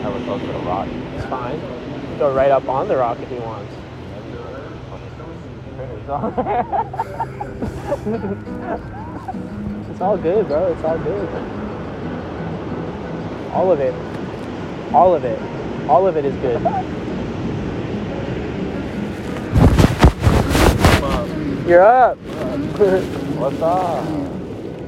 Hella 0.03 0.21
close 0.25 0.41
to 0.41 0.47
the 0.47 0.59
rock. 0.61 0.89
It's 1.17 1.27
fine. 1.27 1.61
Go 2.19 2.33
right 2.35 2.51
up 2.51 2.69
on 2.69 2.89
the 2.89 2.97
rock 2.97 3.19
if 3.21 3.29
he 3.29 3.37
wants. 3.37 3.73
It's 9.95 10.01
all 10.01 10.19
good, 10.19 10.49
bro. 10.49 10.73
It's 10.73 10.83
all 10.83 10.99
good. 10.99 11.29
All 13.53 13.71
of 13.71 13.79
it. 13.79 13.95
All 14.93 15.15
of 15.15 15.23
it. 15.25 15.41
All 15.89 16.09
of 16.09 16.17
it 16.17 16.25
is 16.25 16.35
good. 16.43 16.61
You're 21.69 21.83
up. 21.83 22.17
What's 23.39 23.63
up? 23.63 24.05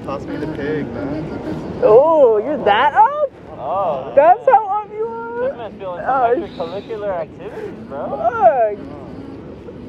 Toss 0.04 0.24
me 0.24 0.36
the 0.38 0.48
pig, 0.48 0.86
man. 0.92 1.80
oh, 1.84 2.38
you're 2.38 2.62
that 2.64 2.92
up? 2.94 3.30
Oh, 3.58 4.12
That's 4.16 4.44
how 4.44 4.82
up 4.82 4.90
you 4.92 5.06
are? 5.06 5.40
this 5.44 5.52
are? 5.52 5.56
man's 5.56 5.78
feeling 5.78 6.04
Oh, 6.04 6.34
some 6.34 6.42
extracurricular 6.42 7.16
activities, 7.20 7.84
bro. 7.86 8.10
Fuck. 8.10 9.05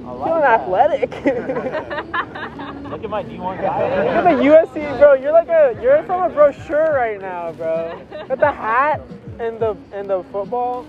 I 0.08 0.14
Feeling 0.14 0.30
like 0.30 0.62
athletic. 0.62 1.12
Look 2.90 3.04
at 3.04 3.10
my 3.10 3.24
D1 3.24 3.62
guy. 3.62 4.06
Look 4.06 4.26
at 4.26 4.38
the 4.38 4.44
USC, 4.44 5.00
bro. 5.00 5.14
You're 5.16 5.34
like 5.34 5.50
a 5.50 5.78
you're 5.82 6.02
from 6.04 6.32
a 6.32 6.34
brochure 6.34 6.94
right 6.94 7.20
now, 7.20 7.52
bro. 7.52 8.00
With 8.30 8.40
the 8.40 8.52
hat 8.52 9.02
and 9.40 9.60
the 9.60 9.76
and 9.92 10.10
the 10.10 10.24
football. 10.32 10.86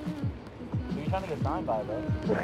Who 0.94 1.00
you 1.00 1.06
trying 1.08 1.22
to 1.22 1.28
get 1.28 1.42
signed 1.42 1.66
by, 1.66 1.82
bro? 1.82 1.96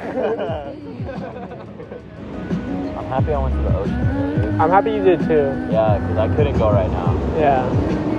I'm 2.99 3.07
happy 3.07 3.33
I 3.33 3.39
went 3.39 3.55
to 3.55 3.63
the 3.63 3.77
ocean. 3.79 4.61
I'm 4.61 4.71
happy 4.71 4.91
you 4.91 5.05
did 5.05 5.21
too. 5.21 5.69
Yeah, 5.71 5.99
because 5.99 6.19
I 6.19 6.35
couldn't 6.35 6.59
go 6.59 6.71
right 6.71 6.91
now. 6.91 7.15
Yeah. 7.37 8.11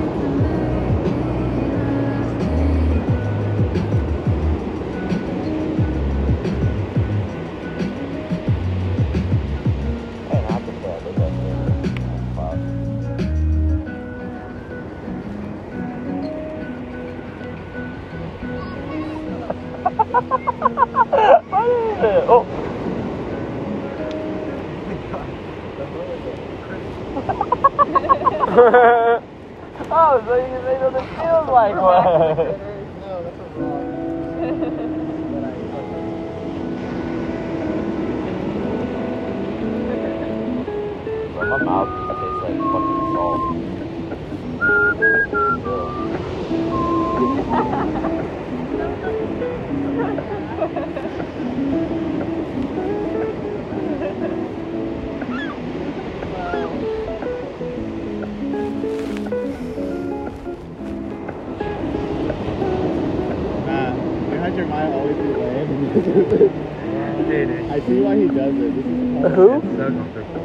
See 67.88 68.02
why 68.02 68.16
he 68.18 68.28
does 68.28 68.56
it. 68.56 68.76
This 68.76 68.86
is 68.86 69.36
Who? 69.36 69.54
it's 69.54 69.78
so 69.78 69.90
comfortable. 69.92 70.42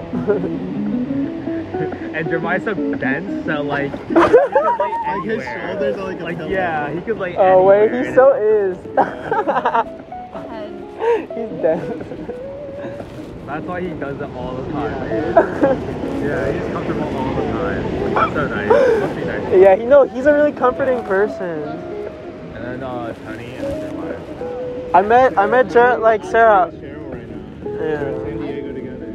and 2.15 2.29
Jeremiah's 2.29 2.65
so 2.65 2.75
dense, 2.97 3.47
so 3.47 3.63
like, 3.63 3.93
he 4.09 4.15
Like 4.15 5.25
his 5.25 5.43
shoulders 5.45 5.97
are 5.97 6.05
like 6.05 6.21
a 6.21 6.25
Like, 6.25 6.51
yeah, 6.51 6.91
he 6.93 7.01
could 7.01 7.19
like. 7.19 7.37
Oh 7.39 7.65
wait, 7.65 7.93
he 7.93 8.15
so 8.15 8.35
is. 8.35 8.77
He's 11.35 11.49
dead. 11.63 11.81
That's 13.47 13.65
why 13.65 13.81
he 13.81 13.89
does 13.89 14.21
it 14.21 14.31
all 14.37 14.57
the 14.57 14.71
time. 14.71 15.09
man. 15.09 16.23
yeah, 16.23 16.53
he's 16.53 16.73
comfortable 16.73 17.17
all 17.17 17.35
the 17.35 17.43
time. 17.53 18.35
So 18.35 18.47
nice. 18.49 19.01
Must 19.01 19.17
be 19.17 19.25
nice. 19.25 19.55
Yeah, 19.55 19.77
he 19.77 19.87
know 19.87 20.03
he's 20.05 20.27
a 20.27 20.33
really 20.33 20.53
comforting 20.53 21.03
person. 21.05 21.63
And 22.55 22.65
then 22.65 22.83
uh, 22.83 23.15
Tony 23.25 23.55
and 23.55 23.67
Jeremiah. 23.81 24.95
I 24.95 25.03
met 25.03 25.39
I 25.39 25.47
met 25.47 25.71
Jer- 25.71 25.99
like 25.99 26.23
Sara. 26.25 26.71
Cheryl. 27.81 28.19
Yeah. 28.19 28.25
San 28.29 28.39
Diego 28.39 28.73
together. 28.73 29.07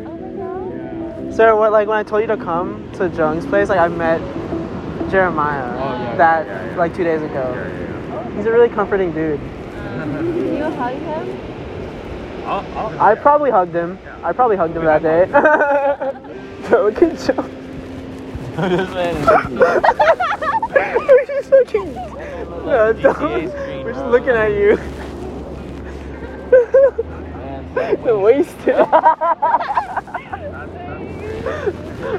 Yeah. 1.27 1.31
Sara, 1.35 1.55
what 1.55 1.71
like 1.71 1.87
when 1.87 1.97
I 1.97 2.03
told 2.03 2.21
you 2.21 2.27
to 2.27 2.37
come 2.37 2.89
to 2.93 3.09
Jung's 3.09 3.45
place, 3.45 3.69
like 3.69 3.79
I 3.79 3.87
met 3.87 4.19
Jeremiah 5.11 5.63
Oh, 5.77 5.93
yeah, 6.01 6.15
that 6.17 6.45
yeah, 6.47 6.65
yeah. 6.71 6.75
like 6.77 6.95
two 6.95 7.03
days 7.03 7.21
ago. 7.21 7.53
Yeah, 7.53 7.67
yeah, 8.29 8.35
He's 8.37 8.45
a 8.45 8.51
really 8.51 8.69
comforting 8.69 9.11
dude. 9.11 9.39
Can 9.39 10.55
you 10.57 10.63
hug 10.63 10.93
him? 10.95 11.41
I'll, 12.45 12.77
I'll, 12.77 12.99
I 13.01 13.15
probably 13.15 13.51
hugged 13.51 13.73
him. 13.73 13.97
I 14.23 14.31
probably 14.33 14.55
hugged 14.57 14.75
him 14.75 14.85
that 14.85 15.01
day. 15.01 15.25
Bro, 16.69 16.85
look 16.85 17.01
at 17.01 17.17
Joe. 17.19 17.41
this 18.55 18.89
man 18.93 19.15
is 19.17 19.27
We're 21.07 21.25
just 21.25 21.49
fucking. 21.49 21.93
No, 21.93 22.93
don't. 22.93 23.45
We're 23.83 23.93
just 23.93 24.05
looking 24.05 24.29
at 24.29 24.51
you. 24.51 24.77
Man. 27.75 28.03
the 28.03 28.17
wasted. 28.17 28.75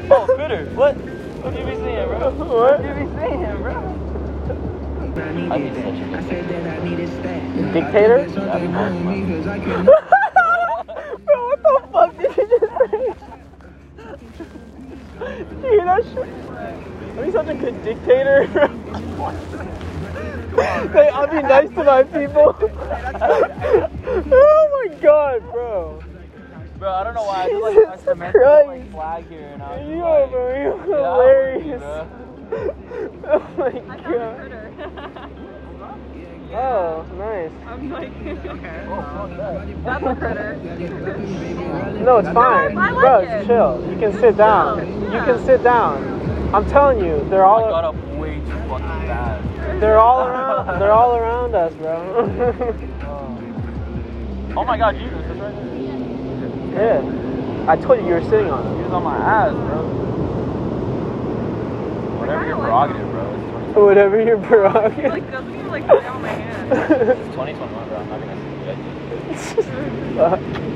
Oh, 0.09 0.27
Critter, 0.37 0.67
what? 0.75 0.95
What 0.97 1.59
you 1.59 1.65
be 1.65 1.75
saying, 1.77 2.09
bro? 2.09 2.31
what? 2.31 2.81
What 2.81 2.85
you 2.85 2.95
be 2.95 3.13
saying, 3.17 3.63
bro? 3.63 3.97
I 5.51 5.59
be 5.59 5.71
such 5.75 5.99
a 6.01 6.07
Dictator? 7.73 8.19
Yeah, 8.19 8.59
Bro, 11.25 11.39
what 11.47 11.61
the 11.63 11.73
fuck 11.93 12.11
did 12.19 12.37
you 12.37 12.45
just 12.61 12.73
say? 12.79 13.05
Did 15.39 15.63
you 15.63 15.71
hear 15.71 15.85
that 15.85 16.03
shit? 16.05 16.29
Are 17.19 17.25
you 17.25 17.33
such 17.33 17.49
a 17.49 17.55
good 17.55 17.83
dictator? 17.83 18.47
like, 20.57 21.13
I'll 21.13 21.27
be 21.27 21.43
nice 21.43 21.69
to 21.71 21.85
my 21.85 22.03
people. 22.03 22.66
No, 42.07 42.19
it's 42.19 42.29
fine. 42.29 42.79
I 42.79 42.91
like 42.93 43.01
Bro, 43.01 43.19
it. 43.23 43.47
chill. 43.47 43.91
You 43.93 43.99
can 43.99 44.13
sit 44.21 44.37
down. 44.37 45.03
You 45.03 45.19
can 45.23 45.45
sit 45.45 45.65
down. 45.65 46.55
I'm 46.55 46.65
telling 46.71 47.05
you, 47.05 47.27
they're 47.29 47.45
I 47.45 47.49
all 47.49 47.69
got 47.69 47.83
up 47.85 47.97
way 48.17 48.37
too 48.37 48.45
fucking 48.69 48.87
fast. 48.87 49.81
they're 49.81 49.99
all 49.99 50.29
around 50.29 50.79
they're 50.79 50.93
all 50.93 51.17
around 51.17 51.55
us, 51.57 51.75
bro. 51.75 51.97
Oh 54.59 54.65
my 54.65 54.79
god, 54.79 54.95
Jesus, 54.97 55.13
that's 55.27 55.39
right 55.39 55.53
there. 56.73 57.03
yeah. 57.03 57.71
I 57.71 57.77
told 57.77 57.99
you 58.01 58.07
you 58.07 58.15
were 58.15 58.23
sitting 58.23 58.51
on 58.51 58.63
He 58.63 58.69
them. 58.71 58.85
was 58.85 58.93
on 58.93 59.03
my 59.03 59.17
ass, 59.19 59.53
bro. 59.53 59.83
Whatever 62.21 62.47
your 62.47 62.57
prerogative, 62.57 63.11
bro. 63.11 63.67
It's 63.69 63.77
Whatever 63.77 64.23
your 64.23 64.39
prerogative. 64.39 65.11
Like, 65.13 65.31
doesn't 65.31 65.55
even 65.55 65.69
like 65.69 65.85
stay 65.85 66.07
on 66.07 66.23
my 66.23 66.29
hand. 66.31 66.71
2021, 67.33 67.89
bro. 67.89 67.97
I'm 67.99 68.09
not 68.09 68.21
gonna 68.21 68.37
see 69.37 69.61
you. 70.71 70.76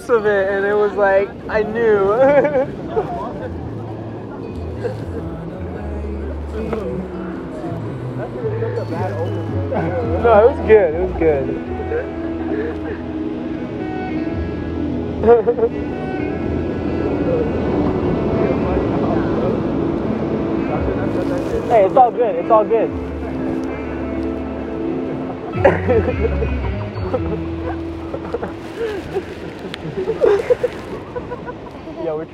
glimpse 0.00 0.08
of 0.08 0.26
it, 0.26 0.48
and 0.50 0.66
it 0.66 0.74
was 0.74 0.92
like 0.94 1.28
I 1.48 1.62
knew. 1.62 2.16
no, 10.22 10.32
it 10.38 10.50
was 10.50 10.60
good. 10.66 10.94
It 10.94 11.00
was 11.00 11.12
good. 11.18 11.46
Hey, 21.70 21.84
it's 21.86 21.96
all 21.96 22.10
good. 22.10 22.34
It's 22.34 22.50
all 22.50 22.64
good. 22.64 22.90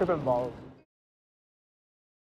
different 0.06 0.24
ball. 0.24 0.65